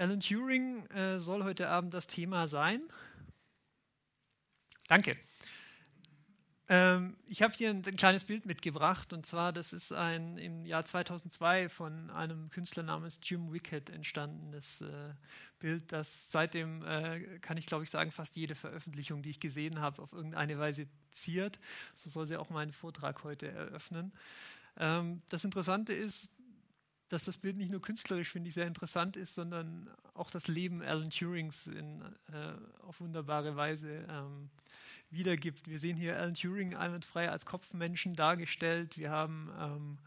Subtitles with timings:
[0.00, 2.80] Alan Turing äh, soll heute Abend das Thema sein.
[4.88, 5.14] Danke.
[6.70, 10.64] Ähm, ich habe hier ein, ein, kleines Bild mitgebracht und zwar, das ist ein im
[10.64, 15.12] Jahr 2002 von einem Künstler namens Jim Wickett entstandenes äh,
[15.58, 19.82] Bild, das seitdem, äh, kann ich glaube ich sagen, fast jede Veröffentlichung, die ich gesehen
[19.82, 21.58] habe, auf irgendeine Weise ziert.
[21.94, 24.14] So soll sie auch meinen Vortrag heute eröffnen.
[24.78, 26.30] Ähm, das Interessante ist,
[27.10, 30.80] dass das Bild nicht nur künstlerisch, finde ich, sehr interessant ist, sondern auch das Leben
[30.80, 32.00] Alan Turings in,
[32.32, 34.48] äh, auf wunderbare Weise ähm,
[35.10, 35.68] wiedergibt.
[35.68, 38.96] Wir sehen hier Alan Turing einwandfrei als Kopfmenschen dargestellt.
[38.96, 39.98] Wir haben, ähm,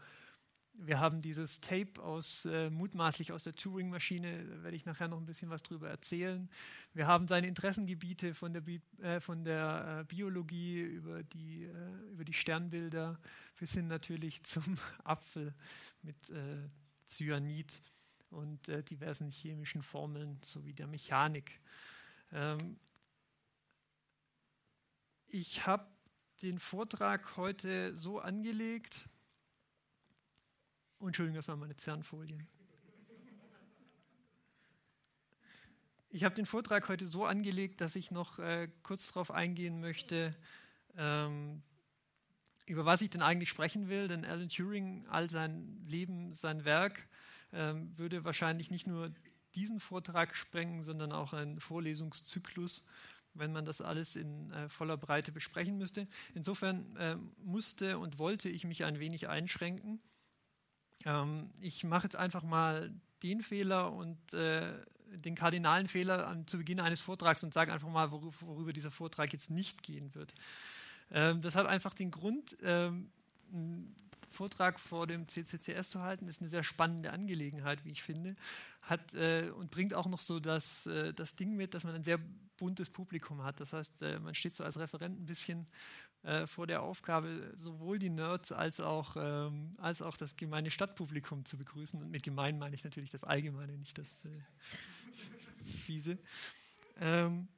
[0.72, 5.18] wir haben dieses Tape aus, äh, mutmaßlich aus der Turing-Maschine, da werde ich nachher noch
[5.18, 6.48] ein bisschen was drüber erzählen.
[6.94, 12.12] Wir haben seine Interessengebiete von der, Bi äh, von der äh, Biologie über die, äh,
[12.12, 13.20] über die Sternbilder
[13.58, 14.64] bis hin natürlich zum
[15.04, 15.52] Apfel
[16.02, 16.68] mit äh,
[17.06, 17.82] Cyanid
[18.30, 21.60] und äh, diversen chemischen Formeln sowie der Mechanik.
[22.32, 22.78] Ähm,
[25.26, 25.86] ich habe
[26.42, 29.08] den Vortrag heute so angelegt.
[31.00, 32.46] Entschuldigung, das waren meine Zernfolien.
[36.10, 40.36] Ich habe den Vortrag heute so angelegt, dass ich noch äh, kurz darauf eingehen möchte,
[40.96, 41.62] ähm,
[42.66, 44.08] über was ich denn eigentlich sprechen will.
[44.08, 47.06] Denn Alan Turing, all sein Leben, sein Werk,
[47.52, 49.10] ähm, würde wahrscheinlich nicht nur
[49.54, 52.86] diesen Vortrag sprengen, sondern auch einen Vorlesungszyklus,
[53.34, 56.08] wenn man das alles in äh, voller Breite besprechen müsste.
[56.34, 60.00] Insofern äh, musste und wollte ich mich ein wenig einschränken.
[61.04, 62.92] Ähm, ich mache jetzt einfach mal
[63.22, 64.72] den Fehler und äh,
[65.06, 68.90] den kardinalen Fehler an, zu Beginn eines Vortrags und sage einfach mal, worüber, worüber dieser
[68.90, 70.34] Vortrag jetzt nicht gehen wird.
[71.10, 73.10] Ähm, das hat einfach den Grund, ähm,
[73.52, 73.94] einen
[74.30, 78.36] Vortrag vor dem CCCS zu halten, ist eine sehr spannende Angelegenheit, wie ich finde.
[78.82, 82.02] Hat, äh, und bringt auch noch so das, äh, das Ding mit, dass man ein
[82.02, 82.18] sehr
[82.56, 83.60] buntes Publikum hat.
[83.60, 85.66] Das heißt, äh, man steht so als Referent ein bisschen
[86.24, 91.44] äh, vor der Aufgabe, sowohl die Nerds als auch, ähm, als auch das gemeine Stadtpublikum
[91.44, 92.00] zu begrüßen.
[92.02, 94.28] Und mit gemein meine ich natürlich das Allgemeine, nicht das äh,
[95.86, 96.18] Fiese.
[97.00, 97.48] Ähm,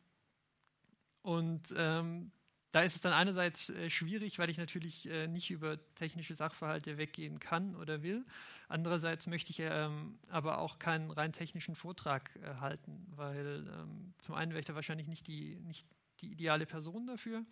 [1.23, 2.31] und ähm,
[2.73, 6.99] da ist es dann einerseits äh, schwierig, weil ich natürlich äh, nicht über technische Sachverhalte
[6.99, 8.25] weggehen kann oder will.
[8.69, 14.35] Andererseits möchte ich ähm, aber auch keinen rein technischen Vortrag äh, halten, weil ähm, zum
[14.35, 15.87] einen wäre ich da wahrscheinlich nicht die, nicht
[16.21, 17.45] die ideale Person dafür.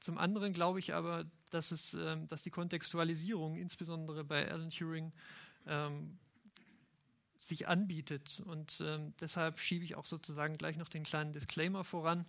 [0.00, 5.12] Zum anderen glaube ich aber, dass, es, ähm, dass die Kontextualisierung, insbesondere bei Alan Turing,
[7.38, 8.40] sich anbietet.
[8.46, 8.84] Und
[9.20, 12.24] deshalb schiebe ich auch sozusagen gleich noch den kleinen Disclaimer voran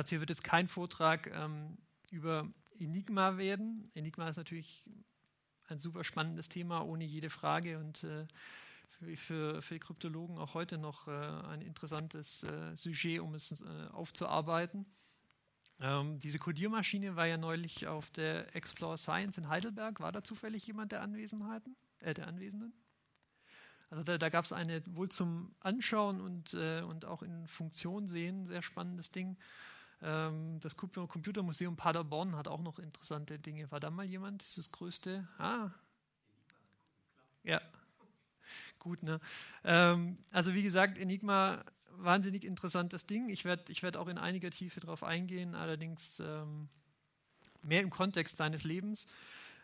[0.00, 1.76] Dazu wird es kein Vortrag ähm,
[2.10, 3.90] über Enigma werden.
[3.92, 4.82] Enigma ist natürlich
[5.68, 8.26] ein super spannendes Thema, ohne jede Frage und äh,
[8.88, 13.88] für, für, für, Kryptologen auch heute noch äh, ein interessantes äh, Sujet, um es äh,
[13.92, 14.86] aufzuarbeiten.
[15.82, 20.00] Ähm, diese Codiermaschine war ja neulich auf der Explore Science in Heidelberg.
[20.00, 22.72] War da zufällig jemand der Anwesenheiten, äh, der Anwesenden?
[23.90, 28.06] Also da, da gab es eine wohl zum Anschauen und, äh, und auch in Funktion
[28.06, 29.36] sehen, sehr spannendes Ding.
[30.02, 33.70] Ähm, das Computermuseum Paderborn hat auch noch interessante Dinge.
[33.70, 34.42] War da mal jemand?
[34.42, 35.28] Das ist das größte.
[35.38, 35.70] Ah.
[37.42, 37.60] Ja.
[38.78, 39.20] Gut, ne?
[39.64, 41.62] Ähm, also wie gesagt, Enigma,
[41.98, 43.28] wahnsinnig interessantes Ding.
[43.28, 46.68] Ich werde ich werd auch in einiger Tiefe darauf eingehen, allerdings ähm,
[47.62, 49.06] mehr im Kontext seines Lebens.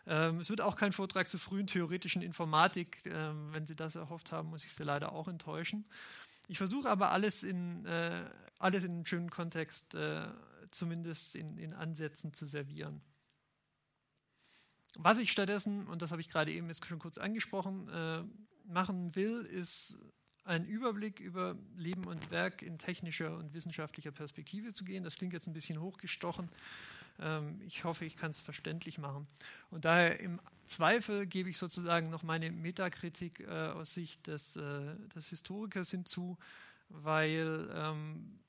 [0.05, 3.01] Es wird auch kein Vortrag zur frühen theoretischen Informatik.
[3.03, 5.83] Wenn Sie das erhofft haben, muss ich Sie leider auch enttäuschen.
[6.47, 10.27] Ich versuche aber alles in, äh, alles in einem schönen Kontext, äh,
[10.71, 13.01] zumindest in, in Ansätzen zu servieren.
[14.97, 18.23] Was ich stattdessen, und das habe ich gerade eben jetzt schon kurz angesprochen, äh,
[18.65, 19.97] machen will, ist
[20.43, 25.03] einen Überblick über Leben und Werk in technischer und wissenschaftlicher Perspektive zu gehen.
[25.03, 26.49] Das klingt jetzt ein bisschen hochgestochen.
[27.19, 29.27] Ähm, ich hoffe, ich kann es verständlich machen.
[29.69, 34.95] Und daher im Zweifel gebe ich sozusagen noch meine Metakritik äh, aus Sicht des, äh,
[35.15, 36.37] des, Historikers hinzu,
[36.89, 38.39] weil ähm,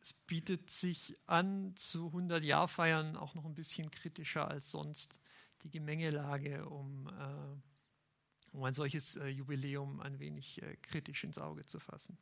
[0.00, 5.14] es bietet sich an, zu 100-Jahr-Feiern auch noch ein bisschen kritischer als sonst
[5.62, 12.18] die Gemengelage, um, äh, um ein solches Jubiläum ein wenig kritisch ins Auge zu fassen.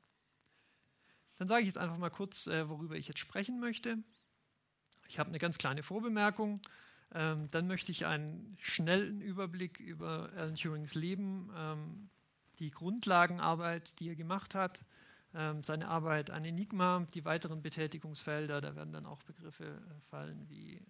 [1.37, 3.97] Dann sage ich jetzt einfach mal kurz, worüber ich jetzt sprechen möchte.
[5.11, 6.61] Ich habe eine ganz kleine Vorbemerkung.
[7.13, 12.11] Ähm, dann möchte ich einen schnellen Überblick über Alan Turings Leben, ähm,
[12.61, 14.81] die Grundlagenarbeit, die er gemacht hat,
[15.35, 18.61] ähm, seine Arbeit an Enigma, die weiteren Betätigungsfelder.
[18.61, 20.81] Da werden dann auch Begriffe äh, fallen wie äh,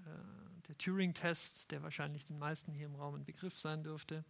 [0.69, 4.23] der Turing-Test, der wahrscheinlich den meisten hier im Raum ein Begriff sein dürfte.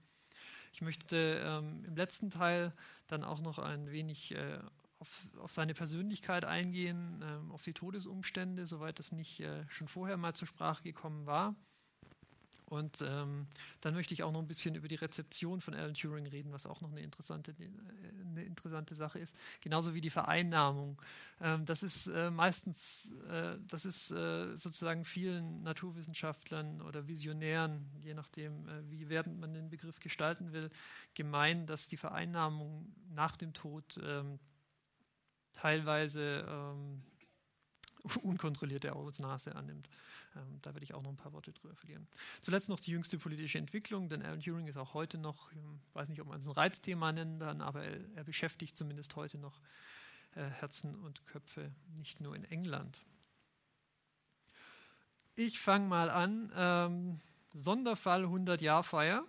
[0.72, 2.72] Ich möchte ähm, im letzten Teil
[3.08, 4.60] dann auch noch ein wenig äh,
[5.00, 10.16] auf, auf, seine Persönlichkeit eingehen, ähm, auf die Todesumstände, soweit das nicht äh, schon vorher
[10.16, 11.54] mal zur Sprache gekommen war.
[12.66, 13.48] Und ähm,
[13.80, 16.66] dann möchte ich auch noch ein bisschen über die Rezeption von Alan Turing reden, was
[16.66, 17.68] auch noch eine interessante, äh,
[18.24, 19.36] eine interessante Sache ist.
[19.60, 21.02] Genauso wie die Vereinnahmung.
[21.40, 28.14] Ähm, das ist äh, meistens, äh, das ist äh, sozusagen vielen Naturwissenschaftlern oder Visionären, je
[28.14, 30.70] nachdem, äh, wie wertend man den Begriff gestalten will,
[31.14, 34.38] gemein, dass die Vereinnahmung nach dem Tod ähm,
[35.60, 37.02] teilweise ähm,
[38.22, 39.88] unkontrollierte Ausnahme annimmt.
[40.36, 42.06] Ähm, da werde ich auch noch ein paar Worte drüber verlieren.
[42.40, 45.58] Zuletzt noch die jüngste politische Entwicklung, denn Alan Turing ist auch heute noch, ich
[45.94, 49.38] weiß nicht, ob man es ein Reizthema nennen kann, aber er, er beschäftigt zumindest heute
[49.38, 49.60] noch
[50.34, 52.98] äh, Herzen und Köpfe, nicht nur in England.
[55.36, 56.52] Ich fange mal an.
[56.56, 57.20] Ähm,
[57.52, 59.24] Sonderfall 100-Jahr-Feier.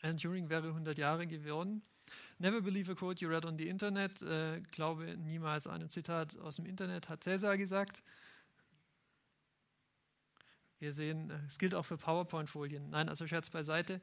[0.00, 1.82] Alan Turing wäre 100 Jahre geworden.
[2.40, 4.22] Never believe a quote you read on the Internet.
[4.22, 8.02] Äh, glaube niemals einem Zitat aus dem Internet, hat Cäsar gesagt.
[10.78, 12.90] Wir sehen, äh, es gilt auch für PowerPoint-Folien.
[12.90, 14.00] Nein, also Scherz beiseite.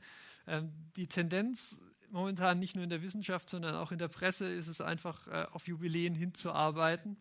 [0.47, 1.79] Ähm, die Tendenz
[2.09, 5.47] momentan nicht nur in der Wissenschaft, sondern auch in der Presse ist es einfach, äh,
[5.51, 7.15] auf Jubiläen hinzuarbeiten.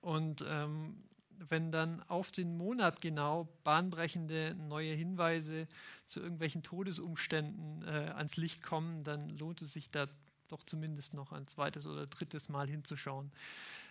[0.00, 1.02] Und ähm,
[1.38, 5.66] wenn dann auf den Monat genau bahnbrechende neue Hinweise
[6.06, 10.06] zu irgendwelchen Todesumständen äh, ans Licht kommen, dann lohnt es sich da
[10.48, 13.32] doch zumindest noch ein zweites oder drittes Mal hinzuschauen.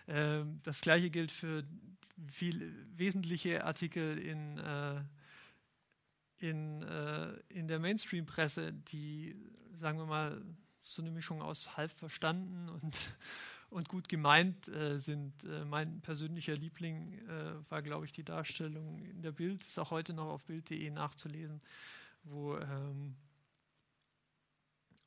[0.07, 1.63] Ähm, das gleiche gilt für
[2.31, 5.01] viel wesentliche Artikel in, äh,
[6.37, 9.35] in, äh, in der Mainstream-Presse, die,
[9.79, 10.41] sagen wir mal,
[10.81, 12.97] so eine Mischung aus halb verstanden und,
[13.73, 15.43] und gut gemeint äh, sind.
[15.43, 19.91] Äh, mein persönlicher Liebling äh, war, glaube ich, die Darstellung in der Bild, ist auch
[19.91, 21.61] heute noch auf bild.de nachzulesen,
[22.23, 23.15] wo ähm,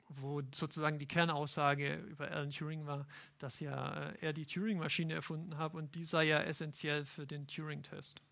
[0.08, 3.06] wo sozusagen die Kernaussage über Alan Turing war,
[3.38, 7.46] dass ja äh, er die Turing-Maschine erfunden hat und die sei ja essentiell für den
[7.46, 8.22] Turing-Test.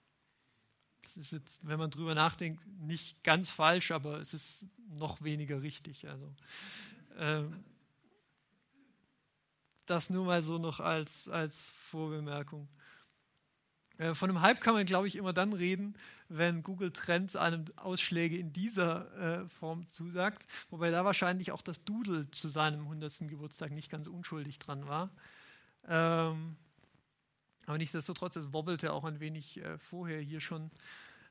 [1.02, 5.62] Das ist jetzt, wenn man drüber nachdenkt, nicht ganz falsch, aber es ist noch weniger
[5.62, 6.08] richtig.
[6.08, 6.32] Also
[7.16, 7.64] ähm,
[9.86, 12.68] das nur mal so noch als, als Vorbemerkung.
[13.98, 15.94] Äh, von einem Hype kann man, glaube ich, immer dann reden,
[16.28, 21.84] wenn Google Trends einem Ausschläge in dieser äh, Form zusagt, wobei da wahrscheinlich auch das
[21.84, 23.28] Doodle zu seinem 100.
[23.28, 25.10] Geburtstag nicht ganz unschuldig dran war.
[25.86, 26.56] Ähm,
[27.66, 30.70] aber nichtsdestotrotz, es wobbelte auch ein wenig äh, vorher hier schon.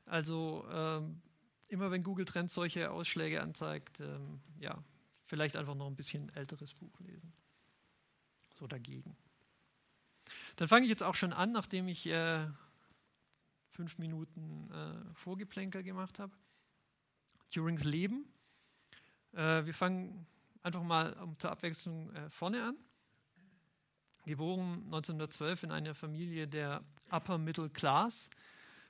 [0.06, 1.20] Also ähm,
[1.68, 4.82] immer wenn Google Trends solche Ausschläge anzeigt, ähm, ja,
[5.26, 7.32] vielleicht einfach noch ein bisschen älteres Buch lesen.
[8.54, 9.16] So dagegen.
[10.56, 12.46] Dann fange ich jetzt auch schon an, nachdem ich äh,
[13.70, 16.32] fünf Minuten äh, Vorgeplänkel gemacht habe.
[17.50, 18.24] Turings Leben.
[19.32, 20.26] Äh, wir fangen
[20.62, 22.76] einfach mal um, zur Abwechslung äh, vorne an.
[24.24, 28.30] Geboren 1912 in einer Familie der Upper Middle Class.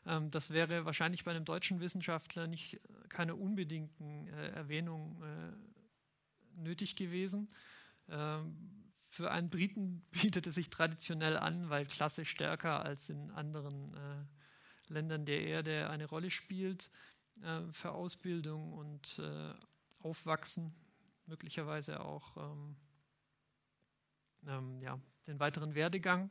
[0.07, 6.95] Ähm, das wäre wahrscheinlich bei einem deutschen Wissenschaftler nicht keine unbedingten äh, Erwähnung äh, nötig
[6.95, 7.49] gewesen.
[8.09, 8.84] Ähm,
[9.15, 14.93] für einen Briten bietet es sich traditionell an, weil Klasse stärker als in anderen äh,
[14.93, 16.91] Ländern der Erde eine Rolle spielt
[17.43, 19.55] äh, für Ausbildung und äh,
[20.03, 20.75] Aufwachsen,
[21.27, 22.77] möglicherweise auch ähm,
[24.47, 26.29] ähm, ja, den weiteren Werdegang.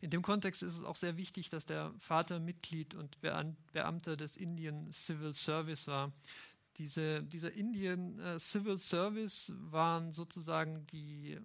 [0.00, 4.36] In dem Kontext ist es auch sehr wichtig, dass der Vater Mitglied und Beamter des
[4.36, 6.12] Indian Civil Service war.
[6.78, 11.38] Diese, dieser Indian äh, Civil Service waren sozusagen die,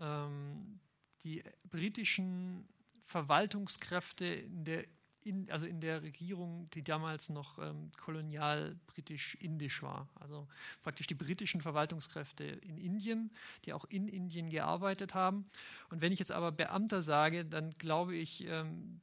[0.00, 0.80] ähm,
[1.22, 2.66] die britischen
[3.04, 4.86] Verwaltungskräfte in der,
[5.20, 10.08] in, also in der Regierung, die damals noch ähm, kolonial britisch-indisch war.
[10.14, 10.48] Also
[10.82, 13.32] praktisch die britischen Verwaltungskräfte in Indien,
[13.64, 15.46] die auch in Indien gearbeitet haben.
[15.90, 19.00] Und wenn ich jetzt aber Beamter sage, dann glaube ich, ähm,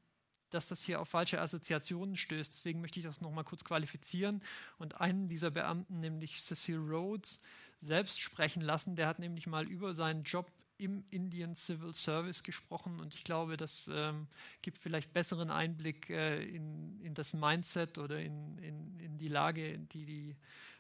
[0.54, 2.54] dass das hier auf falsche Assoziationen stößt.
[2.54, 4.42] Deswegen möchte ich das nochmal kurz qualifizieren
[4.78, 7.40] und einen dieser Beamten, nämlich Cecil Rhodes,
[7.82, 8.96] selbst sprechen lassen.
[8.96, 13.56] Der hat nämlich mal über seinen Job im Indian Civil Service gesprochen und ich glaube,
[13.56, 14.28] das ähm,
[14.64, 19.78] gibt vielleicht besseren Einblick äh, in, in das Mindset oder in, in, in die Lage,
[19.78, 20.36] die, die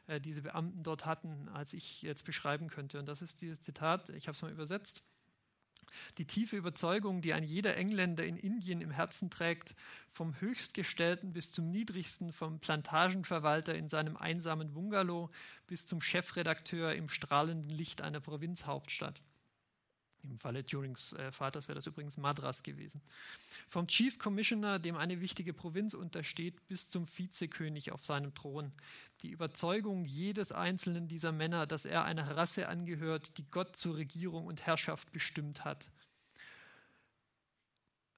[0.07, 2.97] äh, diese Beamten dort hatten, als ich jetzt beschreiben könnte.
[2.97, 5.03] Und das ist dieses Zitat, ich habe es mal übersetzt.
[6.17, 9.75] Die tiefe Überzeugung, die ein jeder Engländer in Indien im Herzen trägt,
[10.11, 15.29] vom Höchstgestellten bis zum Niedrigsten, vom Plantagenverwalter in seinem einsamen Bungalow
[15.67, 19.21] bis zum Chefredakteur im strahlenden Licht einer Provinzhauptstadt.
[20.23, 23.01] Im Falle Turings äh, Vaters wäre das übrigens Madras gewesen.
[23.69, 28.71] Vom Chief Commissioner, dem eine wichtige Provinz untersteht, bis zum Vizekönig auf seinem Thron.
[29.23, 34.45] Die Überzeugung jedes einzelnen dieser Männer, dass er einer Rasse angehört, die Gott zur Regierung
[34.45, 35.89] und Herrschaft bestimmt hat.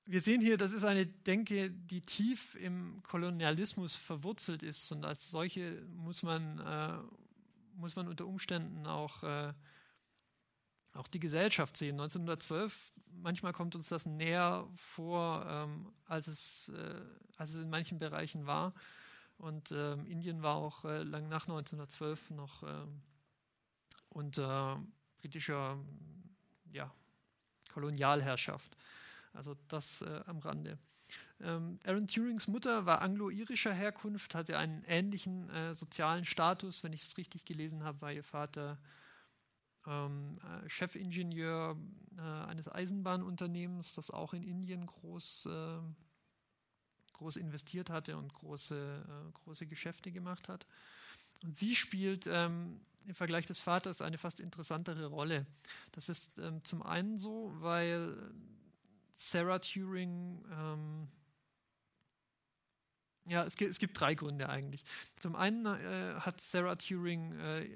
[0.06, 5.32] Wir sehen hier, das ist eine Denke, die tief im Kolonialismus verwurzelt ist und als
[5.32, 9.54] solche muss man, äh, muss man unter Umständen auch äh,
[10.94, 12.00] auch die Gesellschaft sehen.
[12.00, 17.02] 1912, manchmal kommt uns das näher vor, ähm, als, es, äh,
[17.38, 18.74] als es in manchen Bereichen war.
[19.38, 22.86] Und ähm, Indien war auch äh, lang nach 1912 noch äh,
[24.10, 24.84] unter
[25.18, 25.78] britischer
[26.72, 26.94] ja,
[27.74, 28.78] Kolonialherrschaft.
[29.34, 30.78] Also das äh, am Rande.
[31.42, 36.84] Ähm, Aaron Turings Mutter war anglo-irischer Herkunft, hatte einen ähnlichen äh, sozialen Status.
[36.84, 38.78] Wenn ich es richtig gelesen habe, war ihr Vater
[39.88, 41.78] ähm, äh, Chefingenieur
[42.18, 45.80] äh, eines Eisenbahnunternehmens, das auch in Indien groß, äh,
[47.14, 50.66] groß investiert hatte und große, äh, große Geschäfte gemacht hat.
[51.44, 55.46] Und sie spielt ähm, im Vergleich des Vaters eine fast interessantere Rolle.
[55.92, 58.32] Das ist ähm, zum einen so, weil
[59.14, 61.08] Sarah Turing ähm,
[63.26, 64.84] ja, es gibt, es gibt, drei Gründe eigentlich.
[65.16, 67.70] Zum einen äh, hat Sarah Turing äh,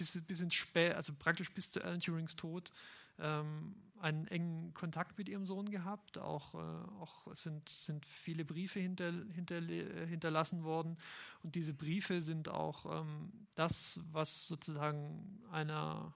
[0.00, 2.72] bis, bis ins Spä also praktisch bis zu Alan Turings Tod,
[3.18, 6.16] ähm, einen engen Kontakt mit ihrem Sohn gehabt.
[6.16, 6.58] Auch, äh,
[7.02, 10.96] auch sind, sind viele Briefe hinter, hinter, hinterlassen worden.
[11.42, 16.14] Und diese Briefe sind auch ähm, das, was sozusagen einer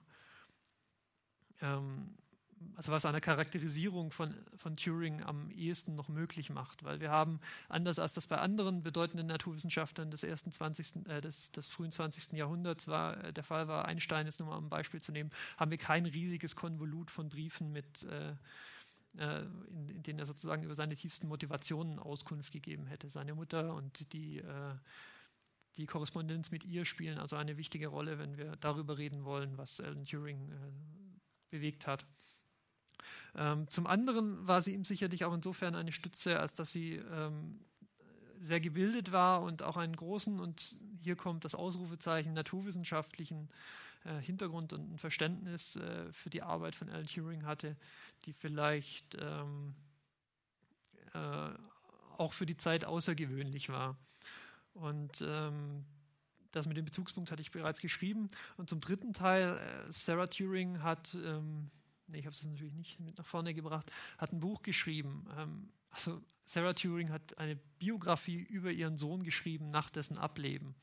[1.61, 2.17] ähm,
[2.75, 7.39] also was eine Charakterisierung von, von Turing am ehesten noch möglich macht, weil wir haben,
[7.69, 12.33] anders als das bei anderen bedeutenden Naturwissenschaftlern des ersten 20., äh, des, des frühen 20.
[12.33, 15.71] Jahrhunderts war, äh, der Fall war, Einstein ist nur mal ein Beispiel zu nehmen, haben
[15.71, 18.35] wir kein riesiges Konvolut von Briefen mit äh,
[19.17, 23.09] äh, in, in, denen er sozusagen über seine tiefsten Motivationen Auskunft gegeben hätte.
[23.09, 24.75] Seine Mutter und die, äh,
[25.77, 29.79] die Korrespondenz mit ihr spielen also eine wichtige Rolle, wenn wir darüber reden wollen, was
[29.79, 30.55] Alan Turing äh,
[31.49, 32.05] bewegt hat.
[33.35, 37.59] Ähm, zum anderen war sie ihm sicherlich auch insofern eine Stütze, als dass sie ähm,
[38.41, 43.49] sehr gebildet war und auch einen großen, und hier kommt das Ausrufezeichen, naturwissenschaftlichen
[44.05, 47.75] äh, Hintergrund und ein Verständnis äh, für die Arbeit von Alan Turing hatte,
[48.25, 49.75] die vielleicht ähm,
[51.13, 51.49] äh,
[52.17, 53.97] auch für die Zeit außergewöhnlich war.
[54.73, 55.85] Und ähm,
[56.51, 58.29] das mit dem Bezugspunkt hatte ich bereits geschrieben.
[58.57, 61.69] Und zum dritten Teil, äh, Sarah Turing hat ähm,
[62.13, 65.27] ich habe es natürlich nicht mit nach vorne gebracht, hat ein Buch geschrieben.
[65.37, 70.75] Ähm, also Sarah Turing hat eine Biografie über ihren Sohn geschrieben nach dessen Ableben.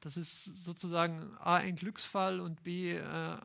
[0.00, 3.36] Das ist sozusagen A ein Glücksfall und B äh,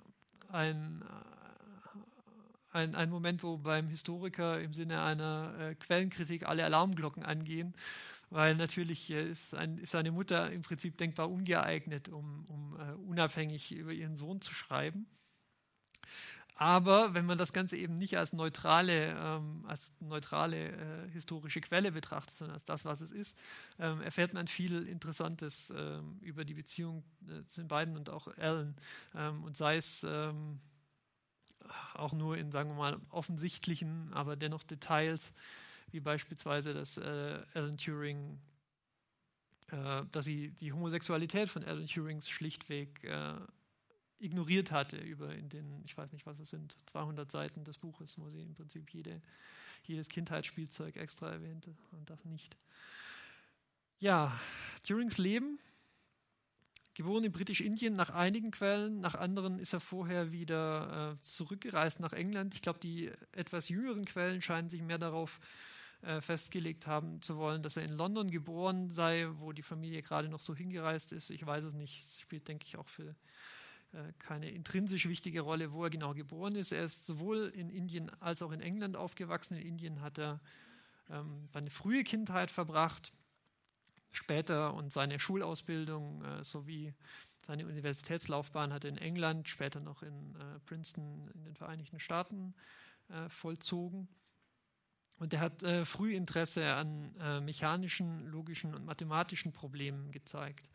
[0.49, 7.23] ein, äh, ein, ein Moment, wo beim Historiker im Sinne einer äh, Quellenkritik alle Alarmglocken
[7.23, 7.73] angehen,
[8.29, 13.09] weil natürlich äh, ist, ein, ist, seine Mutter im Prinzip denkbar ungeeignet, um, um uh,
[13.09, 15.07] unabhängig über ihren Sohn zu schreiben.
[16.55, 21.91] Aber wenn man das Ganze eben nicht als neutrale, ähm, als neutrale äh, historische Quelle
[21.91, 23.37] betrachtet, sondern als das, was es ist,
[23.79, 28.27] ähm, erfährt man viel Interessantes ähm, über die Beziehung äh, zu den beiden und auch
[28.37, 28.75] Alan.
[29.15, 30.59] Ähm, und sei es ähm,
[31.95, 35.33] auch nur in, sagen wir mal, offensichtlichen, aber dennoch Details,
[35.91, 38.39] wie beispielsweise, dass äh, Alan Turing
[39.73, 43.33] äh, dass sie die Homosexualität von Alan Turings schlichtweg äh,
[44.23, 48.17] ignoriert hatte über in den, ich weiß nicht, was es sind, 200 Seiten des Buches,
[48.17, 49.21] wo sie im Prinzip jede,
[49.83, 52.57] jedes Kindheitsspielzeug extra erwähnte und das nicht.
[53.99, 54.37] Ja,
[54.85, 55.59] Turings Leben,
[56.93, 62.13] geboren in Britisch-Indien nach einigen Quellen, nach anderen ist er vorher wieder äh, zurückgereist nach
[62.13, 62.53] England.
[62.53, 65.39] Ich glaube, die etwas jüngeren Quellen scheinen sich mehr darauf
[66.03, 70.27] äh, festgelegt haben zu wollen, dass er in London geboren sei, wo die Familie gerade
[70.27, 71.29] noch so hingereist ist.
[71.29, 72.03] Ich weiß es nicht.
[72.03, 73.15] Das spielt, denke ich, auch für
[74.19, 76.71] keine intrinsisch wichtige Rolle, wo er genau geboren ist.
[76.71, 79.55] Er ist sowohl in Indien als auch in England aufgewachsen.
[79.55, 80.39] In Indien hat er
[81.09, 83.13] ähm, seine frühe Kindheit verbracht,
[84.11, 86.93] später und seine Schulausbildung äh, sowie
[87.45, 92.53] seine Universitätslaufbahn hat er in England, später noch in äh, Princeton in den Vereinigten Staaten
[93.09, 94.07] äh, vollzogen.
[95.17, 100.69] Und er hat äh, früh Interesse an äh, mechanischen, logischen und mathematischen Problemen gezeigt.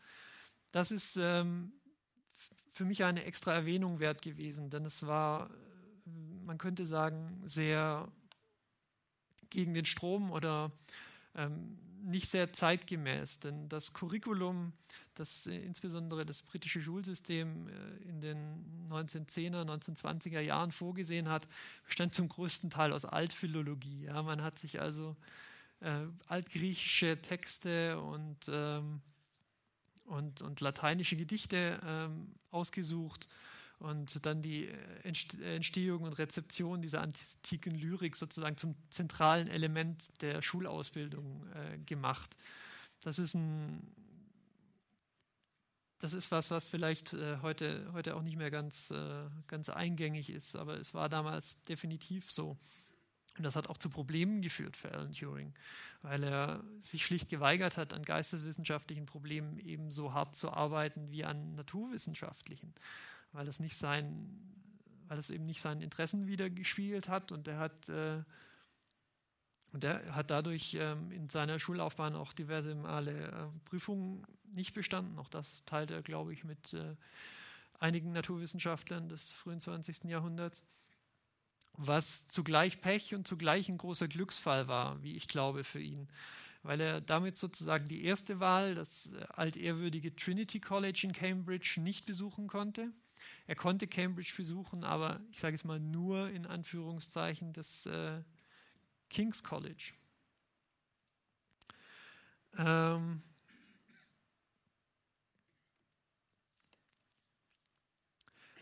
[0.71, 1.73] Das ist ähm,
[2.79, 5.49] für mich eine extra Erwähnung wert gewesen, denn es war,
[6.45, 8.07] man könnte sagen, sehr
[9.49, 10.71] gegen den Strom oder
[11.35, 14.71] ähm, nicht sehr zeitgemäß, denn das Curriculum,
[15.13, 21.49] dass äh, insbesondere das britische Schulsystem äh, in den 1910er, 1920er Jahren vorgesehen hat,
[21.83, 24.05] bestand zum größten Teil aus Altphilologie.
[24.05, 25.17] Ja, man hat sich also
[25.81, 29.01] äh, altgriechische Texte und, ähm,
[30.09, 33.27] und, und lateinische Gedichte ähm, ausgesucht
[33.79, 34.69] und dann die
[35.03, 42.35] Entstehung und Rezeption dieser antiken Lyrik sozusagen zum zentralen Element der Schulausbildung äh, gemacht.
[43.01, 43.87] Das ist ein
[45.99, 50.29] das ist was, was vielleicht äh, heute, heute auch nicht mehr ganz, äh, ganz eingängig
[50.29, 52.57] ist, aber es war damals definitiv so.
[53.39, 55.53] Und das hat auch zu Problemen geführt für Alan Turing,
[56.01, 61.55] weil er sich schlicht geweigert hat, an geisteswissenschaftlichen Problemen ebenso hart zu arbeiten wie an
[61.55, 62.73] naturwissenschaftlichen,
[63.31, 64.27] weil es nicht sein,
[65.07, 68.21] weil es eben nicht seinen Interessen wiedergespiegelt hat und er hat äh,
[69.71, 75.17] und er hat dadurch ähm, in seiner Schullaufbahn auch diverse Male äh, Prüfungen nicht bestanden.
[75.17, 76.95] Auch das teilt er, glaube ich, mit äh,
[77.79, 80.05] einigen Naturwissenschaftlern des frühen 20.
[80.05, 80.61] Jahrhunderts
[81.81, 86.09] was zugleich Pech und zugleich ein großer Glücksfall war, wie ich glaube, für ihn,
[86.61, 92.05] weil er damit sozusagen die erste Wahl, das äh, altehrwürdige Trinity College in Cambridge, nicht
[92.05, 92.91] besuchen konnte.
[93.47, 98.21] Er konnte Cambridge besuchen, aber ich sage es mal nur in Anführungszeichen das äh,
[99.09, 99.93] King's College.
[102.57, 103.21] Ähm,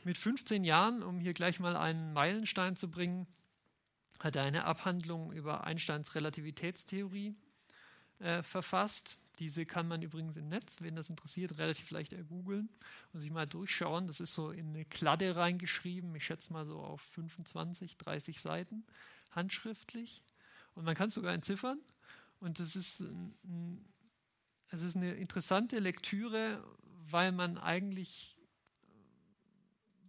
[0.07, 3.27] Mit 15 Jahren, um hier gleich mal einen Meilenstein zu bringen,
[4.21, 7.35] hat er eine Abhandlung über Einsteins Relativitätstheorie
[8.21, 9.19] äh, verfasst.
[9.39, 12.69] Diese kann man übrigens im Netz, wenn das interessiert, relativ leicht ergoogeln
[13.11, 14.07] und sich mal durchschauen.
[14.07, 18.85] Das ist so in eine Kladde reingeschrieben, ich schätze mal so auf 25, 30 Seiten,
[19.31, 20.23] handschriftlich.
[20.73, 21.81] Und man kann es sogar entziffern.
[22.39, 23.85] Und es ist, ein,
[24.69, 26.63] es ist eine interessante Lektüre,
[27.09, 28.37] weil man eigentlich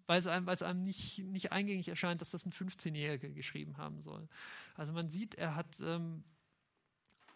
[0.08, 3.76] weil es einem, weil es einem nicht, nicht eingängig erscheint, dass das ein 15-Jähriger geschrieben
[3.76, 4.26] haben soll.
[4.74, 6.24] Also man sieht, er hat ähm,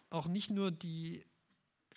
[0.09, 1.23] auch nicht nur die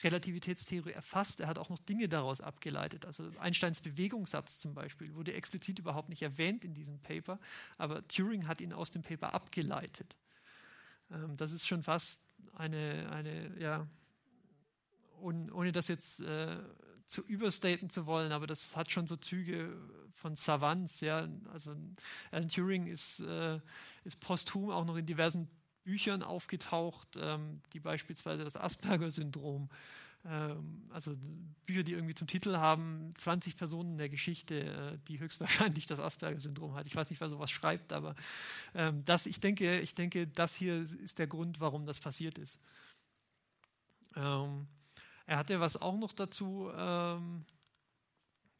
[0.03, 3.07] Relativitätstheorie erfasst, er hat auch noch Dinge daraus abgeleitet.
[3.07, 7.41] Also Einsteins Bewegungssatz zum Beispiel wurde explizit überhaupt nicht erwähnt in diesem Paper,
[7.79, 10.15] aber Turing hat ihn aus dem Paper abgeleitet.
[11.11, 12.23] Ähm, das ist schon fast
[12.53, 13.89] eine, eine ja,
[15.23, 16.59] ohne, ohne das jetzt äh,
[17.07, 19.77] zu überstaten zu wollen, aber das hat schon so Züge
[20.15, 21.29] von Savants, ja.
[21.53, 21.77] Also
[22.31, 23.61] Alan Turing ist, äh,
[24.05, 25.49] ist posthum auch noch in diversen
[25.85, 29.69] Büchern aufgetaucht, ähm, die beispielsweise das Asperger-Syndrom,
[30.25, 31.17] ähm, also
[31.65, 36.01] Bücher, die irgendwie zum Titel haben, 20 Personen in der Geschichte, äh, die höchstwahrscheinlich das
[36.01, 36.87] Asperger-Syndrom hat.
[36.87, 38.17] Ich weiß nicht, wer sowas schreibt, aber
[38.75, 42.59] ähm, das, ich denke, ich denke, das hier ist der Grund, warum das passiert ist.
[45.27, 47.45] Er hatte, was auch noch dazu, ähm,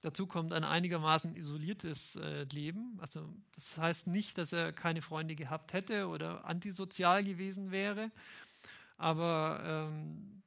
[0.01, 2.99] dazu kommt, ein einigermaßen isoliertes äh, Leben.
[3.01, 8.11] Also das heißt nicht, dass er keine Freunde gehabt hätte oder antisozial gewesen wäre,
[8.99, 10.43] aber ähm,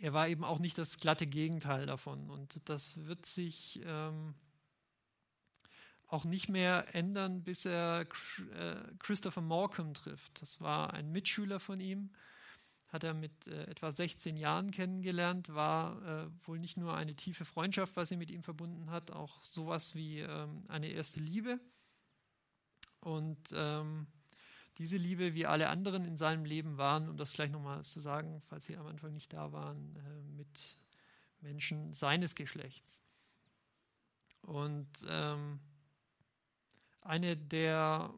[0.00, 2.30] er war eben auch nicht das glatte Gegenteil davon.
[2.30, 4.34] Und das wird sich ähm,
[6.08, 10.42] auch nicht mehr ändern, bis er äh, Christopher Morcom trifft.
[10.42, 12.10] Das war ein Mitschüler von ihm
[12.88, 17.44] hat er mit äh, etwa 16 Jahren kennengelernt, war äh, wohl nicht nur eine tiefe
[17.44, 21.60] Freundschaft, was sie mit ihm verbunden hat, auch sowas wie ähm, eine erste Liebe.
[23.00, 24.06] Und ähm,
[24.78, 28.40] diese Liebe, wie alle anderen in seinem Leben waren, um das gleich nochmal zu sagen,
[28.48, 30.78] falls Sie am Anfang nicht da waren, äh, mit
[31.40, 33.00] Menschen seines Geschlechts.
[34.42, 35.60] Und ähm,
[37.02, 38.14] eine der,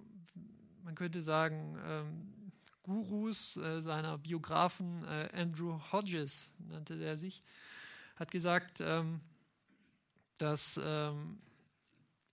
[0.83, 2.35] man könnte sagen, ähm,
[2.91, 7.41] Gurus äh, seiner Biografen, äh, Andrew Hodges nannte er sich,
[8.17, 9.21] hat gesagt, ähm,
[10.39, 11.39] dass ähm,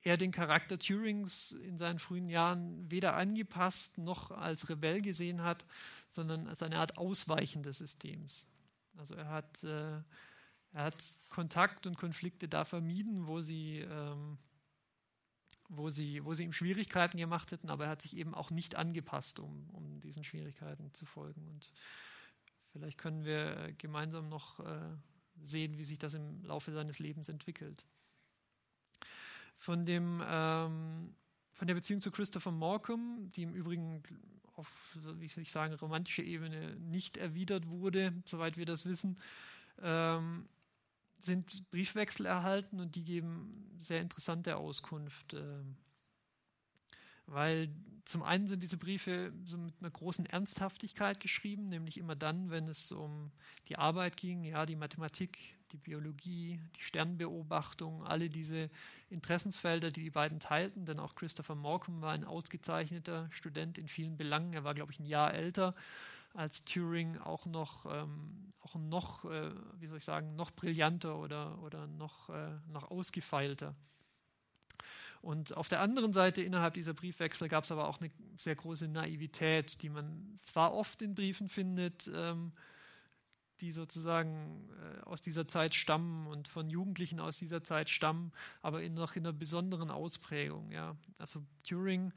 [0.01, 5.63] er den Charakter Turings in seinen frühen Jahren weder angepasst noch als Rebell gesehen hat,
[6.07, 8.47] sondern als eine Art Ausweichen des Systems.
[8.97, 10.01] Also er hat, äh,
[10.73, 14.39] er hat Kontakt und Konflikte da vermieden, wo sie ähm,
[15.69, 18.75] wo sie, wo sie ihm Schwierigkeiten gemacht hätten, aber er hat sich eben auch nicht
[18.75, 21.47] angepasst, um, um diesen Schwierigkeiten zu folgen.
[21.47, 21.71] Und
[22.71, 24.95] vielleicht können wir gemeinsam noch äh,
[25.41, 27.86] sehen, wie sich das im Laufe seines Lebens entwickelt.
[29.58, 31.15] Von, dem, ähm,
[31.53, 34.03] von der Beziehung zu Christopher Morcom, die im Übrigen
[34.56, 39.19] auf, wie soll ich sagen, romantischer Ebene nicht erwidert wurde, soweit wir das wissen,
[39.82, 40.47] ähm,
[41.21, 45.34] sind Briefwechsel erhalten und die geben sehr interessante Auskunft.
[45.34, 45.63] Äh,
[47.25, 47.69] weil
[48.06, 52.67] zum einen sind diese Briefe so mit einer großen Ernsthaftigkeit geschrieben, nämlich immer dann, wenn
[52.67, 53.32] es um
[53.67, 55.38] die Arbeit ging, ja, die Mathematik
[55.71, 58.69] die Biologie, die Sternbeobachtung, alle diese
[59.10, 64.17] Interessensfelder, die die beiden teilten, denn auch Christopher Morcom war ein ausgezeichneter Student in vielen
[64.17, 64.53] Belangen.
[64.53, 65.75] Er war, glaube ich, ein Jahr älter
[66.38, 71.62] als Turing, auch noch, ähm, auch noch äh, wie soll ich sagen, noch brillanter oder,
[71.63, 73.76] oder noch, äh, noch ausgefeilter.
[75.21, 78.88] Und auf der anderen Seite innerhalb dieser Briefwechsel gab es aber auch eine sehr große
[78.88, 82.54] Naivität, die man zwar oft in Briefen findet, ähm,
[83.60, 88.84] die sozusagen äh, aus dieser Zeit stammen und von Jugendlichen aus dieser Zeit stammen, aber
[88.84, 90.71] in, noch in einer besonderen Ausprägung.
[90.71, 90.95] Ja.
[91.17, 92.13] Also Turing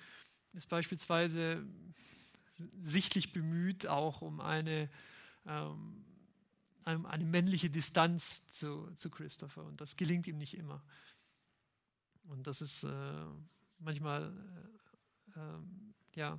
[0.52, 1.64] ist beispielsweise
[2.82, 4.90] sichtlich bemüht, auch um eine,
[5.46, 6.04] ähm,
[6.84, 9.64] eine männliche Distanz zu, zu Christopher.
[9.64, 10.82] Und das gelingt ihm nicht immer.
[12.24, 13.24] Und das ist äh,
[13.78, 14.32] manchmal,
[15.34, 15.58] äh, äh,
[16.14, 16.38] ja,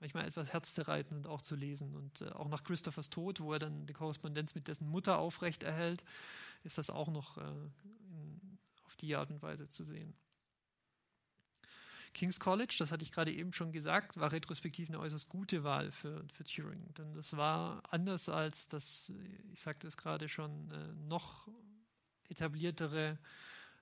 [0.00, 1.94] manchmal etwas herzzerreitend auch zu lesen.
[1.94, 5.62] Und äh, auch nach Christophers Tod, wo er dann die Korrespondenz mit dessen Mutter aufrecht
[5.62, 6.04] erhält,
[6.62, 7.42] ist das auch noch äh,
[8.10, 10.14] in, auf die Art und Weise zu sehen.
[12.14, 15.90] King's College, das hatte ich gerade eben schon gesagt, war retrospektiv eine äußerst gute Wahl
[15.90, 16.94] für, für Turing.
[16.94, 19.12] Denn das war anders als das,
[19.52, 21.48] ich sagte es gerade schon, äh, noch
[22.28, 23.18] etabliertere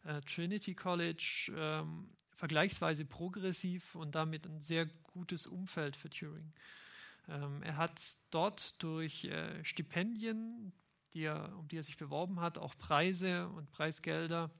[0.04, 6.52] äh, Trinity College ähm, vergleichsweise progressiv und damit ein sehr gutes Umfeld für Turing.
[7.28, 10.72] Ähm, er hat dort durch äh, Stipendien,
[11.12, 14.50] die er, um die er sich beworben hat, auch Preise und Preisgelder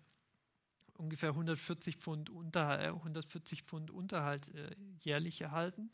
[1.03, 5.91] ungefähr 140 Pfund, Unterhalt, 140 Pfund Unterhalt äh, jährlich erhalten.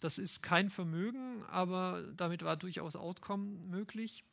[0.00, 4.24] Das ist kein Vermögen, aber damit war durchaus Auskommen möglich.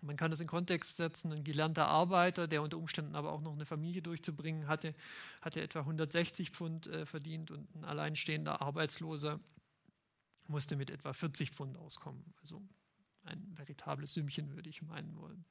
[0.00, 3.52] Man kann das in Kontext setzen, ein gelernter Arbeiter, der unter Umständen aber auch noch
[3.52, 4.94] eine Familie durchzubringen hatte,
[5.40, 9.40] hatte etwa 160 Pfund äh, verdient und ein alleinstehender Arbeitsloser
[10.46, 12.22] musste mit etwa 40 Pfund auskommen.
[12.42, 12.62] Also
[13.24, 15.44] ein veritables Sümmchen, würde ich meinen wollen.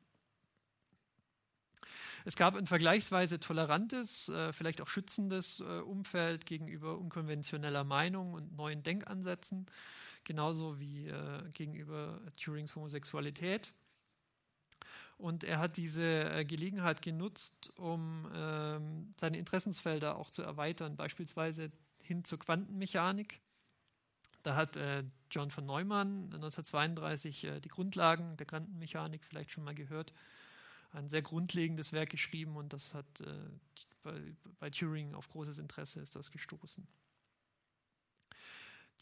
[2.25, 8.55] Es gab ein vergleichsweise tolerantes, äh, vielleicht auch schützendes äh, Umfeld gegenüber unkonventioneller Meinung und
[8.55, 9.65] neuen Denkansätzen,
[10.23, 13.73] genauso wie äh, gegenüber Turings Homosexualität.
[15.17, 22.25] Und er hat diese Gelegenheit genutzt, um ähm, seine Interessensfelder auch zu erweitern, beispielsweise hin
[22.25, 23.39] zur Quantenmechanik.
[24.41, 24.77] Da hat
[25.33, 30.13] John von Neumann 1932 äh, die Grundlagen der Quantenmechanik vielleicht schon mal gehört,
[30.93, 33.25] ein sehr grundlegendes Werk geschrieben und das hat äh,
[34.03, 34.19] bei,
[34.59, 36.87] bei Turing auf großes Interesse ist das gestoßen.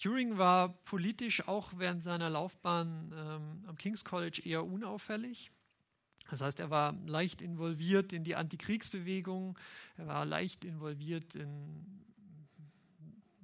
[0.02, 5.52] Turing war politisch auch während seiner Laufbahn ähm, am King's College eher unauffällig.
[6.30, 9.60] Das heißt, er war leicht involviert in die Antikriegsbewegung,
[9.98, 12.06] er war leicht involviert in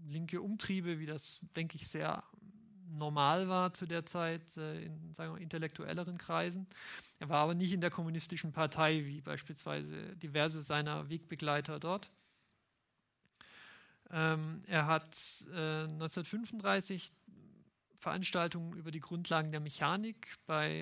[0.06, 2.24] linke Umtriebe, wie das, denke ich, sehr
[2.90, 6.68] normal war zu der Zeit äh, in sagen wir, intellektuelleren Kreisen.
[7.20, 12.10] Er war aber nicht in der kommunistischen Partei, wie beispielsweise diverse seiner Wegbegleiter dort.
[14.10, 15.16] Ähm, er hat
[15.54, 17.12] äh, 1935
[17.98, 20.82] Veranstaltungen über die Grundlagen der Mechanik bei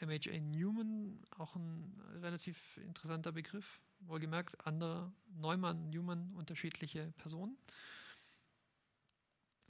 [0.00, 7.58] äh, MHA Newman, auch ein relativ interessanter Begriff, wohlgemerkt, andere Neumann, Newman, unterschiedliche Personen.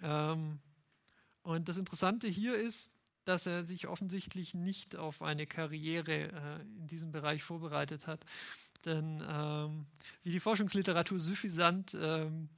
[0.02, 0.60] Ähm,
[1.42, 2.90] und das Interessante hier ist,
[3.24, 8.24] dass er sich offensichtlich nicht auf eine Karriere äh, in diesem Bereich vorbereitet hat.
[8.84, 9.86] Denn ähm,
[10.22, 12.48] wie die Forschungsliteratur suffisant ähm,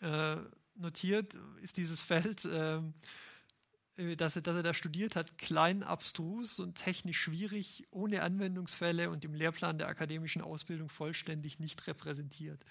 [0.00, 0.36] äh,
[0.76, 2.80] notiert, ist dieses Feld, äh,
[4.16, 9.24] dass, er, dass er da studiert hat, klein, abstrus und technisch schwierig, ohne Anwendungsfälle und
[9.24, 12.64] im Lehrplan der akademischen Ausbildung vollständig nicht repräsentiert.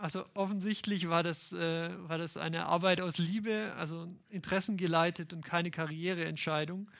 [0.00, 5.44] Also offensichtlich war das, äh, war das eine Arbeit aus Liebe, also Interessen geleitet und
[5.44, 6.90] keine Karriereentscheidung.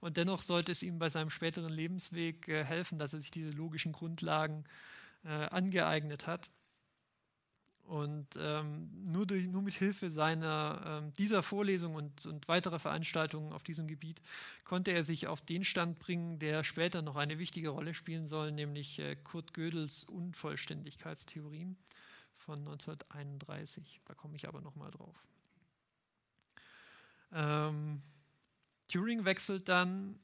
[0.00, 3.50] Und dennoch sollte es ihm bei seinem späteren Lebensweg äh, helfen, dass er sich diese
[3.50, 4.64] logischen Grundlagen
[5.24, 6.50] äh, angeeignet hat.
[7.84, 13.52] Und ähm, nur, durch, nur mit Hilfe seiner, ähm, dieser Vorlesung und, und weiterer Veranstaltungen
[13.52, 14.20] auf diesem Gebiet
[14.64, 18.50] konnte er sich auf den Stand bringen, der später noch eine wichtige Rolle spielen soll,
[18.50, 21.76] nämlich äh, Kurt Gödels Unvollständigkeitstheorien
[22.50, 24.00] von 1931.
[24.06, 25.24] Da komme ich aber nochmal drauf.
[27.32, 28.02] Ähm,
[28.88, 30.18] Turing wechselt dann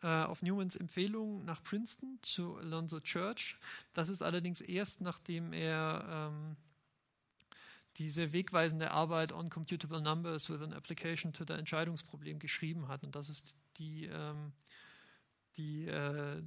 [0.00, 3.58] äh, auf Newmans Empfehlung nach Princeton zu Alonzo Church.
[3.92, 6.56] Das ist allerdings erst, nachdem er ähm,
[7.98, 13.04] diese wegweisende Arbeit on computable numbers with an application to the Entscheidungsproblem geschrieben hat.
[13.04, 14.54] Und das ist die, ähm,
[15.58, 16.42] die, äh,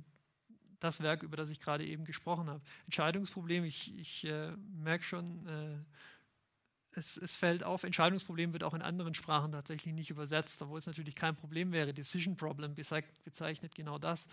[0.79, 2.61] das Werk, über das ich gerade eben gesprochen habe.
[2.85, 5.77] Entscheidungsproblem, ich, ich äh, merke schon, äh,
[6.95, 10.87] es, es, fällt auf, Entscheidungsproblem wird auch in anderen Sprachen tatsächlich nicht übersetzt, obwohl es
[10.87, 11.93] natürlich kein Problem wäre.
[11.93, 14.27] Decision Problem bezeichnet genau das.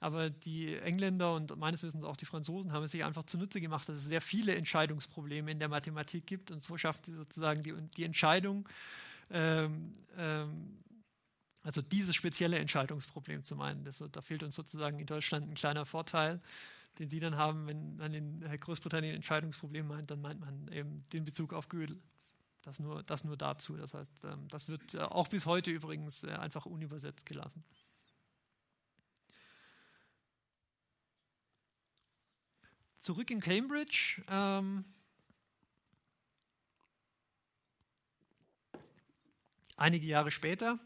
[0.00, 3.88] Aber die Engländer und meines Wissens auch die Franzosen haben es sich einfach zunutze gemacht,
[3.88, 7.72] dass es sehr viele Entscheidungsprobleme in der Mathematik gibt und so schafft sie sozusagen die,
[7.96, 8.68] die Entscheidung,
[9.30, 10.76] ähm, ähm,
[11.64, 13.84] also dieses spezielle Entscheidungsproblem zu meinen.
[13.84, 16.40] Das, da fehlt uns sozusagen in Deutschland ein kleiner Vorteil
[16.98, 21.24] den Sie dann haben, wenn man in Großbritannien Entscheidungsproblem meint, dann meint man eben den
[21.24, 22.00] Bezug auf Gödel.
[22.62, 23.76] Das nur, das nur dazu.
[23.76, 27.62] Das heißt, ähm, das wird äh, auch bis heute übrigens äh, einfach unübersetzt gelassen.
[33.00, 34.22] Zurück in Cambridge.
[34.28, 34.84] Ähm,
[39.76, 40.78] einige Jahre später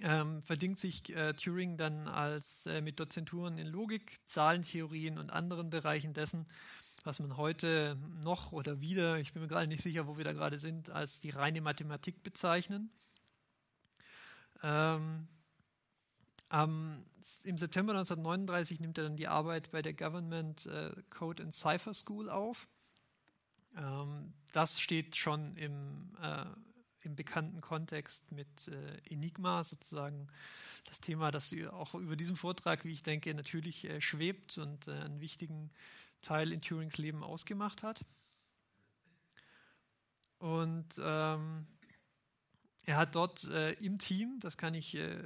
[0.00, 5.70] ähm, verdingt sich äh, Turing dann als äh, mit Dozenturen in Logik, Zahlentheorien und anderen
[5.70, 6.46] Bereichen dessen,
[7.04, 10.32] was man heute noch oder wieder, ich bin mir gerade nicht sicher, wo wir da
[10.32, 12.90] gerade sind, als die reine Mathematik bezeichnen.
[14.62, 15.26] Ähm,
[16.50, 17.04] ähm,
[17.44, 21.94] Im September 1939 nimmt er dann die Arbeit bei der Government äh, Code and Cipher
[21.94, 22.68] School auf.
[23.76, 26.44] Ähm, das steht schon im äh,
[27.04, 30.28] im bekannten Kontext mit äh, Enigma sozusagen
[30.84, 34.92] das Thema, das auch über diesem Vortrag, wie ich denke, natürlich äh, schwebt und äh,
[34.92, 35.70] einen wichtigen
[36.20, 38.04] Teil in Turings Leben ausgemacht hat.
[40.38, 41.66] Und ähm,
[42.84, 45.22] er hat dort äh, im Team, das kann ich äh,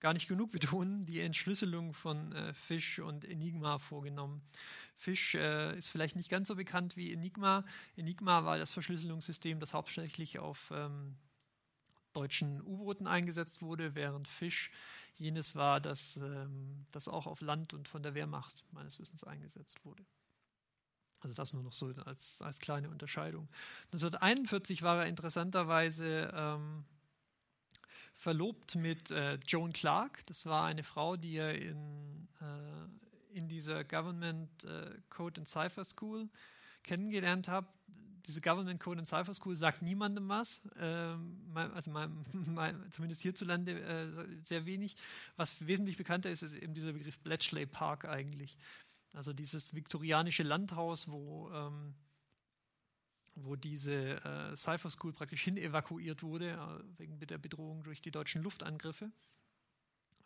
[0.00, 4.42] gar nicht genug betonen, die Entschlüsselung von äh, Fish und Enigma vorgenommen.
[4.96, 7.64] Fish äh, ist vielleicht nicht ganz so bekannt wie Enigma.
[7.96, 11.16] Enigma war das Verschlüsselungssystem, das hauptsächlich auf ähm,
[12.12, 14.70] deutschen U-Booten eingesetzt wurde, während Fish
[15.16, 19.84] jenes war, das, ähm, das auch auf Land und von der Wehrmacht meines Wissens eingesetzt
[19.84, 20.04] wurde.
[21.20, 23.48] Also das nur noch so als, als kleine Unterscheidung.
[23.86, 26.84] 1941 war er interessanterweise ähm,
[28.16, 30.24] verlobt mit äh, Joan Clark.
[30.26, 35.84] Das war eine Frau, die er in, äh, in dieser Government äh, Code and Cipher
[35.84, 36.28] School
[36.82, 37.66] kennengelernt habe.
[38.26, 43.80] Diese Government Code and Cipher School sagt niemandem was, ähm, also mein, mein, zumindest hierzulande
[43.80, 44.96] äh, sehr wenig.
[45.36, 48.56] Was wesentlich bekannter ist, ist eben dieser Begriff Bletchley Park eigentlich.
[49.14, 51.94] Also dieses viktorianische Landhaus, wo, ähm,
[53.36, 58.10] wo diese äh, Cypher School praktisch hin evakuiert wurde, äh, wegen der Bedrohung durch die
[58.10, 59.10] deutschen Luftangriffe.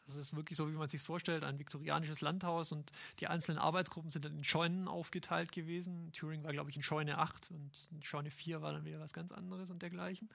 [0.06, 4.10] Das ist wirklich so, wie man sich vorstellt, ein viktorianisches Landhaus und die einzelnen Arbeitsgruppen
[4.10, 6.10] sind dann in Scheunen aufgeteilt gewesen.
[6.12, 9.12] Turing war, glaube ich, in Scheune 8 und in Scheune 4 war dann wieder was
[9.12, 10.28] ganz anderes und dergleichen.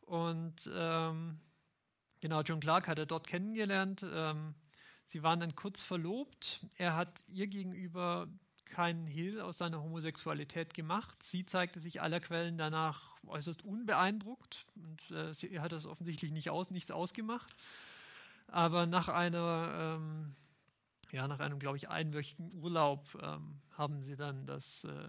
[0.00, 1.38] Und ähm,
[2.20, 4.04] genau, John Clark hat er dort kennengelernt.
[4.10, 4.54] Ähm,
[5.06, 6.66] sie waren dann kurz verlobt.
[6.76, 8.26] Er hat ihr gegenüber
[8.72, 11.22] keinen Hehl aus seiner Homosexualität gemacht.
[11.22, 16.48] Sie zeigte sich aller Quellen danach äußerst unbeeindruckt und äh, sie hat das offensichtlich nicht
[16.48, 17.54] aus, nichts ausgemacht.
[18.48, 20.34] Aber nach einer, ähm,
[21.10, 25.08] ja, nach einem, glaube ich, einwöchigen Urlaub ähm, haben sie dann das, äh,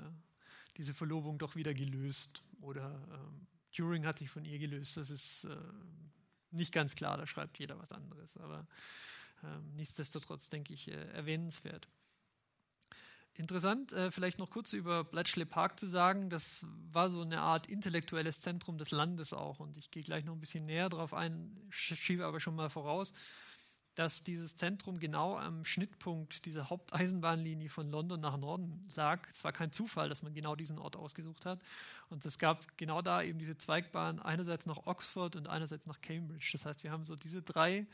[0.76, 2.44] diese Verlobung doch wieder gelöst.
[2.60, 4.98] Oder ähm, Turing hat sich von ihr gelöst.
[4.98, 5.56] Das ist äh,
[6.52, 8.36] nicht ganz klar, da schreibt jeder was anderes.
[8.38, 8.68] Aber
[9.42, 11.88] ähm, nichtsdestotrotz, denke ich, äh, erwähnenswert.
[13.36, 16.30] Interessant, äh, vielleicht noch kurz über Bletchley Park zu sagen.
[16.30, 19.60] Das war so eine Art intellektuelles Zentrum des Landes auch.
[19.60, 23.12] Und ich gehe gleich noch ein bisschen näher darauf ein, schiebe aber schon mal voraus,
[23.96, 29.28] dass dieses Zentrum genau am Schnittpunkt dieser Haupteisenbahnlinie von London nach Norden lag.
[29.30, 31.60] Es war kein Zufall, dass man genau diesen Ort ausgesucht hat.
[32.10, 36.50] Und es gab genau da eben diese Zweigbahn, einerseits nach Oxford und einerseits nach Cambridge.
[36.54, 37.88] Das heißt, wir haben so diese drei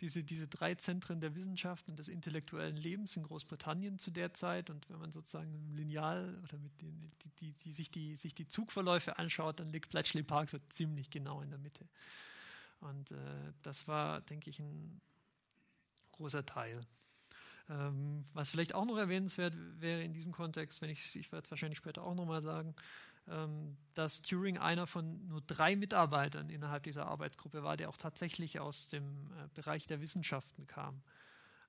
[0.00, 4.70] diese, diese drei Zentren der Wissenschaft und des intellektuellen Lebens in Großbritannien zu der Zeit.
[4.70, 8.48] Und wenn man sozusagen lineal oder mit den, die, die, die, sich, die, sich die
[8.48, 11.86] Zugverläufe anschaut, dann liegt Bletchley Park so ziemlich genau in der Mitte.
[12.80, 13.16] Und äh,
[13.62, 15.00] das war, denke ich, ein
[16.12, 16.86] großer Teil.
[17.70, 21.50] Ähm, was vielleicht auch noch erwähnenswert wäre in diesem Kontext, wenn ich, ich werde es
[21.50, 22.74] wahrscheinlich später auch nochmal sagen,
[23.94, 28.88] dass Turing einer von nur drei Mitarbeitern innerhalb dieser Arbeitsgruppe war, der auch tatsächlich aus
[28.88, 31.02] dem äh, Bereich der Wissenschaften kam.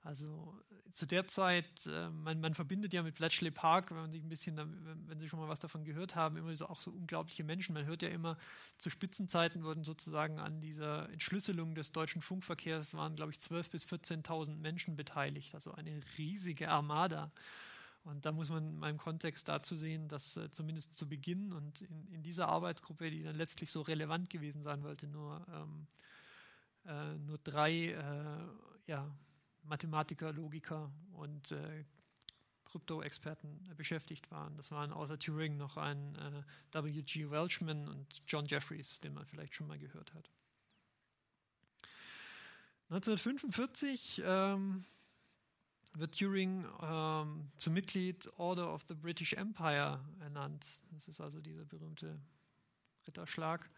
[0.01, 4.11] Also äh, zu der Zeit, äh, man, man, verbindet ja mit Bletchley Park, wenn man
[4.11, 4.57] sich ein bisschen,
[5.07, 7.73] wenn Sie schon mal was davon gehört haben, immer so auch so unglaubliche Menschen.
[7.73, 8.37] Man hört ja immer,
[8.77, 13.85] zu Spitzenzeiten wurden sozusagen an dieser Entschlüsselung des deutschen Funkverkehrs waren, glaube ich, 12.000 bis
[13.85, 17.31] 14.000 Menschen beteiligt, also eine riesige Armada.
[18.09, 21.81] Und da muss man in meinem Kontext dazu sehen, dass äh, zumindest zu Beginn und
[21.81, 25.87] in, in, dieser Arbeitsgruppe, die dann letztlich so relevant gewesen sein wollte, nur, ähm,
[26.85, 29.15] äh, nur drei äh, ja,
[29.63, 31.85] Mathematiker, Logiker und äh,
[32.65, 34.57] Krypto-Experten beschäftigt waren.
[34.57, 37.29] Das waren außer Turing noch ein äh, W.G.
[37.29, 40.31] Welchman und John Jeffries, den man vielleicht schon mal gehört hat.
[42.89, 44.83] 1945 ähm,
[45.93, 50.65] wird Turing ähm, zum Mitglied Order of the British Empire ernannt.
[50.91, 52.19] Das ist also dieser berühmte
[53.07, 53.69] Ritterschlag.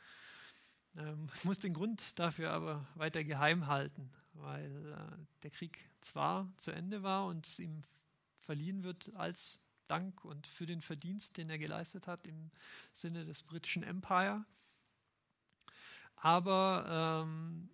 [0.98, 6.72] Ähm, muss den Grund dafür aber weiter geheim halten, weil äh, der Krieg zwar zu
[6.72, 7.84] Ende war und es ihm
[8.40, 12.52] verliehen wird als Dank und für den Verdienst, den er geleistet hat im
[12.94, 14.46] Sinne des britischen Empire.
[16.16, 17.70] Aber ähm,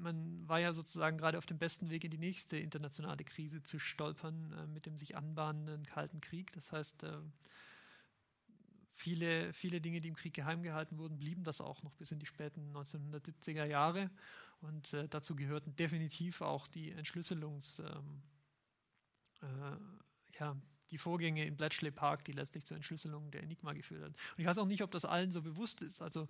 [0.00, 3.78] man war ja sozusagen gerade auf dem besten Weg in die nächste internationale Krise zu
[3.78, 6.52] stolpern äh, mit dem sich anbahnenden Kalten Krieg.
[6.52, 7.20] Das heißt, äh,
[9.00, 12.18] viele, viele Dinge, die im Krieg geheim gehalten wurden, blieben das auch noch bis in
[12.18, 14.10] die späten 1970er Jahre.
[14.60, 18.22] Und äh, dazu gehörten definitiv auch die Entschlüsselungs, ähm,
[19.42, 20.56] äh, ja,
[20.90, 24.12] die Vorgänge in Bletchley Park, die letztlich zur Entschlüsselung der Enigma geführt haben.
[24.12, 26.02] Und ich weiß auch nicht, ob das allen so bewusst ist.
[26.02, 26.28] Also,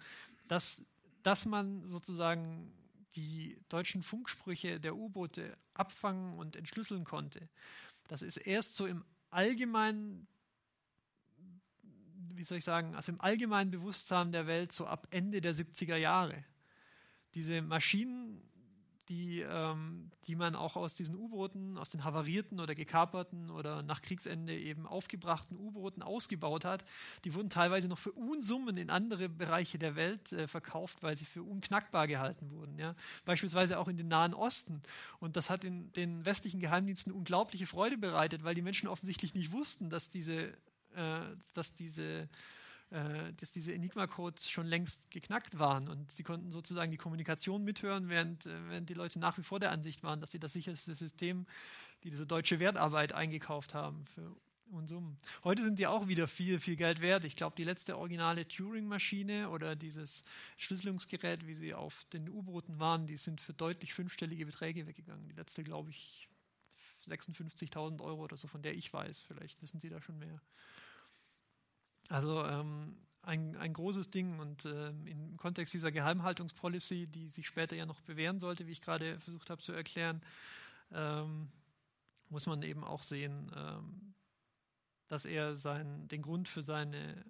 [0.49, 0.85] dass,
[1.23, 2.73] dass man sozusagen
[3.17, 7.49] die deutschen Funksprüche der U-Boote abfangen und entschlüsseln konnte.
[8.09, 10.27] Das ist erst so im allgemeinen,
[12.35, 15.97] wie soll ich sagen, also im allgemeinen Bewusstsein der Welt so ab Ende der 70er
[15.97, 16.45] Jahre.
[17.35, 18.43] Diese Maschinen
[19.11, 24.03] die, ähm, die man auch aus diesen U-Booten, aus den havarierten oder gekaperten oder nach
[24.03, 26.85] Kriegsende eben aufgebrachten U-Booten ausgebaut hat,
[27.25, 31.25] die wurden teilweise noch für Unsummen in andere Bereiche der Welt äh, verkauft, weil sie
[31.25, 32.79] für unknackbar gehalten wurden.
[32.79, 32.95] Ja?
[33.25, 34.81] Beispielsweise auch in den Nahen Osten.
[35.19, 39.51] Und das hat in den westlichen Geheimdiensten unglaubliche Freude bereitet, weil die Menschen offensichtlich nicht
[39.51, 40.51] wussten, dass diese,
[40.95, 41.21] äh,
[41.53, 42.29] dass diese
[42.91, 48.09] äh, dass diese Enigma-Codes schon längst geknackt waren und sie konnten sozusagen die Kommunikation mithören,
[48.09, 50.95] während, äh, während die Leute nach wie vor der Ansicht waren, dass sie das sicherste
[50.95, 51.47] System,
[52.03, 54.35] die diese deutsche Wertarbeit eingekauft haben für
[54.73, 55.19] Unsummen.
[55.45, 57.25] Heute sind die auch wieder viel, viel Geld wert.
[57.25, 60.25] Ich glaube, die letzte originale Turing-Maschine oder dieses
[60.57, 65.29] Schlüsselungsgerät, wie sie auf den U-Booten waren, die sind für deutlich fünfstellige Beträge weggegangen.
[65.29, 66.29] Die letzte, glaube ich,
[67.09, 69.21] 56.000 Euro oder so, von der ich weiß.
[69.21, 70.41] Vielleicht wissen Sie da schon mehr.
[72.11, 77.77] Also ähm, ein, ein großes Ding und ähm, im Kontext dieser Geheimhaltungspolicy, die sich später
[77.77, 80.21] ja noch bewähren sollte, wie ich gerade versucht habe zu erklären,
[80.93, 81.49] ähm,
[82.29, 84.15] muss man eben auch sehen, ähm,
[85.07, 87.25] dass er sein, den Grund für seine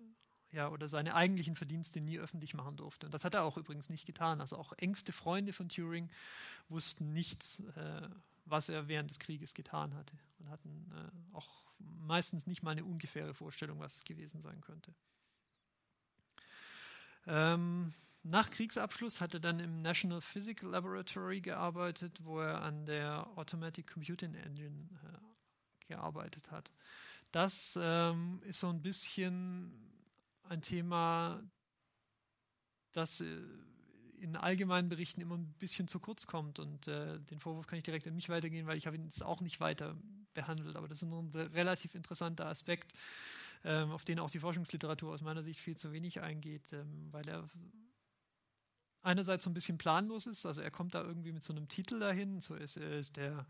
[0.53, 3.07] ja, oder seine eigentlichen Verdienste nie öffentlich machen durfte.
[3.07, 4.41] Und das hat er auch übrigens nicht getan.
[4.41, 6.11] Also auch engste Freunde von Turing
[6.69, 8.09] wussten nichts, äh,
[8.47, 11.70] was er während des Krieges getan hatte und hatten äh, auch
[12.01, 14.95] meistens nicht mal eine ungefähre Vorstellung, was es gewesen sein könnte.
[17.27, 23.27] Ähm, nach Kriegsabschluss hat er dann im National Physical Laboratory gearbeitet, wo er an der
[23.37, 26.71] Automatic Computing Engine äh, gearbeitet hat.
[27.31, 29.73] Das ähm, ist so ein bisschen
[30.43, 31.43] ein Thema,
[32.93, 33.41] das äh,
[34.21, 36.59] in allgemeinen Berichten immer ein bisschen zu kurz kommt.
[36.59, 39.23] Und äh, den Vorwurf kann ich direkt an mich weitergehen, weil ich habe ihn jetzt
[39.23, 39.97] auch nicht weiter
[40.35, 40.77] behandelt.
[40.77, 42.93] Aber das ist ein relativ interessanter Aspekt,
[43.65, 47.27] ähm, auf den auch die Forschungsliteratur aus meiner Sicht viel zu wenig eingeht, ähm, weil
[47.29, 47.49] er
[49.03, 50.45] einerseits so ein bisschen planlos ist.
[50.47, 52.41] Also er kommt da irgendwie mit so einem Titel dahin.
[52.41, 53.47] So ist, er ist der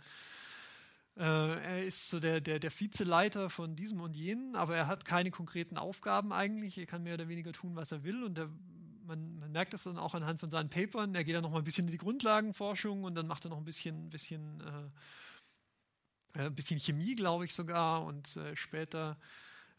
[1.16, 5.04] äh, er ist so der, der, der Vizeleiter von diesem und jenem, aber er hat
[5.04, 6.78] keine konkreten Aufgaben eigentlich.
[6.78, 8.48] Er kann mehr oder weniger tun, was er will und er
[9.10, 11.14] man, man, merkt das dann auch anhand von seinen Papern.
[11.14, 13.58] Er geht dann noch mal ein bisschen in die Grundlagenforschung und dann macht er noch
[13.58, 19.18] ein bisschen, bisschen äh, äh, ein bisschen Chemie, glaube ich sogar, und äh, später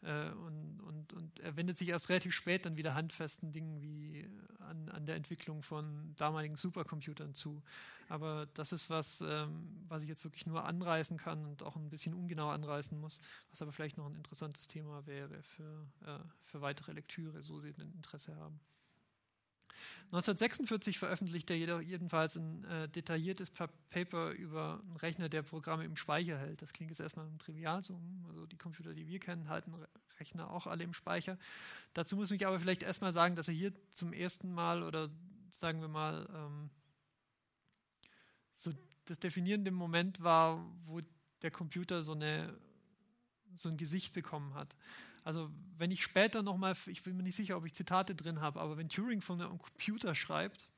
[0.02, 4.20] äh, und, und, und er wendet sich erst relativ spät dann wieder handfesten Dingen wie
[4.20, 7.62] äh, an, an der Entwicklung von damaligen Supercomputern zu.
[8.08, 11.88] Aber das ist was, ähm, was ich jetzt wirklich nur anreißen kann und auch ein
[11.88, 16.60] bisschen ungenau anreißen muss, was aber vielleicht noch ein interessantes Thema wäre für, äh, für
[16.60, 18.60] weitere Lektüre, so Sie ein Interesse haben.
[20.06, 26.38] 1946 veröffentlichte er jedenfalls ein äh, detailliertes Paper über einen Rechner, der Programme im Speicher
[26.38, 26.62] hält.
[26.62, 29.74] Das klingt jetzt erstmal trivial, so, hm, also die Computer, die wir kennen, halten
[30.20, 31.38] Rechner auch alle im Speicher.
[31.94, 35.10] Dazu muss ich aber vielleicht erstmal sagen, dass er hier zum ersten Mal oder
[35.50, 36.70] sagen wir mal ähm,
[38.54, 38.72] so
[39.06, 41.00] das definierende Moment war, wo
[41.42, 42.56] der Computer so, eine,
[43.56, 44.76] so ein Gesicht bekommen hat.
[45.24, 48.60] Also wenn ich später nochmal, ich bin mir nicht sicher, ob ich Zitate drin habe,
[48.60, 50.68] aber wenn Turing von einem Computer schreibt,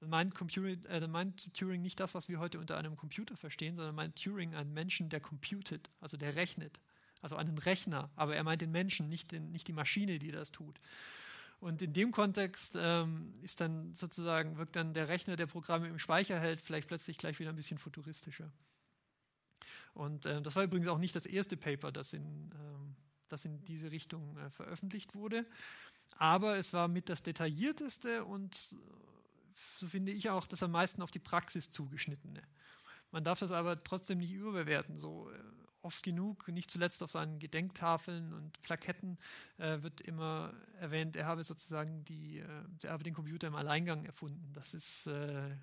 [0.00, 3.36] dann meint, Computer, äh, dann meint Turing nicht das, was wir heute unter einem Computer
[3.36, 6.80] verstehen, sondern meint Turing einen Menschen, der computed, also der rechnet,
[7.22, 8.10] also einen Rechner.
[8.16, 10.80] Aber er meint den Menschen, nicht, den, nicht die Maschine, die das tut.
[11.58, 15.98] Und in dem Kontext ähm, ist dann sozusagen, wirkt dann der Rechner, der Programme im
[15.98, 18.52] Speicher hält, vielleicht plötzlich gleich wieder ein bisschen futuristischer.
[19.94, 22.22] Und äh, das war übrigens auch nicht das erste Paper, das in,
[22.54, 22.96] ähm,
[23.28, 25.46] das in diese Richtung äh, veröffentlicht wurde.
[26.18, 28.56] Aber es war mit das detaillierteste und
[29.76, 32.42] so finde ich auch das am meisten auf die Praxis zugeschnittene.
[33.10, 34.98] Man darf das aber trotzdem nicht überbewerten.
[34.98, 35.38] So äh,
[35.86, 39.18] oft genug, nicht zuletzt auf seinen Gedenktafeln und Plaketten
[39.58, 44.04] äh, wird immer erwähnt, er habe sozusagen die, äh, er habe den Computer im Alleingang
[44.04, 44.52] erfunden.
[44.52, 45.56] Das ist, äh,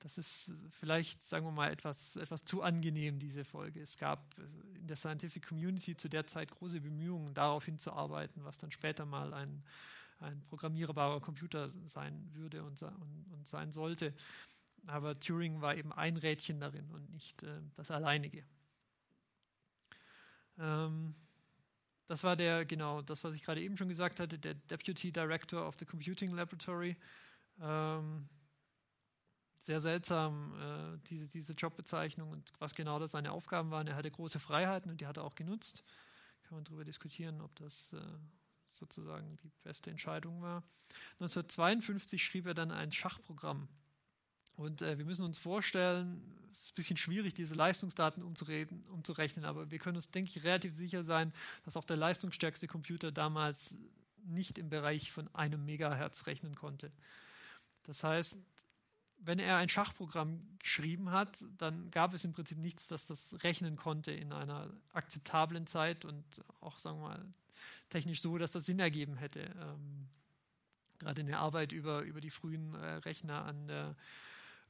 [0.00, 3.80] das ist vielleicht, sagen wir mal, etwas, etwas zu angenehm, diese Folge.
[3.80, 4.34] Es gab
[4.74, 9.32] in der Scientific Community zu der Zeit große Bemühungen, darauf hinzuarbeiten, was dann später mal
[9.34, 9.62] ein,
[10.20, 14.14] ein programmierbarer Computer sein würde und, und, und sein sollte.
[14.86, 18.42] Aber Turing war eben ein Rädchen darin und nicht äh, das alleinige.
[20.58, 21.14] Ähm,
[22.06, 25.66] das war der, genau, das, was ich gerade eben schon gesagt hatte, der Deputy Director
[25.66, 26.96] of the Computing Laboratory.
[27.60, 28.26] Ähm,
[29.62, 33.86] sehr seltsam, äh, diese, diese Jobbezeichnung und was genau das seine Aufgaben waren.
[33.86, 35.84] Er hatte große Freiheiten und die hat er auch genutzt.
[36.44, 38.00] Kann man darüber diskutieren, ob das äh,
[38.72, 40.62] sozusagen die beste Entscheidung war.
[41.20, 43.68] 1952 schrieb er dann ein Schachprogramm
[44.60, 49.46] und äh, wir müssen uns vorstellen, es ist ein bisschen schwierig, diese Leistungsdaten umzureden, umzurechnen,
[49.46, 51.32] aber wir können uns, denke ich, relativ sicher sein,
[51.64, 53.78] dass auch der leistungsstärkste Computer damals
[54.24, 56.92] nicht im Bereich von einem Megahertz rechnen konnte.
[57.84, 58.36] Das heißt,
[59.22, 63.76] wenn er ein Schachprogramm geschrieben hat, dann gab es im Prinzip nichts, das das rechnen
[63.76, 66.24] konnte in einer akzeptablen Zeit und
[66.60, 67.24] auch, sagen wir mal,
[67.90, 69.40] technisch so, dass das Sinn ergeben hätte.
[69.40, 70.08] Ähm,
[70.98, 73.96] gerade in der Arbeit über, über die frühen äh, Rechner an der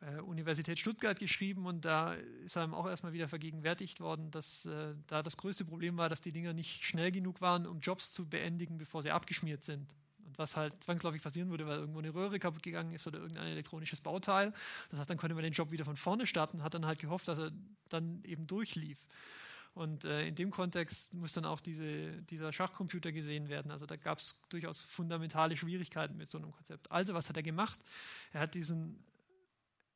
[0.00, 4.94] äh, Universität Stuttgart geschrieben und da ist einem auch erstmal wieder vergegenwärtigt worden, dass äh,
[5.06, 8.28] da das größte Problem war, dass die Dinger nicht schnell genug waren, um Jobs zu
[8.28, 9.94] beendigen, bevor sie abgeschmiert sind.
[10.40, 14.00] Was halt zwangsläufig passieren würde, weil irgendwo eine Röhre kaputt gegangen ist oder irgendein elektronisches
[14.00, 14.54] Bauteil.
[14.90, 17.28] Das heißt, dann konnte man den Job wieder von vorne starten hat dann halt gehofft,
[17.28, 17.50] dass er
[17.90, 18.98] dann eben durchlief.
[19.74, 23.70] Und äh, in dem Kontext muss dann auch diese, dieser Schachcomputer gesehen werden.
[23.70, 26.90] Also da gab es durchaus fundamentale Schwierigkeiten mit so einem Konzept.
[26.90, 27.78] Also was hat er gemacht?
[28.32, 28.98] Er hat diesen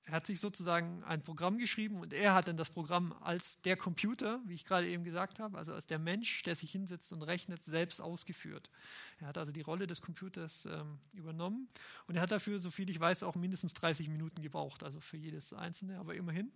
[0.06, 3.76] er hat sich sozusagen ein Programm geschrieben und er hat dann das Programm als der
[3.76, 7.22] Computer, wie ich gerade eben gesagt habe, also als der Mensch, der sich hinsetzt und
[7.22, 8.70] rechnet, selbst ausgeführt.
[9.18, 11.68] Er hat also die Rolle des Computers ähm, übernommen
[12.06, 15.54] und er hat dafür, soviel ich weiß, auch mindestens 30 Minuten gebraucht, also für jedes
[15.54, 16.52] einzelne, aber immerhin.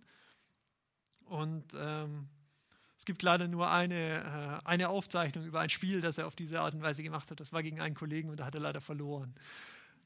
[1.25, 2.27] Und ähm,
[2.99, 6.59] es gibt leider nur eine, äh, eine Aufzeichnung über ein Spiel, das er auf diese
[6.59, 7.39] Art und Weise gemacht hat.
[7.39, 9.33] Das war gegen einen Kollegen und da hat er leider verloren.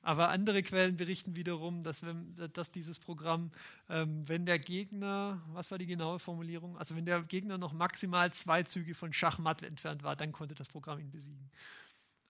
[0.04, 3.52] Aber andere Quellen berichten wiederum, dass, wenn, dass dieses Programm,
[3.90, 6.78] ähm, wenn der Gegner, was war die genaue Formulierung?
[6.78, 10.68] Also wenn der Gegner noch maximal zwei Züge von Schachmatt entfernt war, dann konnte das
[10.68, 11.50] Programm ihn besiegen.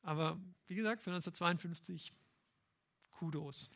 [0.03, 2.13] Aber wie gesagt, für 1952
[3.09, 3.71] Kudos.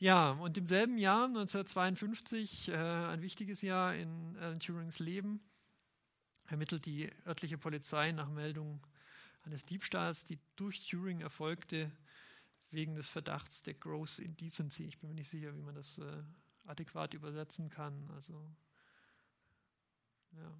[0.00, 5.40] Ja, und im selben Jahr, 1952, äh, ein wichtiges Jahr in Alan Turings Leben,
[6.48, 8.80] ermittelt die örtliche Polizei nach Meldung
[9.44, 11.92] eines Diebstahls, die durch Turing erfolgte,
[12.74, 14.84] wegen des Verdachts der Gross Indecency.
[14.84, 16.22] Ich bin mir nicht sicher, wie man das äh,
[16.64, 18.10] adäquat übersetzen kann.
[18.10, 18.54] Also,
[20.32, 20.56] ja,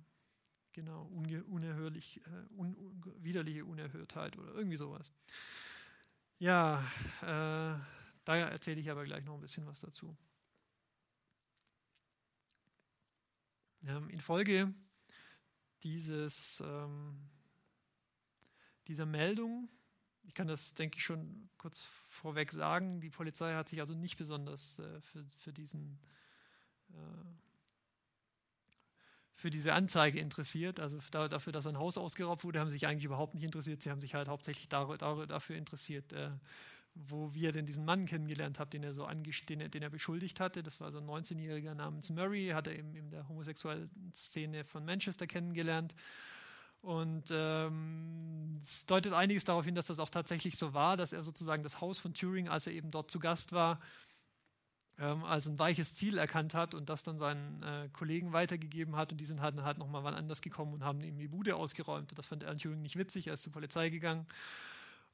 [0.73, 2.77] genau, unerhörlich, äh, un
[3.23, 5.13] widerliche Unerhörtheit oder irgendwie sowas.
[6.39, 6.83] Ja,
[7.23, 7.79] äh,
[8.25, 10.17] da erzähle ich aber gleich noch ein bisschen was dazu.
[13.87, 14.73] Ähm, infolge
[15.83, 17.29] dieses, ähm,
[18.87, 19.69] dieser Meldung
[20.27, 23.01] ich kann das, denke ich, schon kurz vorweg sagen.
[23.01, 25.99] Die Polizei hat sich also nicht besonders äh, für, für, diesen,
[26.91, 26.95] äh,
[29.35, 30.81] für diese Anzeige interessiert.
[30.81, 33.83] Also da, dafür, dass ein Haus ausgeraubt wurde, haben sie sich eigentlich überhaupt nicht interessiert.
[33.83, 36.31] Sie haben sich halt hauptsächlich dafür interessiert, äh,
[36.95, 40.63] wo wir denn diesen Mann kennengelernt haben, den er so den den er beschuldigt hatte.
[40.63, 44.85] Das war so ein 19-Jähriger namens Murray, hat er eben in der homosexuellen Szene von
[44.85, 45.95] Manchester kennengelernt.
[46.85, 51.23] Und ähm, es deutet einiges darauf hin, dass das auch tatsächlich so war, dass er
[51.23, 53.81] sozusagen das Haus von Turing, als er eben dort zu Gast war,
[54.99, 59.13] ähm, als ein weiches Ziel erkannt hat und das dann seinen äh, Kollegen weitergegeben hat.
[59.13, 62.13] Und die sind halt, halt nochmal wann anders gekommen und haben ihm die Bude ausgeräumt.
[62.13, 64.27] Und das fand Alan Turing nicht witzig, er ist zur Polizei gegangen.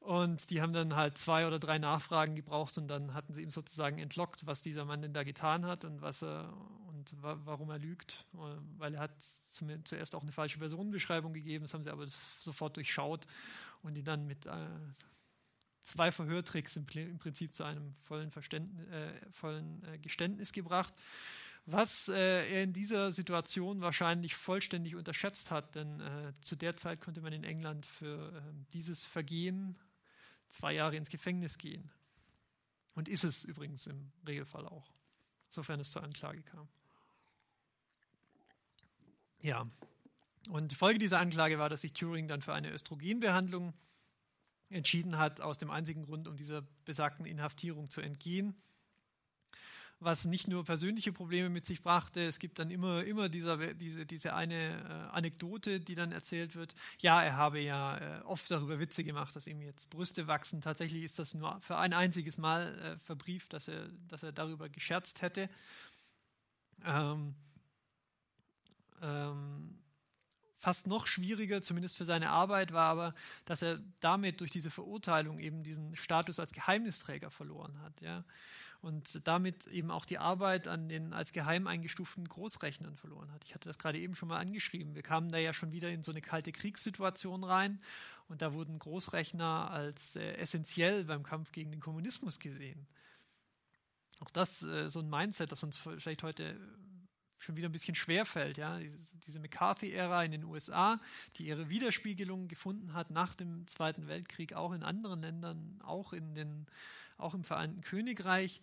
[0.01, 3.51] Und die haben dann halt zwei oder drei Nachfragen gebraucht und dann hatten sie ihm
[3.51, 6.53] sozusagen entlockt, was dieser Mann denn da getan hat und was er
[6.89, 8.39] und wa warum er lügt, äh,
[8.79, 9.13] weil er hat
[9.85, 12.07] zuerst auch eine falsche Personenbeschreibung gegeben, das haben sie aber
[12.41, 13.27] sofort durchschaut
[13.83, 14.53] und ihn dann mit äh,
[15.83, 20.95] zwei Verhörtricks im, im, Prinzip zu einem vollen, äh, vollen äh, Geständnis gebracht,
[21.67, 27.01] was äh, er in dieser Situation wahrscheinlich vollständig unterschätzt hat, denn äh, zu der Zeit
[27.01, 29.77] konnte man in England für ähm, dieses Vergehen
[30.51, 31.91] zwei Jahre ins Gefängnis gehen.
[32.95, 34.93] Und ist es übrigens im Regelfall auch,
[35.49, 36.69] sofern es zur Anklage kam.
[39.41, 39.67] Ja,
[40.49, 43.73] und die Folge dieser Anklage war, dass sich Turing dann für eine Östrogenbehandlung
[44.69, 48.61] entschieden hat, aus dem einzigen Grund, um dieser besagten Inhaftierung zu entgehen
[50.01, 52.23] was nicht nur persönliche Probleme mit sich brachte.
[52.23, 56.75] Es gibt dann immer, immer dieser, diese, diese eine äh, Anekdote, die dann erzählt wird.
[56.99, 60.63] Ja, er habe ja äh, oft darüber Witze gemacht, dass ihm jetzt Brüste wachsen.
[60.63, 64.71] Tatsächlich ist das nur für ein einziges Mal äh, verbrieft, dass er, dass er darüber
[64.71, 65.51] gescherzt hätte.
[66.87, 67.35] Ähm,
[69.03, 69.79] ähm,
[70.57, 75.41] fast noch schwieriger, zumindest für seine Arbeit, war aber, dass er damit durch diese Verurteilung
[75.41, 78.01] eben diesen Status als Geheimnisträger verloren hat.
[78.01, 78.25] Ja
[78.83, 83.45] und damit eben auch die Arbeit an den als geheim eingestuften Großrechnern verloren hat.
[83.45, 84.95] Ich hatte das gerade eben schon mal angeschrieben.
[84.95, 87.81] Wir kamen da ja schon wieder in so eine kalte Kriegssituation rein
[88.29, 92.87] und da wurden Großrechner als äh, essentiell beim Kampf gegen den Kommunismus gesehen.
[94.21, 96.59] Auch das äh, so ein Mindset, das uns vielleicht heute
[97.39, 98.59] schon wieder ein bisschen schwerfällt.
[98.59, 98.79] Ja?
[99.27, 101.01] Diese McCarthy-Ära in den USA,
[101.37, 106.35] die ihre Widerspiegelung gefunden hat nach dem Zweiten Weltkrieg, auch in anderen Ländern, auch in
[106.35, 106.67] den
[107.21, 108.61] auch im Vereinten Königreich,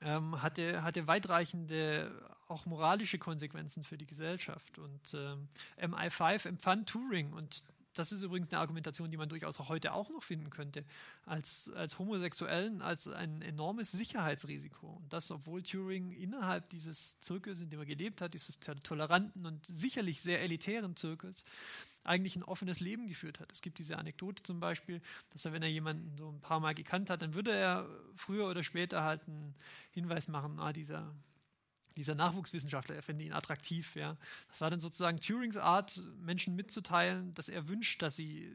[0.00, 2.12] ähm, hatte, hatte weitreichende,
[2.48, 4.78] auch moralische Konsequenzen für die Gesellschaft.
[4.78, 5.48] Und ähm,
[5.80, 7.64] MI5 empfand Turing und
[7.94, 10.84] das ist übrigens eine Argumentation, die man durchaus auch heute auch noch finden könnte,
[11.26, 14.88] als, als Homosexuellen als ein enormes Sicherheitsrisiko.
[14.88, 19.66] Und das, obwohl Turing innerhalb dieses Zirkels, in dem er gelebt hat, dieses toleranten und
[19.66, 21.44] sicherlich sehr elitären Zirkels,
[22.04, 23.50] eigentlich ein offenes Leben geführt hat.
[23.50, 25.00] Es gibt diese Anekdote zum Beispiel,
[25.32, 28.46] dass er, wenn er jemanden so ein paar Mal gekannt hat, dann würde er früher
[28.46, 29.54] oder später halt einen
[29.92, 31.14] Hinweis machen, ah, dieser,
[31.96, 33.94] dieser Nachwuchswissenschaftler, er fände ihn attraktiv.
[33.94, 34.16] Ja.
[34.48, 38.52] Das war dann sozusagen Turings Art, Menschen mitzuteilen, dass er wünscht, dass sie,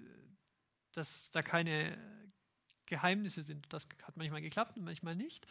[0.93, 1.97] dass da keine
[2.85, 3.71] Geheimnisse sind.
[3.71, 5.47] Das hat manchmal geklappt und manchmal nicht.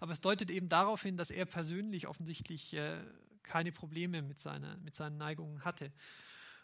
[0.00, 2.98] Aber es deutet eben darauf hin, dass er persönlich offensichtlich äh,
[3.42, 5.92] keine Probleme mit, seiner, mit seinen Neigungen hatte.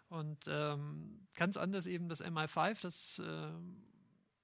[0.08, 3.50] Und ähm, ganz anders eben das MI5, das, äh,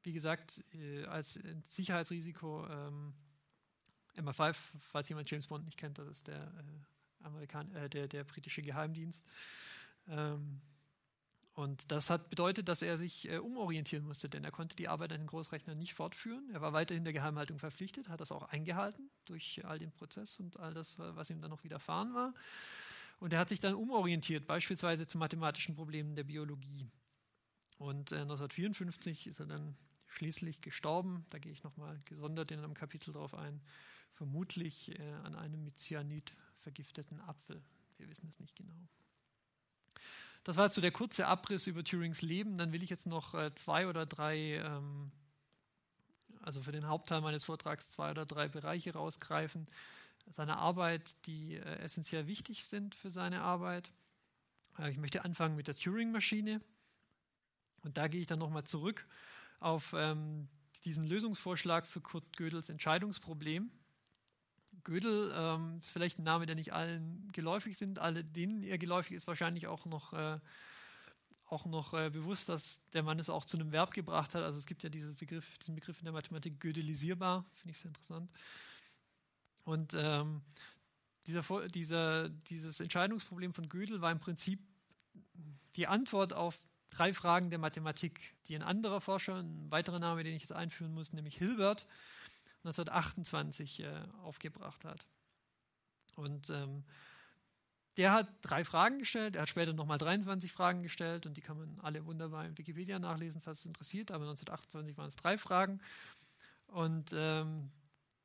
[0.02, 3.14] wie gesagt, äh, als Sicherheitsrisiko, ähm,
[4.16, 8.24] MI5, falls jemand James Bond nicht kennt, das ist der, äh, Amerikan äh, der, der
[8.24, 9.24] britische Geheimdienst.
[10.08, 10.60] Ähm,
[11.54, 15.12] und das hat bedeutet, dass er sich äh, umorientieren musste, denn er konnte die Arbeit
[15.12, 16.48] an den Großrechnern nicht fortführen.
[16.52, 20.58] Er war weiterhin der Geheimhaltung verpflichtet, hat das auch eingehalten durch all den Prozess und
[20.58, 22.32] all das, was ihm dann noch widerfahren war.
[23.20, 26.90] Und er hat sich dann umorientiert, beispielsweise zu mathematischen Problemen der Biologie.
[27.78, 31.26] Und äh, 1954 ist er dann schließlich gestorben.
[31.30, 33.60] Da gehe ich nochmal gesondert in einem Kapitel drauf ein.
[34.12, 37.62] Vermutlich äh, an einem mit Cyanid vergifteten Apfel.
[37.98, 38.88] Wir wissen es nicht genau.
[40.44, 42.56] Das war jetzt so der kurze Abriss über Turings Leben.
[42.56, 45.12] Dann will ich jetzt noch äh, zwei oder drei, ähm,
[46.40, 49.66] also für den Hauptteil meines Vortrags zwei oder drei Bereiche rausgreifen
[50.30, 53.90] seiner Arbeit, die äh, essentiell wichtig sind für seine Arbeit.
[54.78, 56.60] Äh, ich möchte anfangen mit der Turing-Maschine.
[57.82, 59.06] Und da gehe ich dann nochmal zurück
[59.58, 60.48] auf ähm,
[60.84, 63.70] diesen Lösungsvorschlag für Kurt Gödels Entscheidungsproblem.
[64.84, 67.98] Gödel ähm, ist vielleicht ein Name, der nicht allen geläufig sind.
[67.98, 70.38] Alle, denen er geläufig ist, wahrscheinlich auch noch, äh,
[71.46, 74.42] auch noch äh, bewusst, dass der Mann es auch zu einem Verb gebracht hat.
[74.42, 77.90] Also es gibt ja diesen Begriff, diesen Begriff in der Mathematik gödelisierbar, finde ich sehr
[77.90, 78.30] interessant.
[79.64, 80.42] Und ähm,
[81.26, 84.60] dieser, dieser, dieses Entscheidungsproblem von Gödel war im Prinzip
[85.76, 86.58] die Antwort auf
[86.90, 90.92] drei Fragen der Mathematik, die ein anderer Forscher, ein weiterer Name, den ich jetzt einführen
[90.92, 91.86] muss, nämlich Hilbert,
[92.64, 95.04] 1928 äh, aufgebracht hat.
[96.16, 96.84] Und ähm,
[97.96, 101.58] der hat drei Fragen gestellt, er hat später nochmal 23 Fragen gestellt und die kann
[101.58, 105.80] man alle wunderbar in Wikipedia nachlesen, falls es interessiert, aber 1928 waren es drei Fragen.
[106.68, 107.70] Und ähm,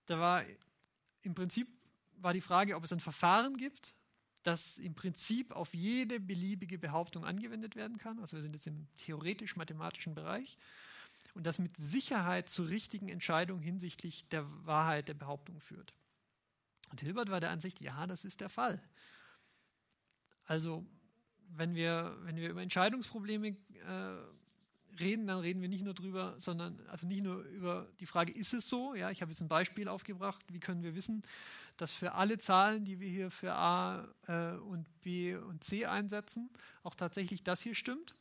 [0.05, 0.43] da war
[1.21, 1.67] im Prinzip
[2.19, 3.93] war die Frage, ob es ein Verfahren gibt,
[4.43, 8.19] das im Prinzip auf jede beliebige Behauptung angewendet werden kann.
[8.19, 10.57] Also wir sind jetzt im theoretisch-mathematischen Bereich.
[11.37, 15.93] Und das mit Sicherheit zur richtigen Entscheidung hinsichtlich der Wahrheit der Behauptung führt.
[16.89, 18.81] Und Hilbert war der Ansicht, ja, das ist der Fall.
[20.45, 20.83] Also
[21.49, 23.55] wenn wir, wenn wir über Entscheidungsprobleme äh,
[24.99, 28.55] reden, dann reden wir nicht nur drüber, sondern also nicht nur über die Frage, ist
[28.55, 28.95] es so?
[28.95, 30.43] Ja, ich habe jetzt ein Beispiel aufgebracht.
[30.51, 31.21] Wie können wir wissen,
[31.77, 36.49] dass für alle Zahlen, die wir hier für A äh, und B und C einsetzen,
[36.81, 38.15] auch tatsächlich das hier stimmt?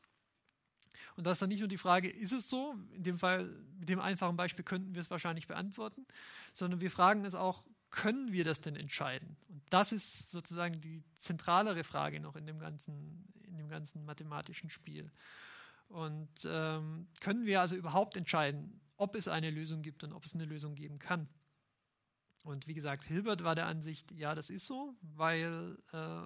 [1.14, 2.74] Und das ist dann nicht nur die Frage, ist es so?
[2.92, 3.44] In dem Fall,
[3.78, 6.06] mit dem einfachen Beispiel könnten wir es wahrscheinlich beantworten,
[6.52, 9.36] sondern wir fragen es auch, können wir das denn entscheiden?
[9.48, 14.70] Und das ist sozusagen die zentralere Frage noch in dem ganzen, in dem ganzen mathematischen
[14.70, 15.10] Spiel.
[15.88, 20.34] Und ähm, können wir also überhaupt entscheiden, ob es eine Lösung gibt und ob es
[20.34, 21.28] eine Lösung geben kann?
[22.42, 26.22] Und wie gesagt, Hilbert war der Ansicht, ja, das ist so, weil äh,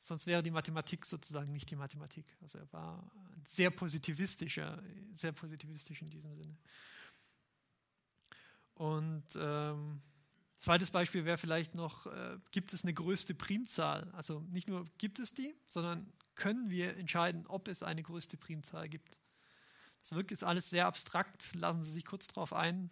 [0.00, 2.24] Sonst wäre die Mathematik sozusagen nicht die Mathematik.
[2.40, 3.10] Also er war
[3.44, 4.82] sehr positivistischer,
[5.14, 6.56] sehr positivistisch in diesem Sinne.
[8.74, 10.00] Und ähm,
[10.58, 14.10] zweites Beispiel wäre vielleicht noch, äh, gibt es eine größte Primzahl?
[14.12, 18.88] Also nicht nur gibt es die, sondern können wir entscheiden, ob es eine größte Primzahl
[18.88, 19.18] gibt.
[20.00, 22.90] Das wirkt jetzt alles sehr abstrakt, lassen Sie sich kurz darauf ein.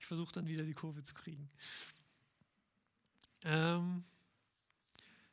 [0.00, 1.50] Ich versuche dann wieder die Kurve zu kriegen.
[3.44, 4.04] Ähm,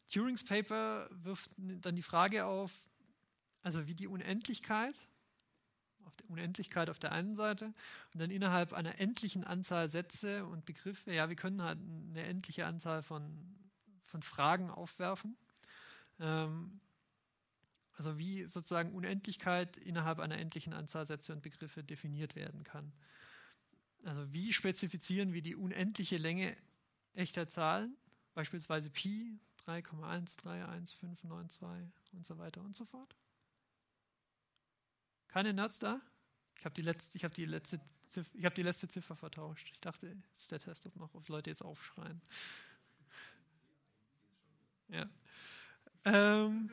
[0.10, 2.72] Turings Paper wirft dann die Frage auf,
[3.62, 4.96] also wie die Unendlichkeit,
[6.06, 7.74] auf die Unendlichkeit auf der einen Seite
[8.14, 12.66] und dann innerhalb einer endlichen Anzahl Sätze und Begriffe, ja, wir können halt eine endliche
[12.66, 13.56] Anzahl von,
[14.06, 15.38] von Fragen aufwerfen.
[16.20, 16.80] Ähm,
[17.94, 22.94] also wie sozusagen Unendlichkeit innerhalb einer endlichen Anzahl Sätze und Begriffe definiert werden kann.
[24.06, 26.56] Also wie spezifizieren wir die unendliche Länge
[27.14, 27.98] echter Zahlen,
[28.34, 29.38] beispielsweise Pi
[29.70, 33.16] 3,1311592 und so weiter und so fort.
[35.28, 36.02] Keine Nerds da?
[36.58, 37.80] Ich habe die, letzte, hab die, letzte
[38.44, 39.70] hab die letzte Ziffer vertauscht.
[39.72, 42.22] Ich dachte, das ist der Test, ob noch ob Leute jetzt aufschreien.
[44.90, 45.10] Ja.
[46.06, 46.70] Ähm,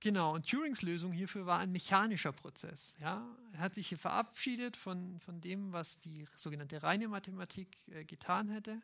[0.00, 2.94] Genau, und Turings Lösung hierfür war ein mechanischer Prozess.
[3.00, 3.26] Ja?
[3.54, 8.48] Er hat sich hier verabschiedet von, von dem, was die sogenannte reine Mathematik äh, getan
[8.48, 8.80] hätte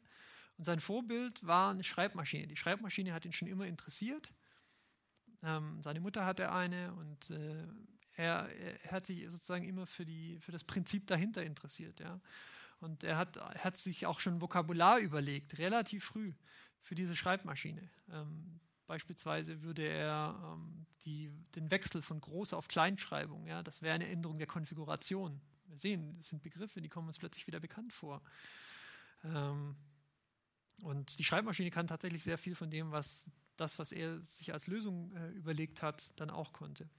[0.62, 2.46] und sein Vorbild war eine Schreibmaschine.
[2.46, 4.32] Die Schreibmaschine hat ihn schon immer interessiert.
[5.42, 7.66] Ähm, seine Mutter hatte eine und äh,
[8.12, 11.98] er, er, hat sich sozusagen immer für, die, für das Prinzip dahinter interessiert.
[11.98, 12.20] Ja.
[12.78, 16.32] Und er hat, hat sich auch schon Vokabular überlegt, relativ früh,
[16.80, 17.90] für diese Schreibmaschine.
[18.12, 23.96] Ähm, beispielsweise würde er ähm, die, den Wechsel von Groß- auf Kleinschreibung, ja, das wäre
[23.96, 25.40] eine Änderung der Konfiguration.
[25.66, 28.22] Wir sehen, das sind Begriffe, die kommen uns plötzlich wieder bekannt vor.
[29.24, 29.74] Ähm,
[30.82, 34.66] und die Schreibmaschine kann tatsächlich sehr viel von dem, was das, was er sich als
[34.66, 36.90] Lösung äh, überlegt hat, dann auch konnte.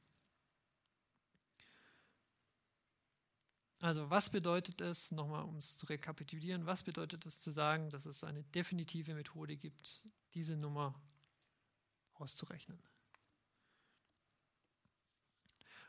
[3.79, 8.05] Also was bedeutet es, nochmal um es zu rekapitulieren, was bedeutet es zu sagen, dass
[8.05, 10.97] es eine definitive Methode gibt, diese Nummer
[12.13, 12.81] auszurechnen?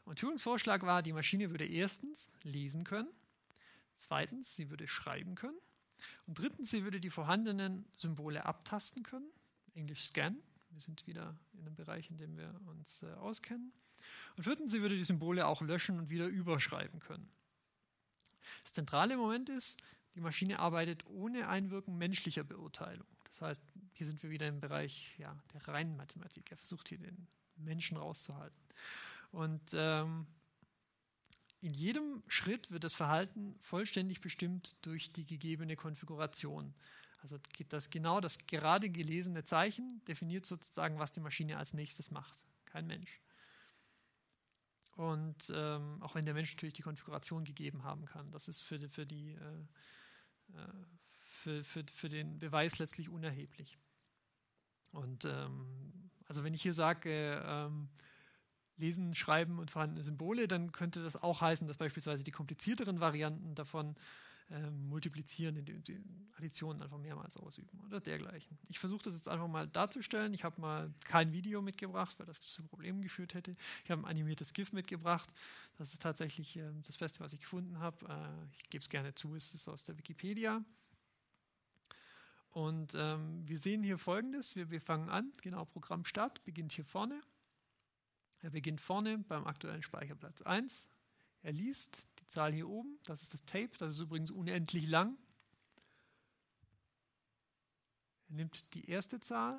[0.05, 3.09] Und Turings Vorschlag war, die Maschine würde erstens lesen können,
[3.99, 5.61] zweitens, sie würde schreiben können
[6.27, 9.31] und drittens, sie würde die vorhandenen Symbole abtasten können,
[9.75, 10.37] Englisch scan.
[10.71, 13.73] Wir sind wieder in einem Bereich, in dem wir uns äh, auskennen.
[14.37, 17.29] Und viertens, sie würde die Symbole auch löschen und wieder überschreiben können.
[18.63, 19.79] Das zentrale Moment ist,
[20.15, 23.07] die Maschine arbeitet ohne Einwirken menschlicher Beurteilung.
[23.25, 26.51] Das heißt, hier sind wir wieder im Bereich ja, der reinen Mathematik.
[26.51, 27.27] Er versucht hier den
[27.57, 28.57] Menschen rauszuhalten.
[29.33, 30.27] Und ähm,
[31.65, 36.75] in jedem Schritt wird das Verhalten vollständig bestimmt durch die gegebene Konfiguration.
[37.23, 37.39] Also
[37.71, 42.45] das genau das gerade gelesene Zeichen definiert sozusagen, was die Maschine als nächstes macht.
[42.67, 43.19] Kein Mensch.
[44.97, 48.79] Und ähm, auch wenn der Mensch natürlich die Konfiguration gegeben haben kann, das ist für,
[48.91, 50.69] für, die, äh, äh,
[51.23, 53.79] für, für, für den Beweis letztlich unerheblich.
[54.93, 57.89] Und ähm, also wenn ich hier sage, ähm,
[58.77, 63.55] Lesen, Schreiben und vorhandene Symbole, dann könnte das auch heißen, dass beispielsweise die komplizierteren Varianten
[63.55, 63.95] davon
[64.51, 65.99] äh, multiplizieren, indem sie
[66.37, 68.59] Additionen einfach mehrmals ausüben oder dergleichen.
[68.69, 70.35] Ich versuche das jetzt einfach mal darzustellen.
[70.35, 73.57] Ich habe mal kein Video mitgebracht, weil das zu Problemen geführt hätte.
[73.85, 75.33] Ich habe ein animiertes GIF mitgebracht.
[75.79, 78.07] Das ist tatsächlich äh, das Beste, was ich gefunden habe.
[78.07, 80.63] Äh, ich gebe es gerne zu, es ist aus der Wikipedia.
[82.51, 84.55] Und ähm, wir sehen hier folgendes.
[84.55, 87.21] Wir, wir fangen an, genau, Programm Start, beginnt hier vorne.
[88.45, 90.91] Er beginnt vorne beim aktuellen Speicherplatz 1.
[91.41, 95.17] Er liest die Zahl hier oben, das ist das Tape, das ist übrigens unendlich lang.
[98.29, 99.59] Er nimmt die erste Zahl,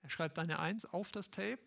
[0.00, 1.58] er schreibt eine 1 auf das Tape.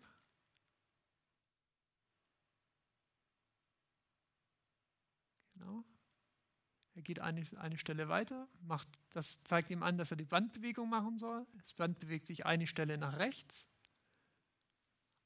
[5.52, 5.84] Genau.
[6.94, 10.88] Er geht eine, eine Stelle weiter, macht, das zeigt ihm an, dass er die Bandbewegung
[10.88, 11.46] machen soll.
[11.58, 13.68] Das Band bewegt sich eine Stelle nach rechts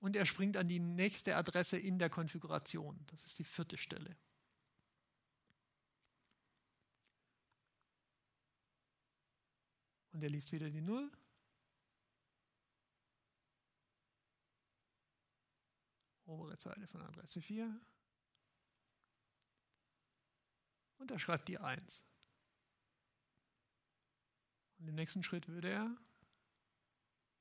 [0.00, 3.04] und er springt an die nächste Adresse in der Konfiguration.
[3.08, 4.16] Das ist die vierte Stelle.
[10.12, 11.10] Und er liest wieder die Null.
[16.26, 17.80] Obere Zeile von Adresse 4.
[20.98, 22.02] Und er schreibt die 1.
[24.78, 25.96] Und im nächsten Schritt würde er,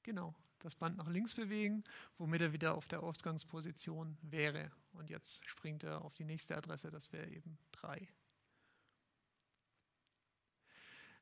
[0.04, 1.84] genau, das Band nach links bewegen,
[2.18, 4.72] womit er wieder auf der Ausgangsposition wäre.
[4.94, 8.08] Und jetzt springt er auf die nächste Adresse, das wäre eben 3.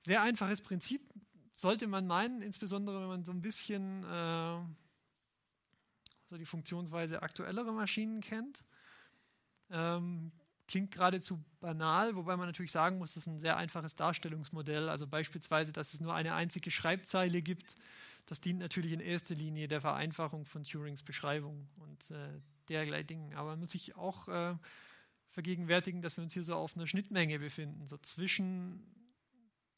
[0.03, 1.01] Sehr einfaches Prinzip.
[1.55, 4.59] sollte man meinen, insbesondere wenn man so ein bisschen äh,
[6.29, 8.63] so die Funktionsweise aktuellerer Maschinen kennt.
[9.69, 10.31] Ähm,
[10.67, 14.89] klingt geradezu banal, wobei man natürlich sagen muss, das ist ein sehr einfaches Darstellungsmodell.
[14.89, 17.75] Also beispielsweise, dass es nur eine einzige Schreibzeile gibt,
[18.25, 23.33] das dient natürlich in erster Linie der Vereinfachung von Turings Beschreibung und äh, derlei Dingen.
[23.35, 24.55] Aber man muss sich auch äh,
[25.29, 28.83] vergegenwärtigen, dass wir uns hier so auf einer Schnittmenge befinden, so zwischen,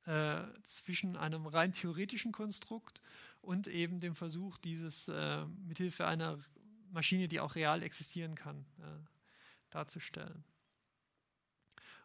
[0.06, 3.02] äh, zwischen einem rein theoretischen Konstrukt
[3.42, 6.40] und eben dem Versuch, dieses äh, mithilfe einer
[6.92, 9.08] Maschine, die auch real existieren kann, äh,
[9.70, 10.44] darzustellen.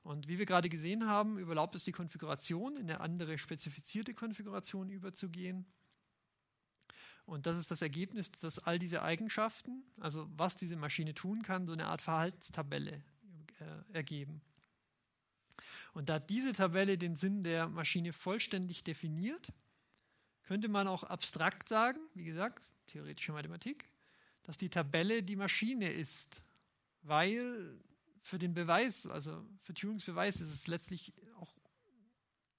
[0.03, 4.91] Und wie wir gerade gesehen haben, überlaubt es die Konfiguration, in eine andere spezifizierte Konfiguration
[4.91, 5.65] überzugehen.
[7.25, 11.67] Und das ist das Ergebnis, dass all diese Eigenschaften, also was diese Maschine tun kann,
[11.67, 13.03] so eine Art Verhaltenstabelle
[13.61, 14.43] äh, ergeben.
[15.95, 19.53] Und da diese Tabelle den Sinn der Maschine vollständig definiert,
[20.43, 23.89] könnte man auch abstrakt sagen, wie gesagt, theoretische Mathematik,
[24.43, 26.43] dass die Tabelle die Maschine ist,
[27.03, 27.79] weil
[28.21, 31.53] für den Beweis, also für Turings Beweis ist es letztlich auch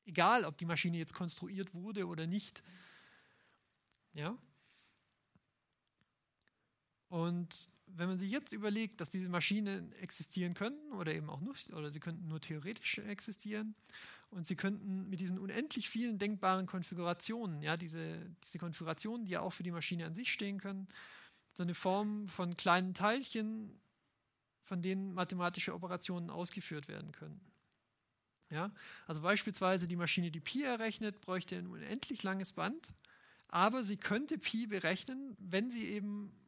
[0.06, 2.64] egal, ob die Maschine jetzt konstruiert wurde oder nicht.
[4.14, 4.38] Ja?
[7.14, 11.72] Und wenn man sich jetzt überlegt, dass diese Maschinen existieren könnten oder eben auch nicht,
[11.72, 13.76] oder sie könnten nur theoretisch existieren
[14.32, 19.42] und sie könnten mit diesen unendlich vielen denkbaren Konfigurationen, ja, diese, diese Konfigurationen, die ja
[19.42, 20.88] auch für die Maschine an sich stehen können,
[21.54, 23.80] so eine Form von kleinen Teilchen
[24.64, 27.42] von denen mathematische Operationen ausgeführt werden können.
[28.50, 28.72] Ja?
[29.06, 32.88] Also beispielsweise die Maschine, die Pi errechnet, bräuchte ein unendlich langes Band,
[33.50, 36.40] aber sie könnte Pi berechnen, wenn sie eben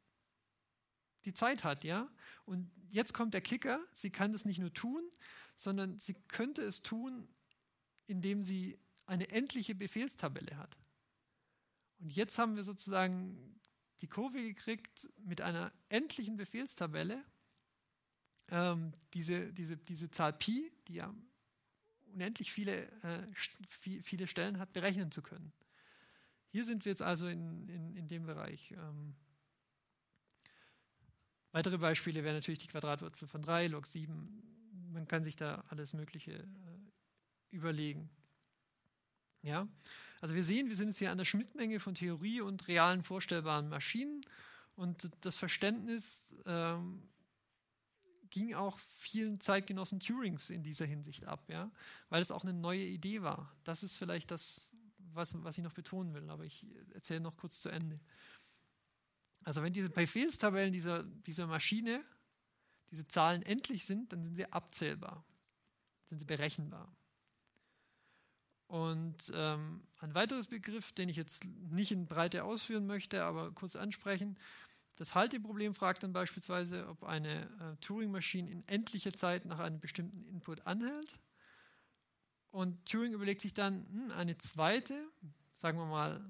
[1.26, 2.09] die Zeit hat, ja.
[2.45, 5.03] Und jetzt kommt der Kicker: Sie kann das nicht nur tun,
[5.57, 7.28] sondern sie könnte es tun,
[8.07, 10.78] indem sie eine endliche Befehlstabelle hat.
[11.99, 13.59] Und jetzt haben wir sozusagen
[14.01, 17.23] die Kurve gekriegt mit einer endlichen Befehlstabelle
[18.49, 21.13] ähm, diese, diese, diese Zahl Pi, die ja
[22.13, 25.51] unendlich viele, äh, viele Stellen hat, berechnen zu können.
[26.49, 28.71] Hier sind wir jetzt also in, in, in dem Bereich.
[28.71, 29.15] Ähm,
[31.56, 34.91] weitere Beispiele wären natürlich die Quadratwurzel von 3, log 7.
[34.91, 36.45] Man kann sich da alles Mögliche äh,
[37.49, 38.10] überlegen.
[39.41, 39.66] Ja?
[40.20, 43.70] Also wir sehen, wir sind jetzt hier an der Schnittmenge von Theorie und realen vorstellbaren
[43.70, 44.26] Maschinen
[44.76, 47.08] und das Verständnis ähm,
[48.32, 51.72] ging auch vielen Zeitgenossen Turings in dieser Hinsicht ab, ja,
[52.10, 53.56] weil es auch eine neue Idee war.
[53.64, 54.68] Das ist vielleicht das,
[55.14, 58.01] was, was ich noch betonen will, aber ich erzähle noch kurz zu Ende.
[59.46, 62.04] Also wenn diese Befehlstabellen dieser, dieser Maschine,
[62.91, 65.24] diese Zahlen endlich sind, dann sind sie abzählbar,
[66.10, 66.91] sind sie berechenbar.
[68.68, 73.76] Und ähm, ein weiteres Begriff, den ich jetzt nicht in Breite ausführen möchte, aber kurz
[73.76, 74.38] ansprechen,
[74.96, 80.24] das Halteproblem fragt dann beispielsweise, ob eine äh, Turing-Maschine in endlicher Zeit nach einem bestimmten
[80.26, 81.20] Input anhält.
[82.50, 84.98] Und Turing überlegt sich dann, hm, eine zweite,
[85.58, 86.26] sagen wir mal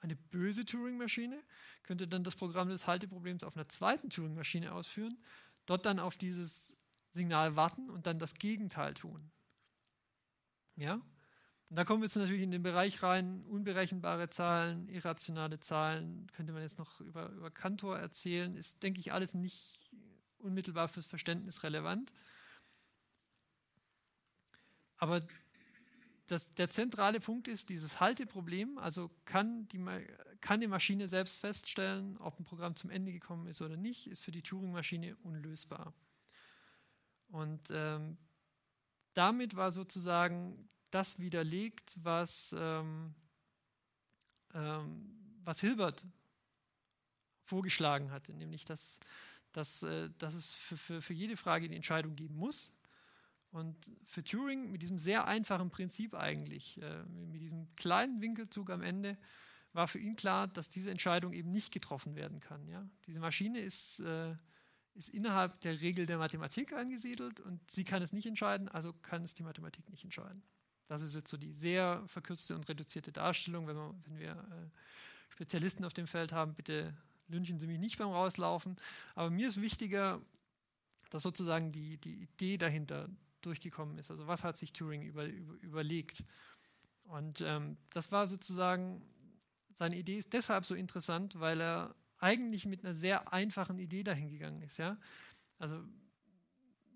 [0.00, 1.42] eine böse Turing-Maschine,
[1.82, 5.18] könnte dann das Programm des Halteproblems auf einer zweiten Turing-Maschine ausführen,
[5.66, 6.76] dort dann auf dieses
[7.12, 9.30] Signal warten und dann das Gegenteil tun.
[10.76, 11.00] Ja?
[11.68, 16.52] Und da kommen wir jetzt natürlich in den Bereich rein, unberechenbare Zahlen, irrationale Zahlen, könnte
[16.52, 19.90] man jetzt noch über, über Kantor erzählen, ist, denke ich, alles nicht
[20.38, 22.12] unmittelbar fürs Verständnis relevant.
[24.98, 25.20] Aber
[26.26, 29.84] das, der zentrale Punkt ist dieses Halteproblem, also kann die,
[30.40, 34.24] kann die Maschine selbst feststellen, ob ein Programm zum Ende gekommen ist oder nicht, ist
[34.24, 35.94] für die Turing-Maschine unlösbar.
[37.28, 38.16] Und ähm,
[39.14, 43.14] damit war sozusagen das widerlegt, was, ähm,
[44.54, 46.04] ähm, was Hilbert
[47.44, 48.98] vorgeschlagen hatte, nämlich dass,
[49.52, 52.72] dass, äh, dass es für, für, für jede Frage die Entscheidung geben muss.
[53.56, 58.82] Und für Turing mit diesem sehr einfachen Prinzip eigentlich, äh, mit diesem kleinen Winkelzug am
[58.82, 59.16] Ende,
[59.72, 62.68] war für ihn klar, dass diese Entscheidung eben nicht getroffen werden kann.
[62.68, 62.86] Ja?
[63.06, 64.34] Diese Maschine ist, äh,
[64.92, 69.24] ist innerhalb der Regel der Mathematik angesiedelt und sie kann es nicht entscheiden, also kann
[69.24, 70.42] es die Mathematik nicht entscheiden.
[70.86, 73.66] Das ist jetzt so die sehr verkürzte und reduzierte Darstellung.
[73.66, 74.68] Wenn, man, wenn wir äh,
[75.30, 76.94] Spezialisten auf dem Feld haben, bitte
[77.28, 78.76] lünchen Sie mich nicht beim Rauslaufen.
[79.14, 80.20] Aber mir ist wichtiger,
[81.08, 83.08] dass sozusagen die, die Idee dahinter
[83.46, 84.10] durchgekommen ist.
[84.10, 86.22] Also was hat sich Turing über, über, überlegt?
[87.04, 89.00] Und ähm, das war sozusagen,
[89.74, 94.30] seine Idee ist deshalb so interessant, weil er eigentlich mit einer sehr einfachen Idee dahin
[94.30, 94.78] gegangen ist.
[94.78, 94.98] Ja?
[95.58, 95.82] Also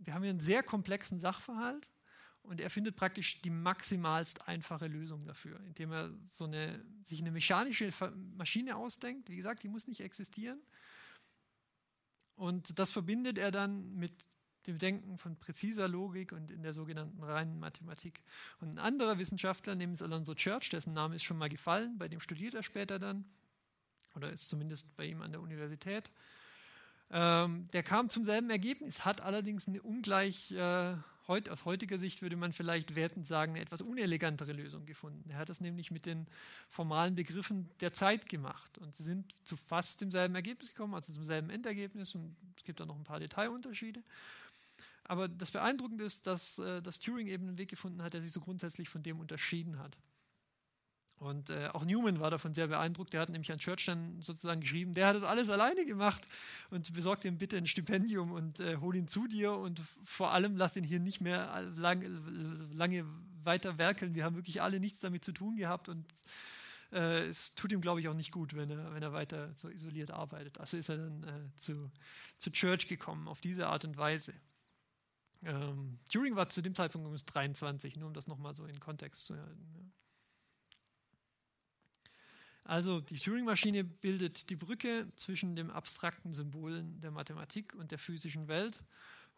[0.01, 1.89] wir haben hier einen sehr komplexen Sachverhalt
[2.43, 7.31] und er findet praktisch die maximalst einfache Lösung dafür, indem er so eine, sich eine
[7.31, 7.93] mechanische
[8.37, 9.29] Maschine ausdenkt.
[9.29, 10.61] Wie gesagt, die muss nicht existieren.
[12.35, 14.25] Und das verbindet er dann mit
[14.67, 18.21] dem Denken von präziser Logik und in der sogenannten reinen Mathematik.
[18.61, 22.21] Und ein anderer Wissenschaftler, nämlich Alonso Church, dessen Name ist schon mal gefallen, bei dem
[22.21, 23.25] studiert er später dann,
[24.15, 26.11] oder ist zumindest bei ihm an der Universität,
[27.13, 30.95] ähm, der kam zum selben Ergebnis, hat allerdings eine ungleich, äh,
[31.27, 35.29] heut, aus heutiger Sicht würde man vielleicht wertend sagen, eine etwas unelegantere Lösung gefunden.
[35.31, 36.27] Er hat das nämlich mit den
[36.69, 41.25] formalen Begriffen der Zeit gemacht und sie sind zu fast demselben Ergebnis gekommen, also zum
[41.25, 44.03] selben Endergebnis und es gibt auch noch ein paar Detailunterschiede.
[45.11, 48.31] Aber das Beeindruckende ist, dass, äh, dass Turing eben einen Weg gefunden hat, der sich
[48.31, 49.99] so grundsätzlich von dem unterschieden hat.
[51.17, 53.13] Und äh, auch Newman war davon sehr beeindruckt.
[53.13, 56.29] Der hat nämlich an Church dann sozusagen geschrieben, der hat das alles alleine gemacht
[56.71, 60.57] und besorgt ihm bitte ein Stipendium und äh, hol ihn zu dir und vor allem
[60.57, 62.05] lass ihn hier nicht mehr lang,
[62.73, 63.05] lange
[63.43, 64.15] weiter werkeln.
[64.15, 66.07] Wir haben wirklich alle nichts damit zu tun gehabt und
[66.93, 69.69] äh, es tut ihm, glaube ich, auch nicht gut, wenn er, wenn er weiter so
[69.71, 70.61] isoliert arbeitet.
[70.61, 71.91] Also ist er dann äh, zu,
[72.39, 74.35] zu Church gekommen, auf diese Art und Weise.
[75.43, 79.25] Ähm, Turing war zu dem Zeitpunkt übrigens 23, nur um das nochmal so in Kontext
[79.25, 79.67] zu halten.
[79.75, 79.81] Ja.
[82.65, 88.49] Also die Turing-Maschine bildet die Brücke zwischen den abstrakten Symbolen der Mathematik und der physischen
[88.49, 88.81] Welt.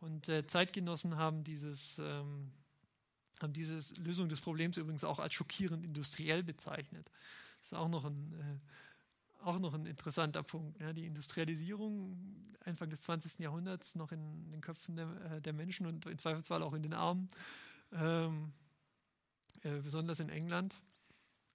[0.01, 2.53] Und äh, Zeitgenossen haben dieses, ähm,
[3.41, 7.11] haben diese Lösung des Problems übrigens auch als schockierend industriell bezeichnet.
[7.61, 8.59] Das ist auch noch ein, äh,
[9.45, 10.81] auch noch ein interessanter Punkt.
[10.81, 13.41] Ja, die Industrialisierung Anfang des 20.
[13.41, 16.95] Jahrhunderts noch in den Köpfen der, äh, der Menschen und im Zweifelsfall auch in den
[16.95, 17.29] Armen,
[17.93, 18.53] ähm,
[19.63, 20.81] äh, besonders in England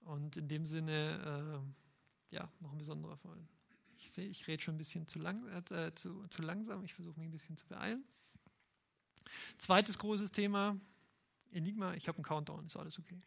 [0.00, 1.62] und in dem Sinne,
[2.30, 3.38] äh, ja, noch ein besonderer Fall.
[3.96, 6.84] Ich sehe, ich rede schon ein bisschen zu, lang, äh, zu, zu langsam.
[6.84, 8.04] Ich versuche mich ein bisschen zu beeilen.
[9.58, 10.78] Zweites großes Thema,
[11.50, 11.94] Enigma.
[11.94, 13.20] Ich habe einen Countdown, ist alles okay.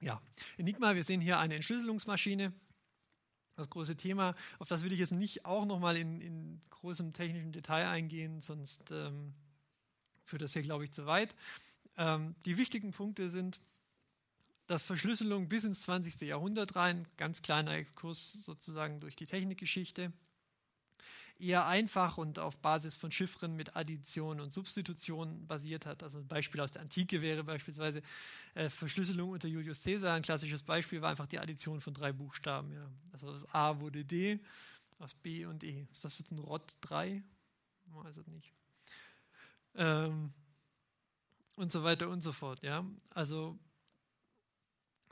[0.00, 0.20] Ja,
[0.56, 2.52] Enigma, wir sehen hier eine Entschlüsselungsmaschine.
[3.56, 7.52] Das große Thema, auf das will ich jetzt nicht auch nochmal in, in großem technischen
[7.52, 9.32] Detail eingehen, sonst ähm,
[10.24, 11.36] führt das hier, glaube ich, zu weit.
[11.96, 13.60] Ähm, die wichtigen Punkte sind,
[14.66, 16.22] dass Verschlüsselung bis ins 20.
[16.22, 20.12] Jahrhundert rein, ganz kleiner Exkurs sozusagen durch die Technikgeschichte,
[21.38, 26.02] eher einfach und auf Basis von Chiffren mit Addition und Substitution basiert hat.
[26.02, 28.02] Also ein Beispiel aus der Antike wäre beispielsweise
[28.54, 30.14] äh, Verschlüsselung unter Julius Caesar.
[30.14, 32.72] Ein klassisches Beispiel war einfach die Addition von drei Buchstaben.
[32.72, 32.88] Ja.
[33.12, 34.40] Also aus A wurde D,
[34.98, 35.86] aus B und E.
[35.92, 37.22] Ist das jetzt ein ROT 3?
[37.86, 38.52] Weiß ich nicht
[39.76, 40.32] ähm,
[41.56, 42.62] und so weiter und so fort.
[42.62, 42.84] Ja?
[43.10, 43.58] Also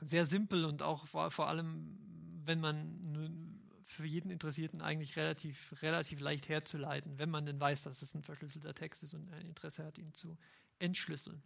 [0.01, 1.97] sehr simpel und auch vor allem,
[2.45, 3.52] wenn man
[3.85, 8.23] für jeden Interessierten eigentlich relativ, relativ leicht herzuleiten, wenn man denn weiß, dass es ein
[8.23, 10.37] verschlüsselter Text ist und ein Interesse hat, ihn zu
[10.79, 11.41] entschlüsseln.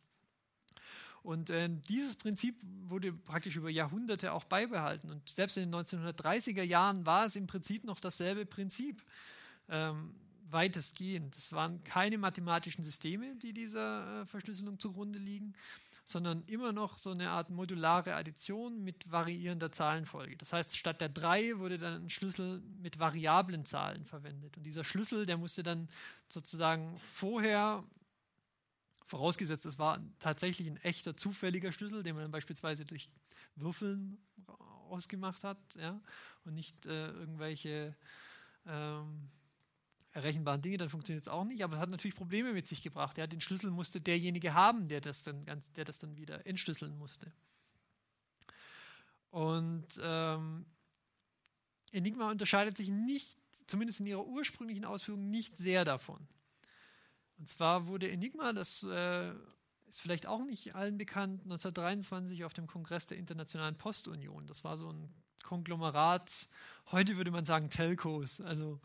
[1.23, 5.09] Und äh, dieses Prinzip wurde praktisch über Jahrhunderte auch beibehalten.
[5.09, 9.03] Und selbst in den 1930er Jahren war es im Prinzip noch dasselbe Prinzip.
[9.67, 10.15] Ähm,
[10.51, 11.35] weitestgehend.
[11.35, 15.53] Es waren keine mathematischen Systeme, die dieser äh, Verschlüsselung zugrunde liegen,
[16.08, 20.38] sondern immer noch so eine Art modulare Addition mit variierender Zahlenfolge.
[20.38, 24.55] Das heißt, statt der 3 wurde dann ein Schlüssel mit variablen Zahlen verwendet.
[24.55, 25.89] Und dieser Schlüssel, der musste dann
[26.30, 27.84] sozusagen vorher,
[29.05, 33.10] vorausgesetzt, es war tatsächlich ein echter zufälliger Schlüssel, den man dann beispielsweise durch
[33.58, 34.18] Würfeln
[34.89, 35.99] ausgemacht hat, ja,
[36.45, 37.97] und nicht äh, irgendwelche
[38.66, 39.30] ähm,
[40.18, 41.63] errechenbaren Dinge, dann funktioniert es auch nicht.
[41.63, 43.18] Aber es hat natürlich Probleme mit sich gebracht.
[43.18, 46.97] Ja, den Schlüssel musste derjenige haben, der das dann, ganz, der das dann wieder entschlüsseln
[46.97, 47.32] musste.
[49.30, 50.65] Und ähm,
[51.91, 53.38] Enigma unterscheidet sich nicht,
[53.68, 56.28] zumindest in ihrer ursprünglichen Ausführung, nicht sehr davon.
[57.38, 59.30] Und zwar wurde Enigma, das äh,
[59.88, 64.47] ist vielleicht auch nicht allen bekannt, 1923 auf dem Kongress der Internationalen Postunion.
[64.47, 65.13] Das war so ein
[65.43, 66.47] Konglomerat,
[66.91, 68.82] heute würde man sagen Telcos, also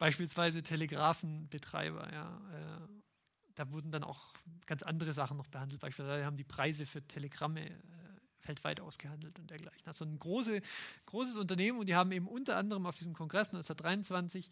[0.00, 2.12] beispielsweise Telegrafenbetreiber.
[2.12, 2.88] Ja, äh,
[3.54, 4.32] da wurden dann auch
[4.66, 5.80] ganz andere Sachen noch behandelt.
[5.80, 7.74] Beispielsweise haben die Preise für Telegramme äh,
[8.48, 9.86] weltweit ausgehandelt und dergleichen.
[9.86, 10.62] Also ein große,
[11.04, 14.50] großes Unternehmen und die haben eben unter anderem auf diesem Kongress 1923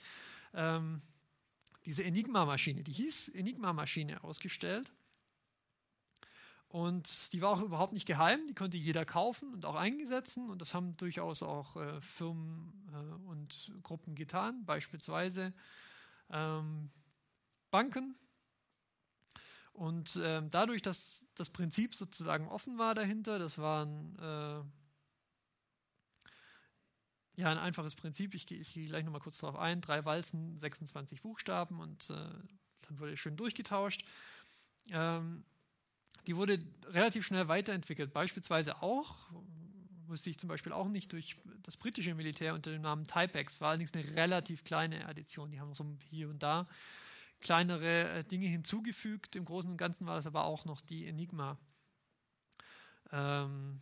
[0.52, 1.00] ähm,
[1.86, 4.92] diese Enigma-Maschine, die hieß Enigma-Maschine, ausgestellt.
[6.68, 10.50] Und die war auch überhaupt nicht geheim, die konnte jeder kaufen und auch eingesetzen.
[10.50, 15.54] Und das haben durchaus auch äh, Firmen äh, und Gruppen getan, beispielsweise
[16.30, 16.90] ähm,
[17.70, 18.16] Banken.
[19.72, 24.62] Und äh, dadurch, dass das Prinzip sozusagen offen war dahinter, das waren äh,
[27.40, 28.34] ja, ein einfaches Prinzip.
[28.34, 29.80] Ich, ich gehe gleich nochmal kurz darauf ein.
[29.80, 32.14] Drei Walzen, 26 Buchstaben und äh,
[32.82, 34.04] dann wurde schön durchgetauscht.
[34.90, 35.44] Ähm,
[36.28, 38.12] die wurde relativ schnell weiterentwickelt.
[38.12, 39.30] Beispielsweise auch,
[40.06, 43.62] wusste ich zum Beispiel auch nicht, durch das britische Militär unter dem Namen Typex.
[43.62, 45.50] War allerdings eine relativ kleine Addition.
[45.50, 46.68] Die haben so hier und da
[47.40, 49.36] kleinere äh, Dinge hinzugefügt.
[49.36, 51.56] Im Großen und Ganzen war das aber auch noch die Enigma.
[53.10, 53.80] Ähm,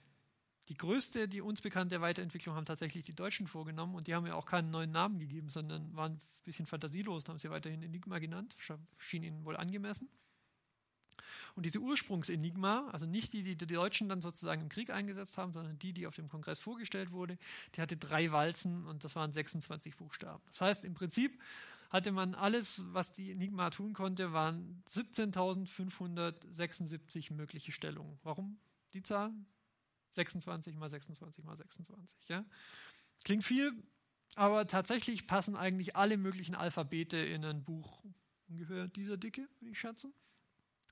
[0.68, 4.34] die größte, die uns bekannte Weiterentwicklung haben tatsächlich die Deutschen vorgenommen und die haben ja
[4.34, 8.20] auch keinen neuen Namen gegeben, sondern waren ein bisschen fantasielos und haben sie weiterhin Enigma
[8.20, 8.56] genannt.
[8.98, 10.08] Schien ihnen wohl angemessen.
[11.56, 15.54] Und diese Ursprungsenigma, also nicht die, die die Deutschen dann sozusagen im Krieg eingesetzt haben,
[15.54, 17.38] sondern die, die auf dem Kongress vorgestellt wurde,
[17.74, 20.42] die hatte drei Walzen und das waren 26 Buchstaben.
[20.48, 21.40] Das heißt, im Prinzip
[21.88, 28.18] hatte man alles, was die Enigma tun konnte, waren 17.576 mögliche Stellungen.
[28.22, 28.58] Warum
[28.92, 29.32] die Zahl?
[30.10, 32.28] 26 mal 26 mal 26.
[32.28, 32.44] Ja?
[33.24, 33.72] Klingt viel,
[34.34, 38.04] aber tatsächlich passen eigentlich alle möglichen Alphabete in ein Buch
[38.48, 40.12] ungefähr dieser Dicke, würde ich schätzen.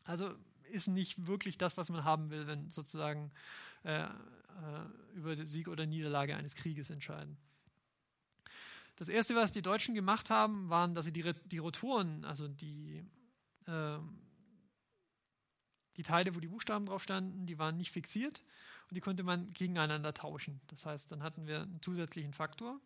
[0.05, 0.35] Also
[0.75, 3.31] ist nicht wirklich das, was man haben will, wenn sozusagen
[3.85, 4.09] äh, äh,
[5.15, 7.37] über den Sieg oder Niederlage eines Krieges entscheiden.
[8.97, 13.05] Das erste, was die Deutschen gemacht haben, waren, dass sie die, die Rotoren, also die,
[13.67, 13.99] äh,
[15.97, 18.43] die Teile, wo die Buchstaben drauf standen, die waren nicht fixiert
[18.89, 20.61] und die konnte man gegeneinander tauschen.
[20.69, 22.81] Das heißt, dann hatten wir einen zusätzlichen Faktor.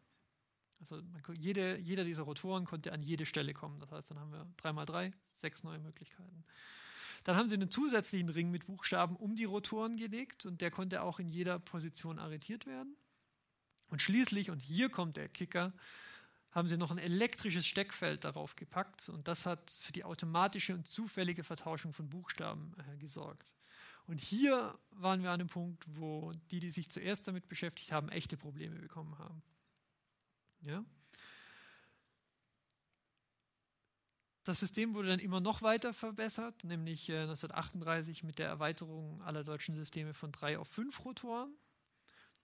[0.81, 3.81] Also man, jede, jeder dieser Rotoren konnte an jede Stelle kommen.
[3.81, 6.45] Das heißt, dann haben wir 3x3, sechs neue Möglichkeiten.
[7.25, 11.03] Dann haben sie einen zusätzlichen Ring mit Buchstaben um die Rotoren gelegt und der konnte
[11.03, 12.97] auch in jeder Position arretiert werden.
[13.89, 15.73] Und schließlich, und hier kommt der Kicker,
[16.51, 20.87] haben sie noch ein elektrisches Steckfeld darauf gepackt und das hat für die automatische und
[20.87, 23.53] zufällige Vertauschung von Buchstaben äh, gesorgt.
[24.07, 28.09] Und hier waren wir an einem Punkt, wo die, die sich zuerst damit beschäftigt haben,
[28.09, 29.43] echte Probleme bekommen haben.
[30.61, 30.83] Ja?
[34.49, 39.45] Das System wurde dann immer noch weiter verbessert, nämlich 1938 äh, mit der Erweiterung aller
[39.45, 41.53] deutschen Systeme von drei auf fünf Rotoren.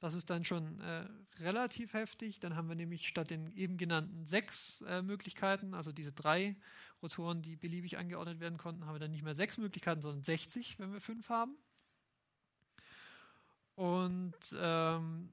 [0.01, 1.09] Das ist dann schon äh,
[1.41, 2.41] relativ heftig.
[2.41, 6.57] Dann haben wir nämlich statt den eben genannten sechs äh, Möglichkeiten, also diese drei
[7.01, 10.79] Rotoren, die beliebig angeordnet werden konnten, haben wir dann nicht mehr sechs Möglichkeiten, sondern 60,
[10.79, 11.57] wenn wir fünf haben.
[13.77, 15.33] Und ähm,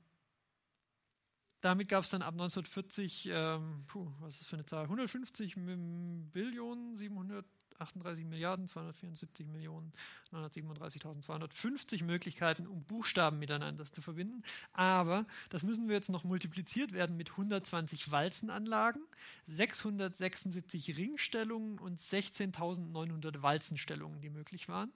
[1.62, 4.84] damit gab es dann ab 1940, ähm, puh, was ist das für eine Zahl?
[4.84, 9.92] 150 Billionen, 738 Milliarden, 274 Millionen,
[10.32, 14.44] 937.250 Möglichkeiten, um Buchstaben miteinander zu verbinden.
[14.74, 19.04] Aber das müssen wir jetzt noch multipliziert werden mit 120 Walzenanlagen,
[19.48, 24.92] 676 Ringstellungen und 16.900 Walzenstellungen, die möglich waren.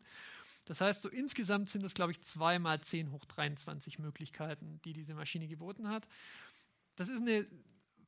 [0.65, 4.93] Das heißt, so insgesamt sind es, glaube ich, 2 mal 10 hoch 23 Möglichkeiten, die
[4.93, 6.07] diese Maschine geboten hat.
[6.95, 7.45] Das ist eine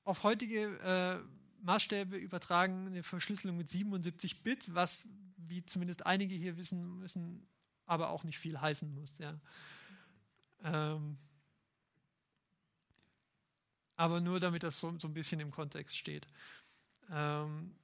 [0.03, 6.57] auf heutige äh, Maßstäbe übertragen eine Verschlüsselung mit 77 Bit, was, wie zumindest einige hier
[6.57, 7.47] wissen müssen,
[7.85, 9.17] aber auch nicht viel heißen muss.
[9.17, 9.37] Ja.
[10.63, 11.17] Ähm,
[13.97, 16.27] aber nur damit das so, so, ein bisschen im Kontext steht.
[17.09, 17.75] Ähm,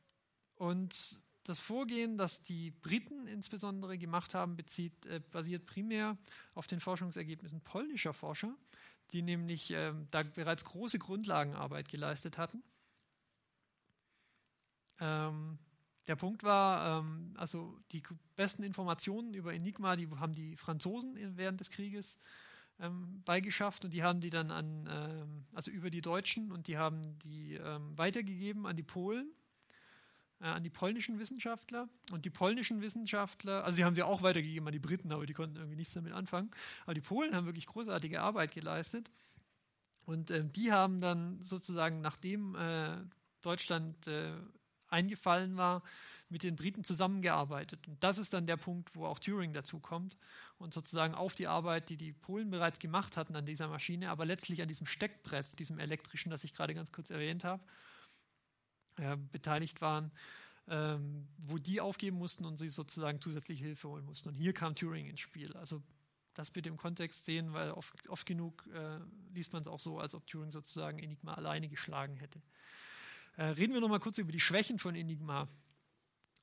[0.55, 6.17] und das Vorgehen, das die Briten insbesondere gemacht haben, bezieht, äh, basiert primär
[6.53, 8.55] auf den Forschungsergebnissen polnischer Forscher
[9.13, 12.63] die nämlich ähm, da bereits große Grundlagenarbeit geleistet hatten.
[14.99, 15.59] Ähm,
[16.07, 18.03] der Punkt war, ähm, also die
[18.35, 22.17] besten Informationen über Enigma, die haben die Franzosen während des Krieges
[22.79, 26.77] ähm, beigeschafft und die haben die dann an, ähm, also über die Deutschen und die
[26.77, 29.31] haben die ähm, weitergegeben an die Polen
[30.43, 31.87] äh, an die polnischen Wissenschaftler.
[32.11, 35.33] Und die polnischen Wissenschaftler, also sie haben sie auch weitergegeben an die Briten, aber die
[35.33, 36.51] konnten irgendwie nichts damit anfangen.
[36.83, 39.09] Aber die Polen haben wirklich großartige Arbeit geleistet.
[40.05, 42.97] Und äh, die haben dann sozusagen, nachdem äh,
[43.41, 44.33] Deutschland äh,
[44.89, 45.81] eingefallen war,
[46.27, 47.87] mit den Briten zusammengearbeitet.
[47.87, 50.17] Und das ist dann der Punkt, wo auch Turing dazu kommt
[50.57, 54.25] und sozusagen auf die Arbeit, die die Polen bereits gemacht hatten an dieser Maschine, aber
[54.25, 57.63] letztlich an diesem Steckbrett, diesem elektrischen, das ich gerade ganz kurz erwähnt habe,
[58.97, 60.11] äh, beteiligt waren,
[60.67, 64.29] ähm, wo die aufgeben mussten und sie sozusagen zusätzliche Hilfe holen mussten.
[64.29, 65.53] Und hier kam Turing ins Spiel.
[65.57, 65.81] Also
[66.33, 68.99] das bitte im Kontext sehen, weil oft, oft genug äh,
[69.33, 72.41] liest man es auch so, als ob Turing sozusagen Enigma alleine geschlagen hätte.
[73.35, 75.47] Äh, reden wir nochmal kurz über die Schwächen von Enigma.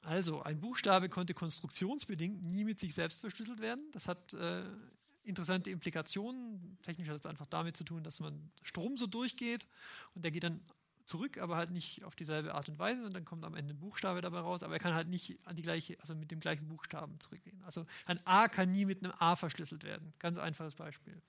[0.02, 3.84] Also, ein Buchstabe konnte konstruktionsbedingt nie mit sich selbst verschlüsselt werden.
[3.92, 4.64] Das hat äh,
[5.24, 6.78] interessante Implikationen.
[6.82, 9.66] Technisch hat es einfach damit zu tun, dass man Strom so durchgeht
[10.14, 10.60] und der geht dann
[11.10, 13.80] zurück, aber halt nicht auf dieselbe Art und Weise und dann kommt am Ende ein
[13.80, 16.68] Buchstabe dabei raus, aber er kann halt nicht an die gleiche, also mit dem gleichen
[16.68, 17.62] Buchstaben zurückgehen.
[17.64, 20.14] Also ein A kann nie mit einem A verschlüsselt werden.
[20.18, 21.20] Ganz einfaches Beispiel.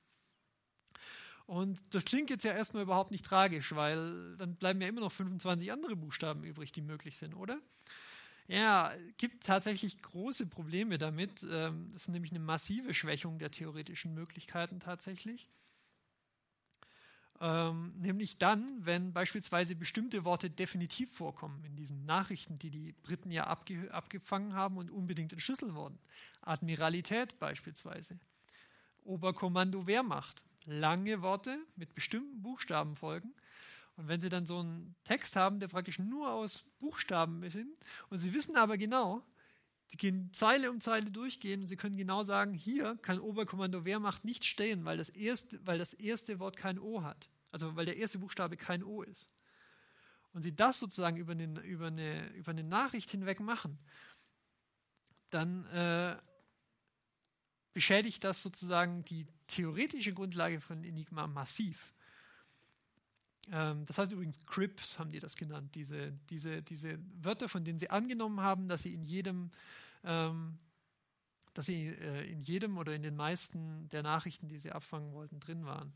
[1.47, 5.11] Und das klingt jetzt ja erstmal überhaupt nicht tragisch, weil dann bleiben ja immer noch
[5.11, 7.59] 25 andere Buchstaben übrig, die möglich sind, oder?
[8.47, 11.45] Ja, gibt tatsächlich große Probleme damit.
[11.49, 15.49] Ähm, das ist nämlich eine massive Schwächung der theoretischen Möglichkeiten tatsächlich.
[17.43, 23.31] Ähm, nämlich dann, wenn beispielsweise bestimmte Worte definitiv vorkommen in diesen Nachrichten, die die Briten
[23.31, 25.97] ja abge abgefangen haben und unbedingt entschlüsseln wurden.
[26.41, 28.19] Admiralität beispielsweise.
[29.03, 30.43] Oberkommando Wehrmacht.
[30.65, 33.33] Lange Worte mit bestimmten Buchstabenfolgen.
[33.97, 37.65] Und wenn Sie dann so einen Text haben, der praktisch nur aus Buchstaben besteht,
[38.11, 39.23] und Sie wissen aber genau,
[39.91, 44.23] die gehen Zeile um Zeile durchgehen und Sie können genau sagen, hier kann Oberkommando Wehrmacht
[44.23, 47.29] nicht stehen, weil das erste, weil das erste Wort kein O hat.
[47.51, 49.29] Also weil der erste Buchstabe kein O ist.
[50.33, 53.77] Und Sie das sozusagen über eine, über eine, über eine Nachricht hinweg machen,
[55.29, 56.15] dann äh,
[57.73, 61.93] beschädigt das sozusagen die theoretische Grundlage von Enigma massiv.
[63.51, 67.79] Ähm, das heißt übrigens Crips haben die das genannt, diese, diese, diese Wörter, von denen
[67.79, 69.51] sie angenommen haben, dass sie in jedem,
[70.03, 70.57] ähm,
[71.53, 75.39] dass sie äh, in jedem oder in den meisten der Nachrichten, die sie abfangen wollten,
[75.39, 75.91] drin waren.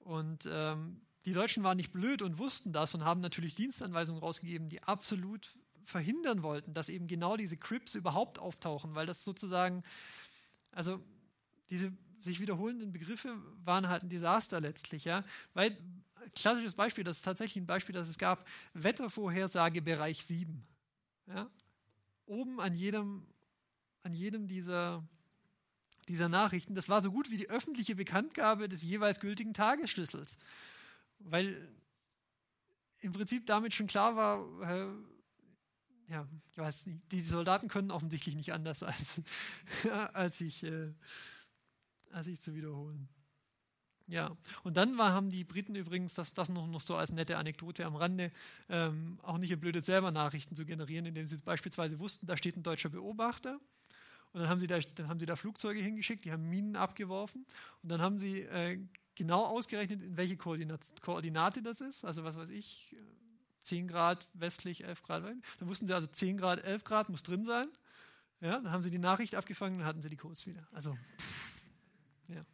[0.00, 4.68] Und ähm, die Deutschen waren nicht blöd und wussten das und haben natürlich Dienstanweisungen rausgegeben,
[4.68, 9.82] die absolut verhindern wollten, dass eben genau diese Crips überhaupt auftauchen, weil das sozusagen,
[10.72, 11.00] also
[11.70, 15.24] diese sich wiederholenden Begriffe waren halt ein Desaster letztlich, ja,
[15.54, 15.76] weil
[16.34, 20.66] klassisches Beispiel, das ist tatsächlich ein Beispiel, das es gab, Wettervorhersage Bereich 7.
[21.26, 21.50] Ja?
[22.26, 23.26] Oben an jedem,
[24.02, 25.06] an jedem dieser,
[26.08, 30.36] dieser Nachrichten, das war so gut wie die öffentliche Bekanntgabe des jeweils gültigen Tagesschlüssels.
[31.18, 31.68] Weil
[33.00, 34.88] im Prinzip damit schon klar war, äh,
[36.08, 39.22] ja, ich weiß nicht, die Soldaten können offensichtlich nicht anders als,
[40.12, 40.92] als, ich, äh,
[42.10, 43.08] als ich zu wiederholen.
[44.12, 47.38] Ja, und dann war, haben die Briten übrigens, das, das noch, noch so als nette
[47.38, 48.30] Anekdote am Rande,
[48.68, 52.62] ähm, auch nicht geblödet, selber Nachrichten zu generieren, indem sie beispielsweise wussten, da steht ein
[52.62, 53.58] deutscher Beobachter.
[54.32, 57.46] Und dann haben sie da, dann haben sie da Flugzeuge hingeschickt, die haben Minen abgeworfen.
[57.82, 58.78] Und dann haben sie äh,
[59.14, 62.04] genau ausgerechnet, in welche Koordinat Koordinate das ist.
[62.04, 62.94] Also was weiß ich,
[63.62, 65.24] 10 Grad westlich, 11 Grad.
[65.24, 67.68] Dann wussten sie also 10 Grad, 11 Grad muss drin sein.
[68.40, 70.66] Ja, dann haben sie die Nachricht abgefangen, dann hatten sie die Codes wieder.
[70.72, 71.52] Also, pff,
[72.28, 72.44] ja.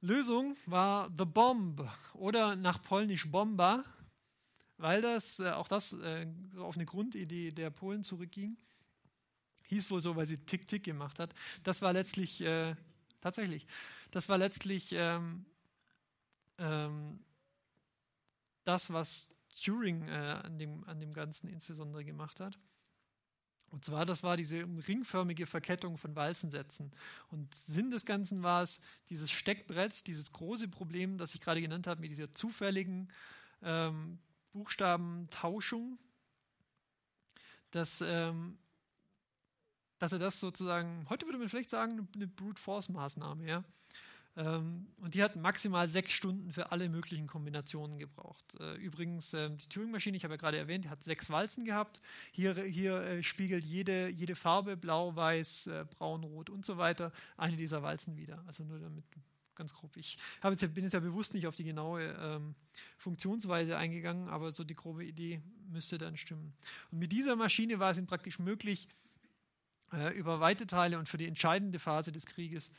[0.00, 3.84] Lösung war The Bomb oder nach Polnisch Bomba,
[4.76, 6.26] weil das, äh, auch das äh,
[6.58, 8.56] auf eine Grundidee der Polen zurückging.
[9.66, 11.34] Hieß wohl so, weil sie Tick-Tick gemacht hat.
[11.64, 12.74] Das war letztlich, äh,
[13.20, 13.66] tatsächlich,
[14.12, 15.44] das war letztlich ähm,
[16.58, 17.18] ähm,
[18.64, 19.28] das, was
[19.62, 22.58] Turing äh, an, dem, an dem Ganzen insbesondere gemacht hat.
[23.70, 26.90] Und zwar, das war diese ringförmige Verkettung von Walzensätzen.
[27.30, 31.86] Und Sinn des Ganzen war es, dieses Steckbrett, dieses große Problem, das ich gerade genannt
[31.86, 33.08] habe, mit dieser zufälligen
[33.62, 34.18] ähm,
[34.52, 35.98] Buchstabentauschung,
[37.70, 38.58] dass, ähm,
[39.98, 43.64] dass er das sozusagen, heute würde man vielleicht sagen, eine Brute Force Maßnahme, ja,
[44.38, 48.44] und die hat maximal sechs Stunden für alle möglichen Kombinationen gebraucht.
[48.60, 51.98] Äh, übrigens, ähm, die Turing-Maschine, ich habe ja gerade erwähnt, die hat sechs Walzen gehabt.
[52.30, 57.12] Hier, hier äh, spiegelt jede, jede Farbe, blau, weiß, äh, braun, rot und so weiter,
[57.36, 58.44] eine dieser Walzen wieder.
[58.46, 59.04] Also nur damit
[59.56, 59.96] ganz grob.
[59.96, 62.54] Ich jetzt, bin jetzt ja bewusst nicht auf die genaue ähm,
[62.96, 66.54] Funktionsweise eingegangen, aber so die grobe Idee müsste dann stimmen.
[66.92, 68.88] Und mit dieser Maschine war es ihm praktisch möglich,
[69.92, 72.70] äh, über weite Teile und für die entscheidende Phase des Krieges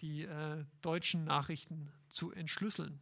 [0.00, 3.00] die äh, deutschen Nachrichten zu entschlüsseln.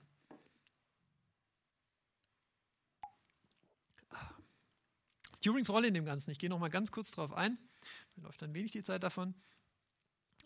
[5.41, 7.59] Turings Rolle in dem Ganzen, ich gehe noch mal ganz kurz darauf ein,
[8.17, 9.35] mir läuft ein wenig die Zeit davon.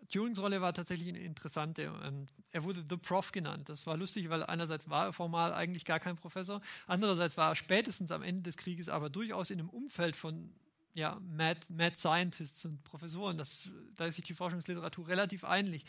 [0.09, 1.92] Turings Rolle war tatsächlich eine interessante.
[2.03, 3.68] Ähm, er wurde The Prof genannt.
[3.68, 7.56] Das war lustig, weil einerseits war er formal eigentlich gar kein Professor, andererseits war er
[7.56, 10.52] spätestens am Ende des Krieges aber durchaus in einem Umfeld von
[10.94, 13.39] ja, Mad, Mad Scientists und Professoren.
[13.39, 15.85] Das, da ist sich die Forschungsliteratur relativ ähnlich.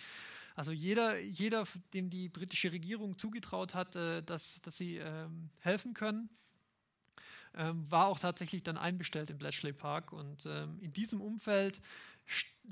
[0.59, 1.63] Also jeder, jeder,
[1.93, 6.29] dem die britische Regierung zugetraut hat, äh, dass, dass sie ähm, helfen können,
[7.55, 10.11] ähm, war auch tatsächlich dann einbestellt im Bletchley Park.
[10.11, 11.79] Und ähm, in diesem Umfeld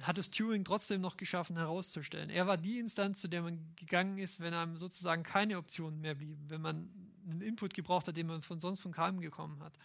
[0.02, 2.30] hat es Turing trotzdem noch geschaffen, herauszustellen.
[2.30, 6.16] Er war die Instanz, zu der man gegangen ist, wenn einem sozusagen keine Optionen mehr
[6.16, 6.90] blieben, wenn man
[7.26, 9.80] einen Input gebraucht hat, den man von sonst von keinem gekommen hat.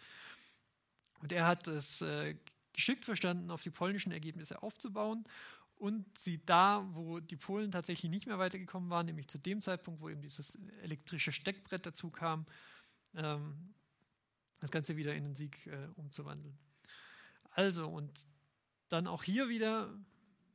[1.20, 2.34] Und er hat es äh,
[2.72, 5.24] geschickt verstanden, auf die polnischen Ergebnisse aufzubauen
[5.82, 10.00] und sie da, wo die Polen tatsächlich nicht mehr weitergekommen waren, nämlich zu dem Zeitpunkt,
[10.00, 12.46] wo eben dieses elektrische Steckbrett dazu kam,
[13.16, 13.74] ähm,
[14.60, 16.56] das Ganze wieder in den Sieg äh, umzuwandeln.
[17.50, 18.12] Also, und
[18.88, 19.92] dann auch hier wieder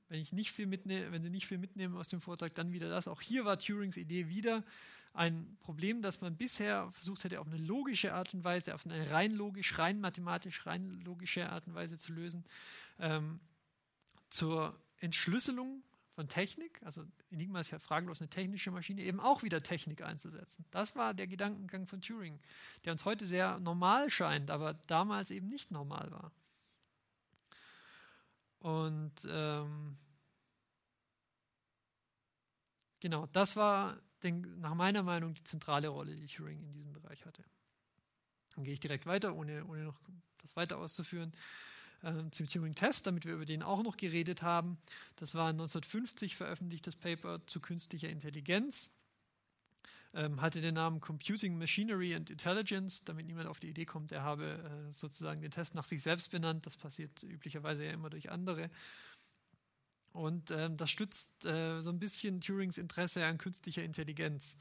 [0.09, 2.87] wenn ich nicht viel mitnehme, wenn Sie nicht viel mitnehmen aus dem Vortrag, dann wieder
[2.87, 3.09] das.
[3.09, 4.63] Auch hier war Turings Idee wieder
[5.13, 9.09] ein Problem, das man bisher versucht hätte, auf eine logische Art und Weise, auf eine
[9.11, 12.45] rein logisch, rein mathematisch, rein logische Art und Weise zu lösen,
[12.99, 13.41] ähm,
[14.29, 15.83] zur Entschlüsselung
[16.17, 20.65] von Technik, also Enigma ist ja fraglos eine technische Maschine, eben auch wieder Technik einzusetzen.
[20.71, 22.39] Das war der Gedankengang von Turing,
[22.85, 26.31] der uns heute sehr normal scheint, aber damals eben nicht normal war.
[28.59, 29.97] Und ähm,
[32.99, 37.23] genau, das war den, nach meiner Meinung die zentrale Rolle, die Turing in diesem Bereich
[37.25, 37.43] hatte.
[38.55, 39.99] Dann gehe ich direkt weiter, ohne, ohne noch
[40.41, 41.31] das weiter auszuführen,
[42.03, 44.77] äh, zum Turing-Test, damit wir über den auch noch geredet haben.
[45.15, 48.91] Das war ein 1950 veröffentlichtes Paper zu künstlicher Intelligenz.
[50.13, 54.23] Ähm, hatte den Namen Computing Machinery and Intelligence, damit niemand auf die Idee kommt, er
[54.23, 56.65] habe äh, sozusagen den Test nach sich selbst benannt.
[56.65, 58.69] Das passiert üblicherweise ja immer durch andere.
[60.13, 64.55] Und ähm, das stützt äh, so ein bisschen Turings Interesse an künstlicher Intelligenz.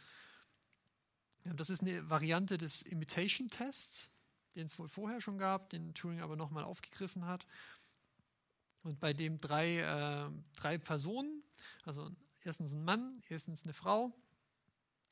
[1.45, 4.11] Ja, das ist eine Variante des Imitation Tests,
[4.57, 7.47] den es wohl vorher schon gab, den Turing aber nochmal aufgegriffen hat.
[8.83, 11.43] Und bei dem drei, äh, drei Personen,
[11.85, 12.11] also
[12.43, 14.13] erstens ein Mann, erstens eine Frau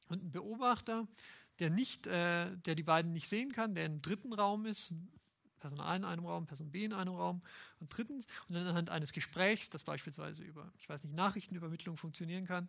[0.08, 1.06] und ein Beobachter,
[1.58, 4.94] der nicht, äh, der die beiden nicht sehen kann, der im dritten Raum ist,
[5.60, 7.42] Person A in einem Raum, Person B in einem Raum.
[7.80, 12.46] Und drittens, und dann anhand eines Gesprächs, das beispielsweise über, ich weiß nicht, Nachrichtenübermittlung funktionieren
[12.46, 12.68] kann,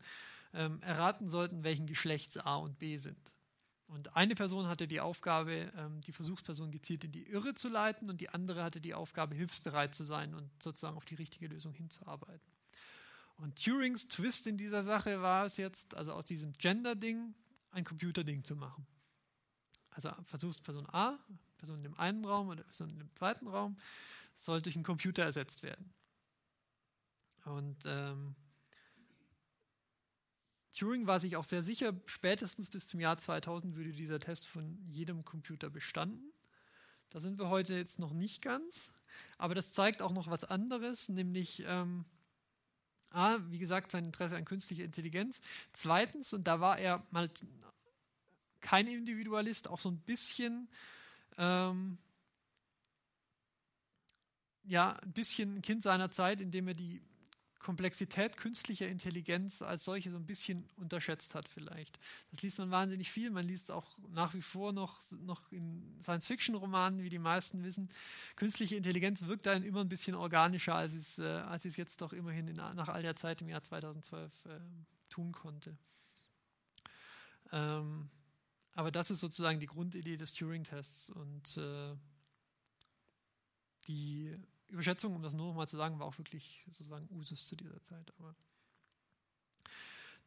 [0.54, 3.35] ähm, erraten sollten, welchen Geschlechts A und B sind.
[3.88, 8.10] Und eine Person hatte die Aufgabe, ähm, die Versuchsperson gezielt in die Irre zu leiten
[8.10, 11.74] und die andere hatte die Aufgabe, hilfsbereit zu sein und sozusagen auf die richtige Lösung
[11.74, 12.52] hinzuarbeiten.
[13.38, 17.36] Und Turings Twist in dieser Sache war es jetzt, also aus diesem Gender-Ding
[17.72, 18.88] ein Computer-Ding zu machen.
[19.92, 21.20] Also Versuchsperson A
[21.58, 23.78] Person in dem einen Raum oder Person in dem zweiten Raum,
[24.38, 25.94] soll durch einen Computer ersetzt werden.
[27.46, 28.36] Und ähm,
[30.76, 34.78] Turing war sich auch sehr sicher, spätestens bis zum Jahr 2000 würde dieser Test von
[34.90, 36.32] jedem Computer bestanden.
[37.10, 38.92] Da sind wir heute jetzt noch nicht ganz,
[39.38, 42.04] aber das zeigt auch noch was anderes, nämlich ähm,
[43.12, 45.40] A, wie gesagt, sein Interesse an künstlicher Intelligenz.
[45.72, 47.30] Zweitens, und da war er mal
[48.60, 50.68] kein Individualist, auch so ein bisschen
[51.38, 51.98] ähm,
[54.68, 57.02] ja, ein bisschen ein Kind seiner Zeit, indem er die
[57.66, 62.00] Komplexität künstlicher Intelligenz als solche so ein bisschen unterschätzt hat vielleicht.
[62.30, 63.32] Das liest man wahnsinnig viel.
[63.32, 67.90] Man liest auch nach wie vor noch, noch in Science-Fiction-Romanen, wie die meisten wissen.
[68.36, 72.14] Künstliche Intelligenz wirkt dann immer ein bisschen organischer, als es, äh, als es jetzt doch
[72.14, 74.60] immerhin in, nach all der Zeit im Jahr 2012 äh,
[75.10, 75.76] tun konnte.
[77.52, 78.12] Ähm,
[78.74, 81.10] aber das ist sozusagen die Grundidee des Turing-Tests.
[81.10, 81.96] Und äh,
[83.88, 84.38] die
[84.70, 87.82] Überschätzung, um das nur noch mal zu sagen, war auch wirklich sozusagen Usus zu dieser
[87.82, 88.14] Zeit.
[88.18, 88.36] Aber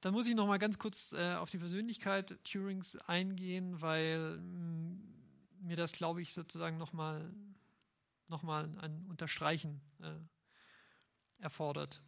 [0.01, 5.03] dann muss ich noch mal ganz kurz äh, auf die Persönlichkeit Turings eingehen, weil mm,
[5.61, 7.33] mir das, glaube ich, sozusagen noch mal,
[8.29, 12.01] noch mal ein Unterstreichen äh, erfordert.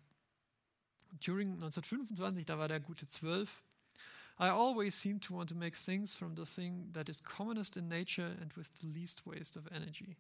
[1.21, 3.63] Turing 1925, da war der gute zwölf
[4.41, 7.89] I always seem to want to make things from the thing that is commonest in
[7.89, 10.17] nature and with the least waste of energy.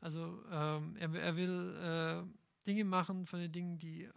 [0.00, 4.08] Also ähm, er, er, will äh, Dinge machen von den Dingen, die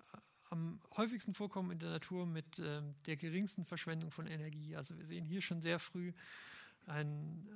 [0.49, 4.75] am häufigsten vorkommen in der Natur mit ähm, der geringsten Verschwendung von Energie.
[4.75, 6.11] Also wir sehen hier schon sehr früh
[6.87, 7.47] ein,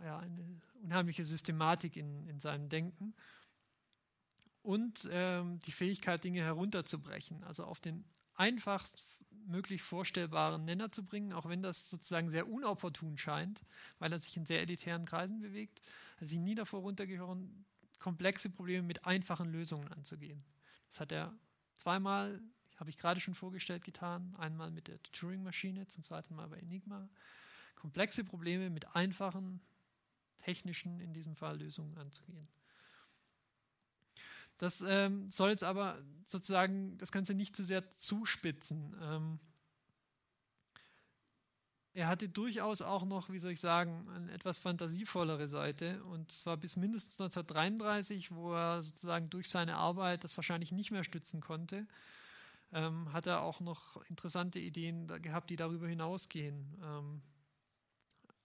[0.00, 3.14] äh, ja, eine unheimliche Systematik in, in seinem Denken
[4.62, 8.04] und ähm, die Fähigkeit, Dinge herunterzubrechen, also auf den
[8.34, 9.04] einfachst
[9.46, 13.60] möglich vorstellbaren Nenner zu bringen, auch wenn das sozusagen sehr unopportun scheint,
[13.98, 15.82] weil er sich in sehr elitären Kreisen bewegt.
[16.26, 17.64] Sie nie davor runtergehören,
[17.98, 20.44] komplexe Probleme mit einfachen Lösungen anzugehen.
[20.90, 21.34] Das hat er
[21.76, 22.40] zweimal,
[22.76, 24.34] habe ich gerade schon vorgestellt, getan.
[24.36, 27.08] Einmal mit der Turing-Maschine, zum zweiten Mal bei Enigma.
[27.76, 29.60] Komplexe Probleme mit einfachen,
[30.38, 32.48] technischen, in diesem Fall, Lösungen anzugehen.
[34.58, 38.94] Das ähm, soll jetzt aber sozusagen das Ganze nicht zu sehr zuspitzen.
[39.00, 39.40] Ähm,
[41.94, 46.02] er hatte durchaus auch noch, wie soll ich sagen, eine etwas fantasievollere Seite.
[46.04, 51.04] Und zwar bis mindestens 1933, wo er sozusagen durch seine Arbeit das wahrscheinlich nicht mehr
[51.04, 51.86] stützen konnte,
[52.72, 56.76] ähm, hat er auch noch interessante Ideen gehabt, die darüber hinausgehen.
[56.82, 57.22] Ähm,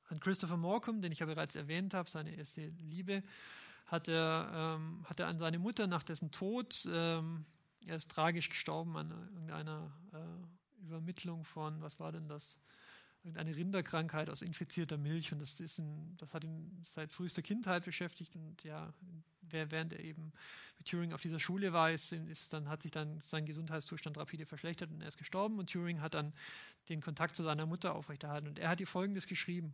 [0.09, 3.23] an Christopher Morcom, den ich ja bereits erwähnt habe, seine erste Liebe,
[3.88, 7.45] hat er, ähm, hat er an seine Mutter nach dessen Tod, ähm,
[7.84, 12.59] er ist tragisch gestorben an irgendeiner äh, Übermittlung von, was war denn das?
[13.23, 17.83] Irgendeine Rinderkrankheit aus infizierter Milch und das, ist ein, das hat ihn seit frühester Kindheit
[17.83, 18.93] beschäftigt und ja,
[19.41, 20.31] während er eben
[20.77, 24.45] mit Turing auf dieser Schule war, ist, ist dann, hat sich dann sein Gesundheitszustand rapide
[24.45, 25.59] verschlechtert und er ist gestorben.
[25.59, 26.33] Und Turing hat dann
[26.87, 28.47] den Kontakt zu seiner Mutter aufrechterhalten.
[28.47, 29.73] Und er hat ihr Folgendes geschrieben.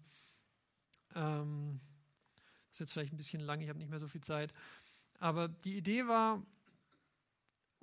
[1.14, 1.80] Ähm,
[2.72, 4.52] das ist jetzt vielleicht ein bisschen lang, ich habe nicht mehr so viel Zeit.
[5.20, 6.42] Aber die Idee war,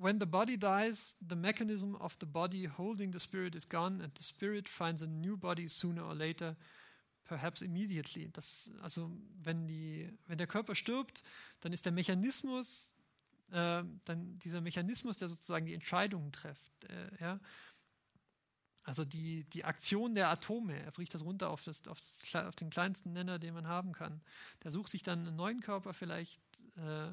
[0.02, 4.12] when the body dies, the mechanism of the body holding the spirit is gone and
[4.16, 6.56] the spirit finds a new body sooner or later,
[7.24, 8.28] perhaps immediately.
[8.32, 9.10] Das, also
[9.42, 11.22] wenn, die, wenn der Körper stirbt,
[11.60, 12.96] dann ist der Mechanismus,
[13.52, 17.40] äh, dann dieser Mechanismus, der sozusagen die Entscheidungen trifft, äh, ja,
[18.84, 22.56] also die, die Aktion der Atome, er bricht das runter auf, das, auf, das, auf,
[22.56, 24.20] den kleinsten Nenner, den man haben kann.
[24.64, 26.40] Der sucht sich dann einen neuen Körper vielleicht,
[26.76, 27.10] äh,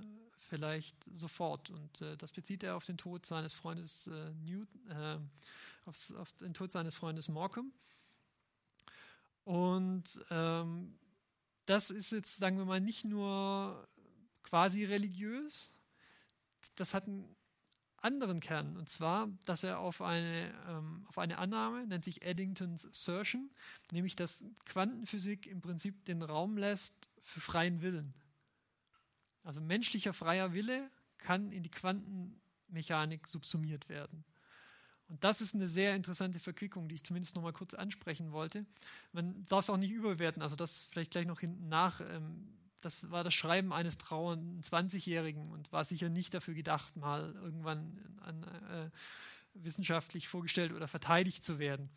[0.49, 1.69] vielleicht sofort.
[1.69, 5.19] Und äh, das bezieht er auf den Tod seines Freundes äh, Newton, äh,
[5.85, 7.71] auf, auf, den Tod seines Freundes Morcom.
[9.45, 10.97] Und ähm,
[11.65, 13.87] das ist jetzt, sagen wir mal, nicht nur
[14.43, 15.73] quasi religiös,
[16.75, 17.35] das hat einen
[17.97, 22.85] anderen Kern, und zwar, dass er auf eine, ähm, auf eine Annahme, nennt sich Eddingtons
[22.85, 23.49] Assertion,
[23.91, 26.93] nämlich dass Quantenphysik im Prinzip den Raum lässt
[27.23, 28.13] für freien Willen.
[29.43, 34.23] Also menschlicher freier Wille kann in die Quantenmechanik subsumiert werden.
[35.07, 38.65] Und das ist eine sehr interessante Verquickung, die ich zumindest noch mal kurz ansprechen wollte.
[39.11, 41.99] Man darf es auch nicht überwerten, also das vielleicht gleich noch hinten nach.
[42.01, 42.47] Ähm,
[42.81, 48.17] das war das Schreiben eines trauernden 20-Jährigen und war sicher nicht dafür gedacht, mal irgendwann
[48.21, 48.89] an, äh,
[49.53, 51.89] wissenschaftlich vorgestellt oder verteidigt zu werden.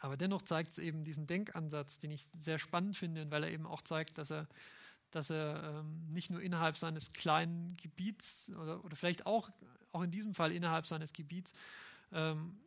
[0.00, 3.66] Aber dennoch zeigt es eben diesen Denkansatz, den ich sehr spannend finde, weil er eben
[3.66, 4.46] auch zeigt, dass er,
[5.16, 9.50] dass er ähm, nicht nur innerhalb seines kleinen Gebiets oder, oder vielleicht auch,
[9.92, 11.54] auch in diesem Fall innerhalb seines Gebiets
[12.12, 12.60] ähm,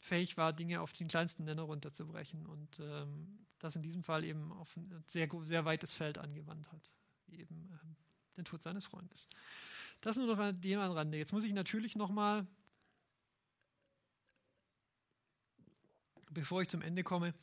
[0.00, 4.52] fähig war, Dinge auf den kleinsten Nenner runterzubrechen und ähm, das in diesem Fall eben
[4.52, 6.92] auf ein sehr, sehr weites Feld angewandt hat,
[7.28, 7.96] eben ähm,
[8.36, 9.28] den Tod seines Freundes.
[10.00, 11.16] Das nur noch an dem Rande.
[11.16, 12.44] Jetzt muss ich natürlich nochmal,
[16.30, 17.34] bevor ich zum Ende komme,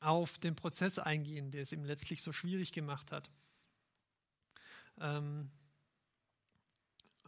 [0.00, 3.30] auf den Prozess eingehen, der es ihm letztlich so schwierig gemacht hat.
[5.00, 5.50] Ähm,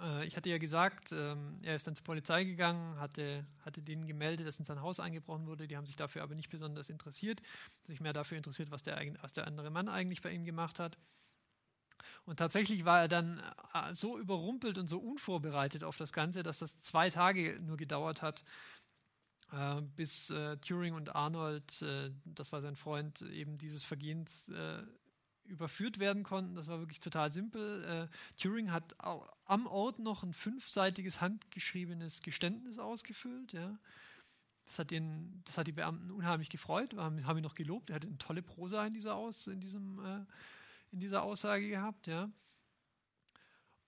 [0.00, 4.06] äh, ich hatte ja gesagt, ähm, er ist dann zur Polizei gegangen, hatte, hatte denen
[4.06, 5.68] gemeldet, dass in sein Haus eingebrochen wurde.
[5.68, 7.40] Die haben sich dafür aber nicht besonders interessiert,
[7.86, 10.98] sich mehr dafür interessiert, was der, was der andere Mann eigentlich bei ihm gemacht hat.
[12.24, 13.42] Und tatsächlich war er dann
[13.74, 18.22] äh, so überrumpelt und so unvorbereitet auf das Ganze, dass das zwei Tage nur gedauert
[18.22, 18.44] hat,
[19.52, 21.84] äh, bis Turing und Arnold,
[22.24, 24.52] das war sein Freund, eben dieses Vergehens
[25.48, 26.54] überführt werden konnten.
[26.54, 27.84] Das war wirklich total simpel.
[27.84, 28.94] Äh, Turing hat
[29.44, 33.52] am Ort noch ein fünfseitiges handgeschriebenes Geständnis ausgefüllt.
[33.52, 33.78] Ja.
[34.66, 37.90] Das, hat den, das hat die Beamten unheimlich gefreut, haben, haben ihn noch gelobt.
[37.90, 40.24] Er hatte eine tolle Prosa in dieser, Aus, in diesem, äh,
[40.92, 42.06] in dieser Aussage gehabt.
[42.06, 42.30] Ja.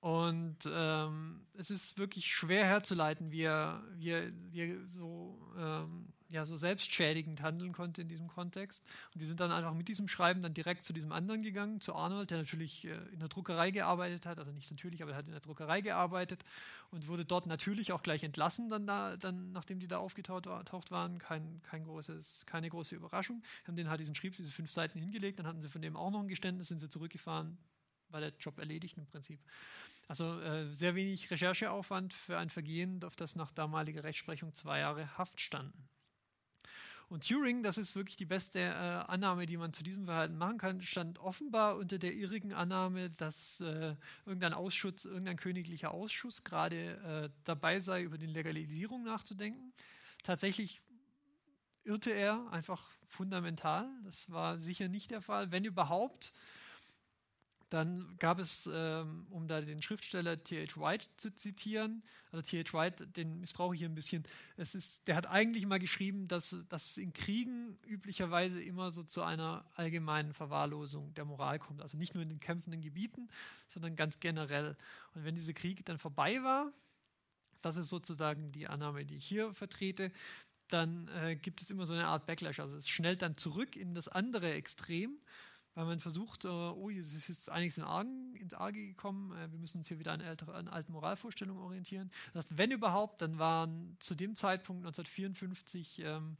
[0.00, 6.08] Und ähm, es ist wirklich schwer herzuleiten, wie er, wie er, wie er so, ähm,
[6.30, 8.88] ja, so selbstschädigend handeln konnte in diesem Kontext.
[9.12, 11.94] Und die sind dann einfach mit diesem Schreiben dann direkt zu diesem anderen gegangen, zu
[11.94, 15.26] Arnold, der natürlich äh, in der Druckerei gearbeitet hat, also nicht natürlich, aber er hat
[15.26, 16.44] in der Druckerei gearbeitet
[16.90, 21.18] und wurde dort natürlich auch gleich entlassen, dann, da, dann nachdem die da aufgetaucht waren.
[21.18, 23.42] Kein, kein großes, keine große Überraschung.
[23.66, 26.10] Haben den halt diesen Schrieb, diese fünf Seiten hingelegt, dann hatten sie von dem auch
[26.10, 27.58] noch ein Geständnis, sind sie zurückgefahren,
[28.08, 29.40] war der Job erledigt im Prinzip.
[30.10, 35.16] Also äh, sehr wenig Rechercheaufwand für ein Vergehen, auf das nach damaliger Rechtsprechung zwei Jahre
[35.16, 35.88] Haft standen.
[37.08, 40.58] Und Turing, das ist wirklich die beste äh, Annahme, die man zu diesem Verhalten machen
[40.58, 43.94] kann, stand offenbar unter der irrigen Annahme, dass äh,
[44.26, 49.72] irgendein Ausschuss, irgendein königlicher Ausschuss gerade äh, dabei sei, über die Legalisierung nachzudenken.
[50.24, 50.82] Tatsächlich
[51.84, 53.88] irrte er einfach fundamental.
[54.02, 55.52] Das war sicher nicht der Fall.
[55.52, 56.32] Wenn überhaupt,
[57.70, 60.76] dann gab es, ähm, um da den Schriftsteller T.H.
[60.76, 62.02] White zu zitieren,
[62.32, 62.74] also T.H.
[62.74, 64.24] White, den missbrauche ich hier ein bisschen,
[64.56, 69.04] es ist, der hat eigentlich mal geschrieben, dass, dass es in Kriegen üblicherweise immer so
[69.04, 71.80] zu einer allgemeinen Verwahrlosung der Moral kommt.
[71.80, 73.28] Also nicht nur in den kämpfenden Gebieten,
[73.68, 74.76] sondern ganz generell.
[75.14, 76.72] Und wenn dieser Krieg dann vorbei war,
[77.60, 80.10] das ist sozusagen die Annahme, die ich hier vertrete,
[80.68, 82.58] dann äh, gibt es immer so eine Art Backlash.
[82.58, 85.20] Also es schnellt dann zurück in das andere Extrem
[85.74, 89.50] weil man versucht, äh, oh, es ist jetzt einiges in Argen, ins Arge gekommen, äh,
[89.50, 92.10] wir müssen uns hier wieder an, ältere, an alten Moralvorstellungen orientieren.
[92.32, 96.36] Das heißt, wenn überhaupt, dann waren zu dem Zeitpunkt 1954 ähm,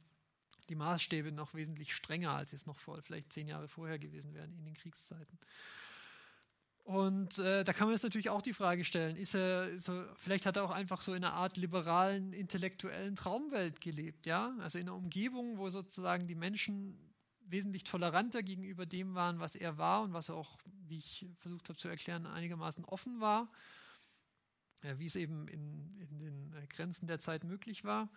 [0.69, 4.53] die Maßstäbe noch wesentlich strenger, als es noch vor, vielleicht zehn Jahre vorher gewesen wären
[4.53, 5.39] in den Kriegszeiten.
[6.85, 10.47] Und äh, da kann man jetzt natürlich auch die Frage stellen, ist er so, vielleicht
[10.47, 14.55] hat er auch einfach so in einer Art liberalen, intellektuellen Traumwelt gelebt, ja?
[14.59, 16.99] Also in einer Umgebung, wo sozusagen die Menschen
[17.51, 20.59] wesentlich toleranter gegenüber dem waren, was er war und was er auch,
[20.89, 23.51] wie ich versucht habe zu erklären, einigermaßen offen war,
[24.83, 28.11] äh, wie es eben in, in den Grenzen der Zeit möglich war.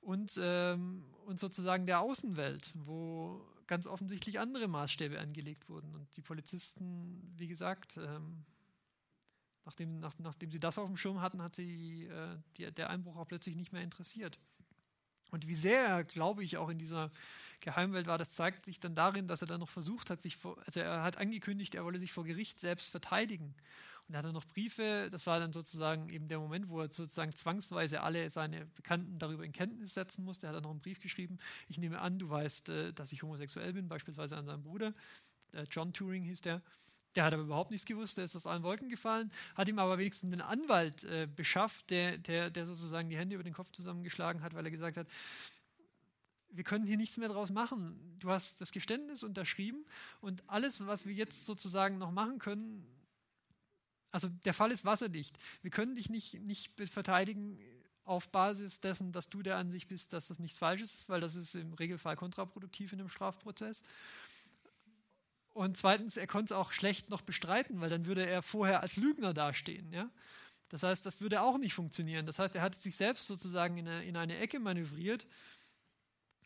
[0.00, 5.94] Und, ähm, und sozusagen der Außenwelt, wo ganz offensichtlich andere Maßstäbe angelegt wurden.
[5.94, 8.44] Und die Polizisten, wie gesagt, ähm,
[9.64, 13.16] nachdem, nach, nachdem sie das auf dem Schirm hatten, hat sie äh, die, der Einbruch
[13.16, 14.38] auch plötzlich nicht mehr interessiert.
[15.30, 17.10] Und wie sehr er, glaube ich, auch in dieser
[17.60, 20.56] Geheimwelt war, das zeigt sich dann darin, dass er dann noch versucht hat, sich vor,
[20.64, 23.54] also er hat angekündigt, er wolle sich vor Gericht selbst verteidigen.
[24.06, 27.34] Und er hatte noch Briefe, das war dann sozusagen eben der Moment, wo er sozusagen
[27.34, 30.46] zwangsweise alle seine Bekannten darüber in Kenntnis setzen musste.
[30.46, 31.38] Er hat dann noch einen Brief geschrieben,
[31.68, 34.94] ich nehme an, du weißt, äh, dass ich homosexuell bin, beispielsweise an seinen Bruder.
[35.52, 36.62] Äh, John Turing hieß der.
[37.18, 39.98] Der hat aber überhaupt nichts gewusst, der ist aus allen Wolken gefallen, hat ihm aber
[39.98, 44.40] wenigstens einen Anwalt äh, beschafft, der, der, der sozusagen die Hände über den Kopf zusammengeschlagen
[44.40, 45.08] hat, weil er gesagt hat,
[46.50, 47.98] wir können hier nichts mehr draus machen.
[48.20, 49.84] Du hast das Geständnis unterschrieben
[50.20, 52.86] und alles, was wir jetzt sozusagen noch machen können,
[54.12, 55.36] also der Fall ist wasserdicht.
[55.62, 57.58] Wir können dich nicht, nicht verteidigen
[58.04, 61.34] auf Basis dessen, dass du der Ansicht bist, dass das nichts Falsches ist, weil das
[61.34, 63.82] ist im Regelfall kontraproduktiv in einem Strafprozess.
[65.58, 68.94] Und zweitens, er konnte es auch schlecht noch bestreiten, weil dann würde er vorher als
[68.94, 69.92] Lügner dastehen.
[69.92, 70.08] Ja?
[70.68, 72.26] Das heißt, das würde auch nicht funktionieren.
[72.26, 75.26] Das heißt, er hat sich selbst sozusagen in eine, in eine Ecke manövriert,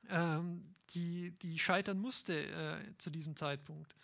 [0.09, 3.94] ähm, die, die scheitern musste äh, zu diesem Zeitpunkt.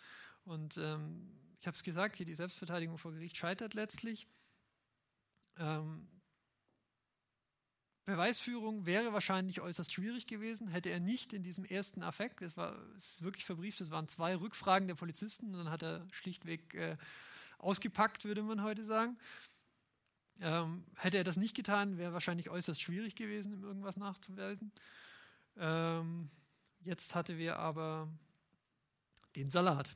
[0.45, 1.27] Und ähm,
[1.59, 4.27] ich habe es gesagt, hier die Selbstverteidigung vor Gericht scheitert letztlich.
[5.57, 6.07] Ähm,
[8.09, 12.75] Beweisführung wäre wahrscheinlich äußerst schwierig gewesen, hätte er nicht in diesem ersten Affekt, es war
[12.97, 16.97] es ist wirklich verbrieft, es waren zwei Rückfragen der Polizisten, dann hat er schlichtweg äh,
[17.57, 19.17] ausgepackt, würde man heute sagen.
[20.41, 24.71] Ähm, hätte er das nicht getan, wäre wahrscheinlich äußerst schwierig gewesen, ihm irgendwas nachzuweisen.
[25.57, 26.29] Ähm,
[26.81, 28.07] jetzt hatte wir aber
[29.35, 29.89] den Salat.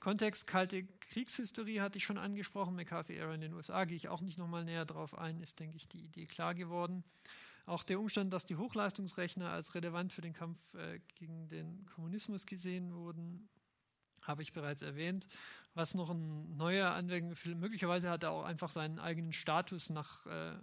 [0.00, 2.74] Kontext kalte Kriegshistorie hatte ich schon angesprochen.
[2.74, 5.88] McCarthy-Ära in den USA gehe ich auch nicht nochmal näher drauf ein, ist, denke ich,
[5.88, 7.04] die Idee klar geworden.
[7.66, 12.46] Auch der Umstand, dass die Hochleistungsrechner als relevant für den Kampf äh, gegen den Kommunismus
[12.46, 13.48] gesehen wurden,
[14.22, 15.28] habe ich bereits erwähnt.
[15.74, 20.56] Was noch ein neuer Anwendung, möglicherweise hat er auch einfach seinen eigenen Status nach äh,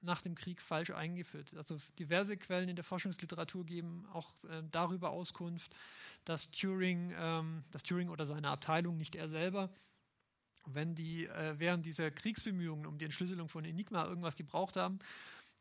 [0.00, 1.52] nach dem Krieg falsch eingeführt.
[1.56, 5.74] Also diverse Quellen in der Forschungsliteratur geben auch äh, darüber Auskunft,
[6.24, 9.70] dass Turing, ähm, dass Turing oder seine Abteilung, nicht er selber,
[10.66, 14.98] wenn die äh, während dieser Kriegsbemühungen um die Entschlüsselung von Enigma irgendwas gebraucht haben,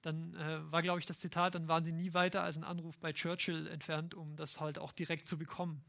[0.02, 2.98] dann äh, war, glaube ich, das Zitat, dann waren sie nie weiter als ein Anruf
[3.00, 5.84] bei Churchill entfernt, um das halt auch direkt zu bekommen.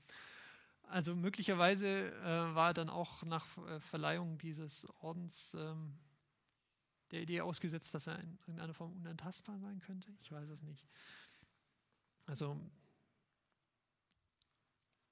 [0.89, 5.99] Also möglicherweise äh, war dann auch nach äh, Verleihung dieses Ordens ähm,
[7.11, 10.13] der Idee ausgesetzt, dass er in irgendeiner Form unantastbar sein könnte?
[10.21, 10.85] Ich weiß es nicht.
[12.27, 12.61] Also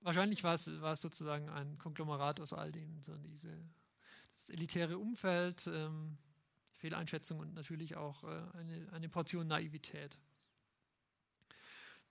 [0.01, 3.51] wahrscheinlich war es, war es sozusagen ein Konglomerat aus all dem, so diese,
[4.39, 6.19] das elitäre Umfeld, ähm,
[6.75, 10.19] Fehleinschätzung und natürlich auch äh, eine, eine Portion Naivität.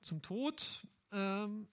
[0.02, 1.68] Zum Tod ähm,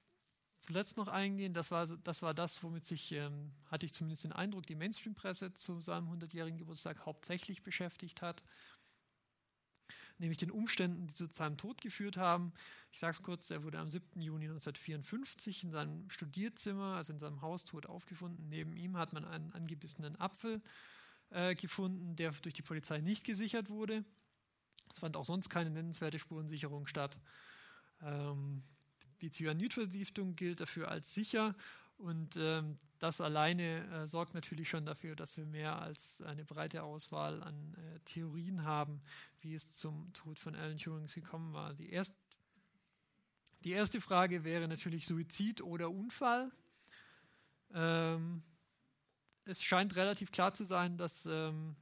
[0.73, 1.53] zuletzt noch eingehen.
[1.53, 5.53] Das war das, war das womit sich, ähm, hatte ich zumindest den Eindruck, die Mainstream-Presse
[5.53, 8.43] zu seinem 100-jährigen Geburtstag hauptsächlich beschäftigt hat.
[10.17, 12.55] Nämlich den Umständen, die zu seinem Tod geführt haben.
[12.91, 14.19] Ich sage es kurz, er wurde am 7.
[14.23, 18.49] Juni 1954 in seinem Studierzimmer, also in seinem Haus, tot aufgefunden.
[18.49, 20.63] Neben ihm hat man einen angebissenen Apfel
[21.31, 24.07] äh, gefunden, der durch die Polizei nicht gesichert wurde.
[24.91, 27.19] Es fand auch sonst keine nennenswerte Spurensicherung statt.
[28.01, 28.63] Ähm,
[29.23, 31.55] die Cyanidversiftung gilt dafür als sicher
[31.97, 36.83] und ähm, das alleine äh, sorgt natürlich schon dafür, dass wir mehr als eine breite
[36.83, 39.01] Auswahl an äh, Theorien haben,
[39.41, 41.75] wie es zum Tod von Alan Turing gekommen war.
[41.75, 42.15] Die, erst,
[43.65, 46.51] die erste Frage wäre natürlich Suizid oder Unfall.
[47.73, 48.43] Ähm,
[49.45, 51.77] es scheint relativ klar zu sein, dass ähm,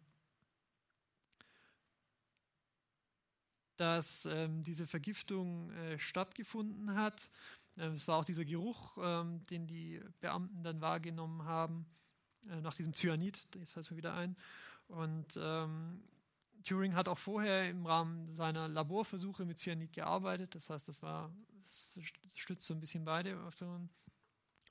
[3.81, 7.31] dass ähm, diese Vergiftung äh, stattgefunden hat.
[7.79, 11.87] Ähm, es war auch dieser Geruch, ähm, den die Beamten dann wahrgenommen haben,
[12.51, 14.37] äh, nach diesem Cyanid, jetzt fällt es mir wieder ein.
[14.89, 16.03] Und ähm,
[16.63, 20.55] Turing hat auch vorher im Rahmen seiner Laborversuche mit Cyanid gearbeitet.
[20.55, 21.35] Das heißt, das war,
[21.65, 21.89] das
[22.35, 23.89] stützt so ein bisschen beide Optionen.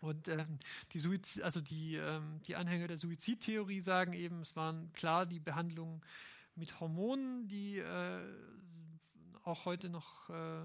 [0.02, 0.60] Und ähm,
[0.94, 5.40] die, Suizid, also die, ähm, die Anhänger der Suizidtheorie sagen eben, es waren klar die
[5.40, 6.02] Behandlungen
[6.54, 8.22] mit Hormonen, die äh,
[9.50, 10.64] auch heute noch, äh,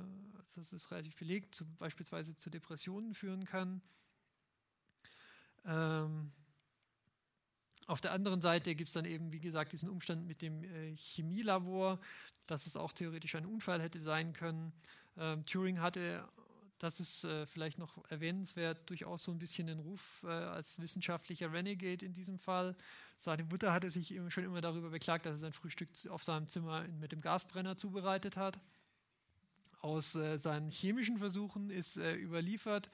[0.55, 3.83] das ist relativ belegt, zu, beispielsweise zu Depressionen führen kann.
[5.65, 6.33] Ähm,
[7.87, 10.95] auf der anderen Seite gibt es dann eben, wie gesagt, diesen Umstand mit dem äh,
[10.97, 12.01] Chemielabor,
[12.47, 14.73] dass es auch theoretisch ein Unfall hätte sein können.
[15.17, 16.27] Ähm, Turing hatte
[16.85, 21.53] das ist äh, vielleicht noch erwähnenswert, durchaus so ein bisschen den Ruf äh, als wissenschaftlicher
[21.53, 22.77] Renegade in diesem Fall.
[23.19, 26.87] Seine Mutter hatte sich schon immer darüber beklagt, dass er sein Frühstück auf seinem Zimmer
[27.01, 28.59] mit dem Gasbrenner zubereitet hat.
[29.85, 32.89] Aus äh, seinen chemischen Versuchen ist äh, überliefert,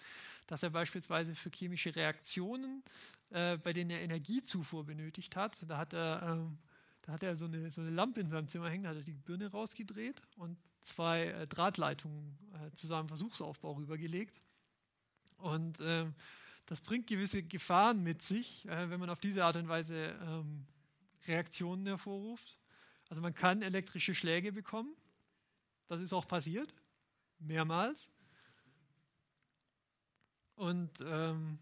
[0.48, 2.82] dass er beispielsweise für chemische Reaktionen,
[3.30, 6.58] äh, bei denen er Energiezufuhr benötigt hat, da hat er, ähm,
[7.02, 9.04] da hat er so, eine, so eine Lampe in seinem Zimmer hängen, da hat er
[9.04, 14.40] die Birne rausgedreht und zwei äh, Drahtleitungen äh, zu seinem Versuchsaufbau rübergelegt.
[15.36, 16.12] Und ähm,
[16.66, 20.66] das bringt gewisse Gefahren mit sich, äh, wenn man auf diese Art und Weise ähm,
[21.28, 22.58] Reaktionen hervorruft.
[23.08, 24.96] Also man kann elektrische Schläge bekommen.
[25.90, 26.72] Das ist auch passiert
[27.40, 28.08] mehrmals.
[30.54, 31.58] Und ähm,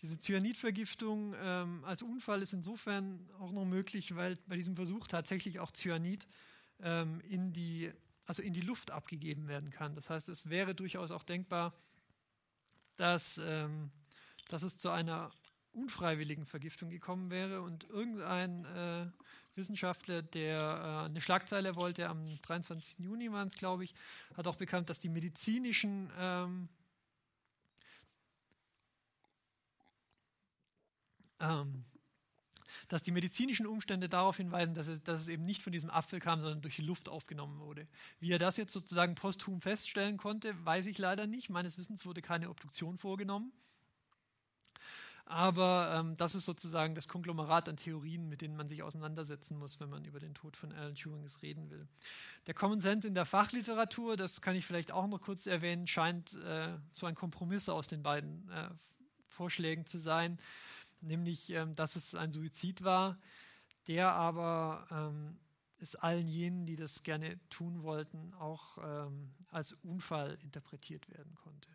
[0.00, 5.58] diese Cyanidvergiftung ähm, als Unfall ist insofern auch noch möglich, weil bei diesem Versuch tatsächlich
[5.58, 6.28] auch Cyanid
[6.78, 7.90] ähm, in, die,
[8.24, 9.96] also in die Luft abgegeben werden kann.
[9.96, 11.74] Das heißt, es wäre durchaus auch denkbar,
[12.94, 13.90] dass, ähm,
[14.48, 15.32] dass es zu einer
[15.72, 19.06] unfreiwilligen Vergiftung gekommen wäre und irgendein äh,
[19.58, 23.00] Wissenschaftler, der äh, eine Schlagzeile wollte, am 23.
[23.00, 23.94] Juni waren es, glaube ich,
[24.34, 26.68] hat auch bekannt, dass die medizinischen ähm,
[31.40, 31.84] ähm,
[32.88, 36.20] dass die medizinischen Umstände darauf hinweisen, dass es, dass es eben nicht von diesem Apfel
[36.20, 37.86] kam, sondern durch die Luft aufgenommen wurde.
[38.18, 41.50] Wie er das jetzt sozusagen posthum feststellen konnte, weiß ich leider nicht.
[41.50, 43.52] Meines Wissens wurde keine Obduktion vorgenommen.
[45.30, 49.78] Aber ähm, das ist sozusagen das Konglomerat an Theorien, mit denen man sich auseinandersetzen muss,
[49.78, 51.86] wenn man über den Tod von Alan Turing reden will.
[52.46, 56.32] Der Common Sense in der Fachliteratur, das kann ich vielleicht auch noch kurz erwähnen, scheint
[56.32, 58.70] äh, so ein Kompromiss aus den beiden äh,
[59.28, 60.38] Vorschlägen zu sein,
[61.02, 63.18] nämlich, ähm, dass es ein Suizid war,
[63.86, 65.38] der aber ähm,
[65.78, 71.68] es allen jenen, die das gerne tun wollten, auch ähm, als Unfall interpretiert werden konnte.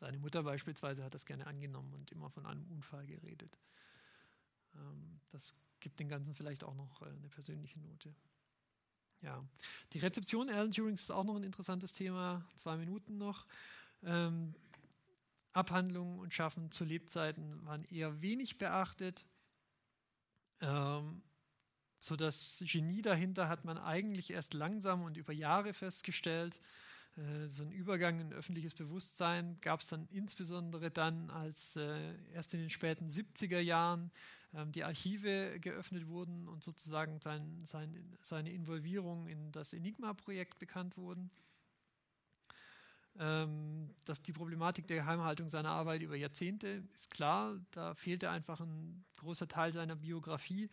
[0.00, 3.58] Seine Mutter beispielsweise hat das gerne angenommen und immer von einem Unfall geredet.
[4.74, 8.14] Ähm, das gibt den Ganzen vielleicht auch noch äh, eine persönliche Note.
[9.20, 9.44] Ja,
[9.92, 12.42] die Rezeption Alan Turings ist auch noch ein interessantes Thema.
[12.56, 13.46] Zwei Minuten noch.
[14.02, 14.54] Ähm,
[15.52, 19.26] Abhandlungen und Schaffen zu Lebzeiten waren eher wenig beachtet.
[20.62, 21.22] Ähm,
[21.98, 26.58] so das Genie dahinter hat man eigentlich erst langsam und über Jahre festgestellt.
[27.16, 32.54] Äh, so ein Übergang in öffentliches Bewusstsein gab es dann insbesondere dann, als äh, erst
[32.54, 34.10] in den späten 70er Jahren
[34.54, 40.96] ähm, die Archive geöffnet wurden und sozusagen sein, sein, seine Involvierung in das Enigma-Projekt bekannt
[40.96, 41.30] wurden.
[43.18, 48.60] Ähm, dass die Problematik der Geheimhaltung seiner Arbeit über Jahrzehnte ist klar, da fehlte einfach
[48.60, 50.70] ein großer Teil seiner Biografie,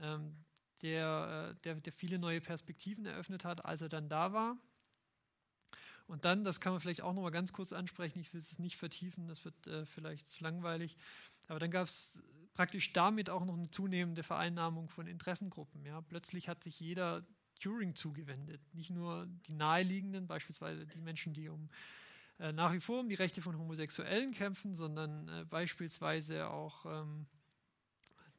[0.00, 0.34] ähm,
[0.82, 4.56] der, äh, der, der viele neue Perspektiven eröffnet hat, als er dann da war.
[6.08, 8.58] Und dann, das kann man vielleicht auch noch mal ganz kurz ansprechen, ich will es
[8.58, 10.96] nicht vertiefen, das wird äh, vielleicht langweilig,
[11.48, 12.20] aber dann gab es
[12.54, 15.84] praktisch damit auch noch eine zunehmende Vereinnahmung von Interessengruppen.
[15.84, 16.00] Ja.
[16.00, 17.24] Plötzlich hat sich jeder
[17.60, 21.68] Turing zugewendet, nicht nur die naheliegenden, beispielsweise die Menschen, die um
[22.38, 27.26] äh, nach wie vor um die Rechte von Homosexuellen kämpfen, sondern äh, beispielsweise auch ähm,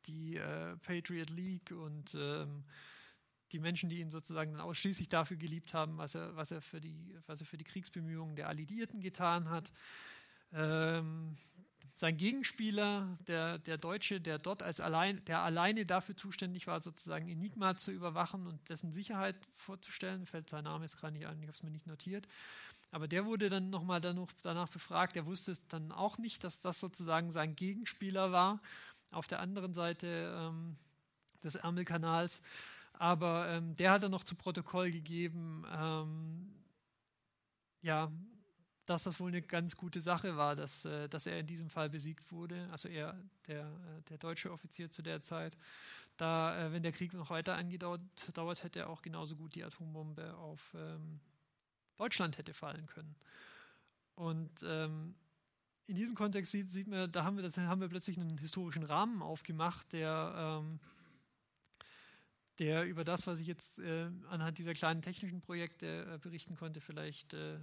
[0.05, 2.63] die äh, Patriot League und ähm,
[3.51, 6.79] die Menschen, die ihn sozusagen dann ausschließlich dafür geliebt haben, was er, was er, für,
[6.79, 6.95] die,
[7.25, 9.71] was er für die Kriegsbemühungen der Alliierten getan hat.
[10.53, 11.37] Ähm,
[11.99, 17.27] sein Gegenspieler, der, der Deutsche, der dort als allein, der alleine dafür zuständig war, sozusagen
[17.27, 21.47] Enigma zu überwachen und dessen Sicherheit vorzustellen, fällt sein Name jetzt gerade nicht ein, ich
[21.47, 22.25] habe es mir nicht notiert.
[22.91, 26.79] Aber der wurde dann nochmal danach befragt, er wusste es dann auch nicht, dass das
[26.79, 28.61] sozusagen sein Gegenspieler war
[29.11, 30.77] auf der anderen Seite ähm,
[31.43, 32.41] des Ärmelkanals.
[32.99, 36.53] Aber ähm, der hat dann noch zu Protokoll gegeben, ähm,
[37.81, 38.11] ja,
[38.85, 41.89] dass das wohl eine ganz gute Sache war, dass, äh, dass er in diesem Fall
[41.89, 42.67] besiegt wurde.
[42.71, 43.15] Also er,
[43.47, 45.57] der, äh, der deutsche Offizier zu der Zeit.
[46.17, 48.01] Da, äh, wenn der Krieg noch weiter angedauert
[48.63, 51.21] hätte, er auch genauso gut die Atombombe auf ähm,
[51.95, 53.15] Deutschland hätte fallen können.
[54.15, 55.15] Und ähm,
[55.85, 58.83] in diesem Kontext sieht, sieht man, da haben wir, das, haben wir plötzlich einen historischen
[58.83, 60.81] Rahmen aufgemacht, der ähm,
[62.59, 66.81] der über das, was ich jetzt äh, anhand dieser kleinen technischen Projekte äh, berichten konnte,
[66.81, 67.59] vielleicht äh,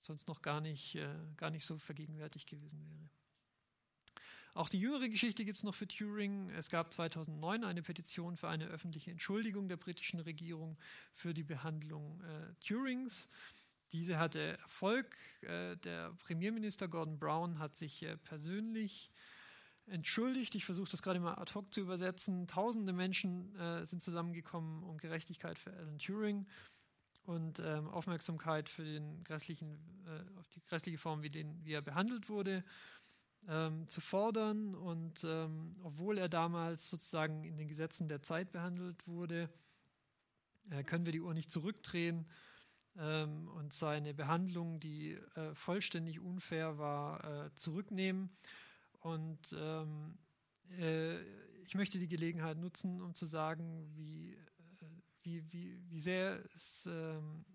[0.00, 3.10] sonst noch gar nicht, äh, gar nicht so vergegenwärtigt gewesen wäre.
[4.54, 6.50] Auch die jüngere Geschichte gibt es noch für Turing.
[6.50, 10.76] Es gab 2009 eine Petition für eine öffentliche Entschuldigung der britischen Regierung
[11.14, 13.28] für die Behandlung äh, Turings.
[13.92, 15.16] Diese hatte Erfolg.
[15.42, 19.12] Äh, der Premierminister Gordon Brown hat sich persönlich
[19.90, 20.54] entschuldigt.
[20.54, 22.46] Ich versuche das gerade mal ad hoc zu übersetzen.
[22.46, 26.46] Tausende Menschen äh, sind zusammengekommen um Gerechtigkeit für Alan Turing.
[27.24, 29.74] und ähm, Aufmerksamkeit für den grässlichen,
[30.06, 32.64] äh, auf die grässliche Form, wie, den, wie er behandelt wurde,
[33.46, 34.74] ähm, zu fordern.
[34.74, 39.50] Und ähm, obwohl er damals sozusagen in den Gesetzen der Zeit behandelt wurde,
[40.70, 42.26] äh, können wir die Uhr nicht zurückdrehen
[42.98, 48.30] ähm, und seine Behandlung, die äh, vollständig unfair war, äh, zurücknehmen.
[49.08, 50.18] Und ähm,
[50.78, 51.22] äh,
[51.62, 54.36] ich möchte die Gelegenheit nutzen, um zu sagen, wie, äh,
[55.22, 57.46] wie, wie, wie sehr es, ähm,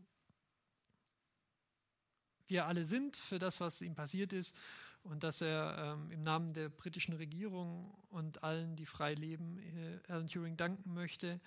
[2.48, 4.56] wir alle sind für das, was ihm passiert ist
[5.04, 10.00] und dass er ähm, im Namen der britischen Regierung und allen, die frei leben, äh,
[10.12, 11.40] Alan Turing danken möchte.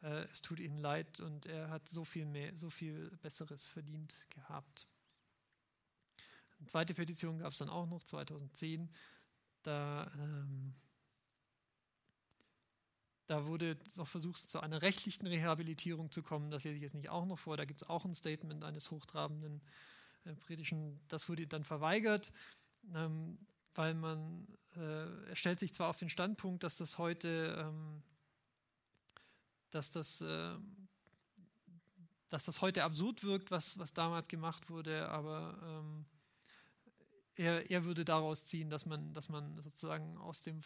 [0.00, 4.14] Äh, es tut ihnen leid und er hat so viel mehr, so viel Besseres verdient
[4.30, 4.86] gehabt.
[6.60, 8.90] Eine zweite Petition gab es dann auch noch 2010.
[9.62, 10.74] Da, ähm,
[13.26, 16.50] da wurde noch versucht, zu einer rechtlichen Rehabilitierung zu kommen.
[16.50, 17.56] Das lese ich jetzt nicht auch noch vor.
[17.56, 19.60] Da gibt es auch ein Statement eines hochtrabenden
[20.24, 22.32] äh, britischen, das wurde dann verweigert
[22.94, 23.38] ähm,
[23.74, 24.46] weil man,
[24.76, 28.02] äh, stellt sich zwar auf den Standpunkt, dass das heute, ähm,
[29.70, 30.56] dass das, äh,
[32.28, 36.06] dass das heute absurd wirkt, was, was damals gemacht wurde, aber ähm,
[37.36, 40.62] er, er würde daraus ziehen, dass man, dass man sozusagen aus dem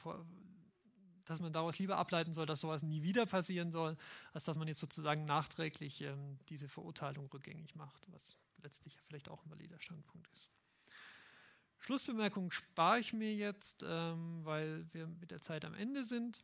[1.26, 3.96] dass man daraus lieber ableiten soll, dass sowas nie wieder passieren soll,
[4.32, 9.44] als dass man jetzt sozusagen nachträglich ähm, diese Verurteilung rückgängig macht, was letztlich vielleicht auch
[9.44, 10.50] ein valider Standpunkt ist.
[11.78, 16.42] Schlussbemerkung spare ich mir jetzt, ähm, weil wir mit der Zeit am Ende sind.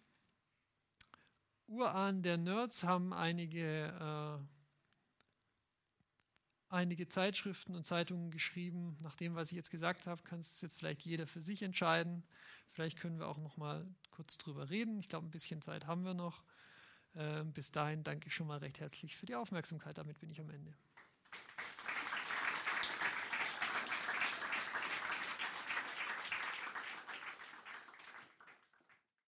[1.67, 4.60] Urahn der Nerds haben einige, äh,
[6.71, 8.97] einige Zeitschriften und Zeitungen geschrieben.
[9.01, 12.23] Nach dem, was ich jetzt gesagt habe, kann es jetzt vielleicht jeder für sich entscheiden.
[12.71, 14.99] Vielleicht können wir auch noch mal kurz drüber reden.
[15.01, 16.43] Ich glaube, ein bisschen Zeit haben wir noch.
[17.15, 19.99] Äh, bis dahin danke ich schon mal recht herzlich für die Aufmerksamkeit.
[19.99, 20.75] Damit bin ich am Ende.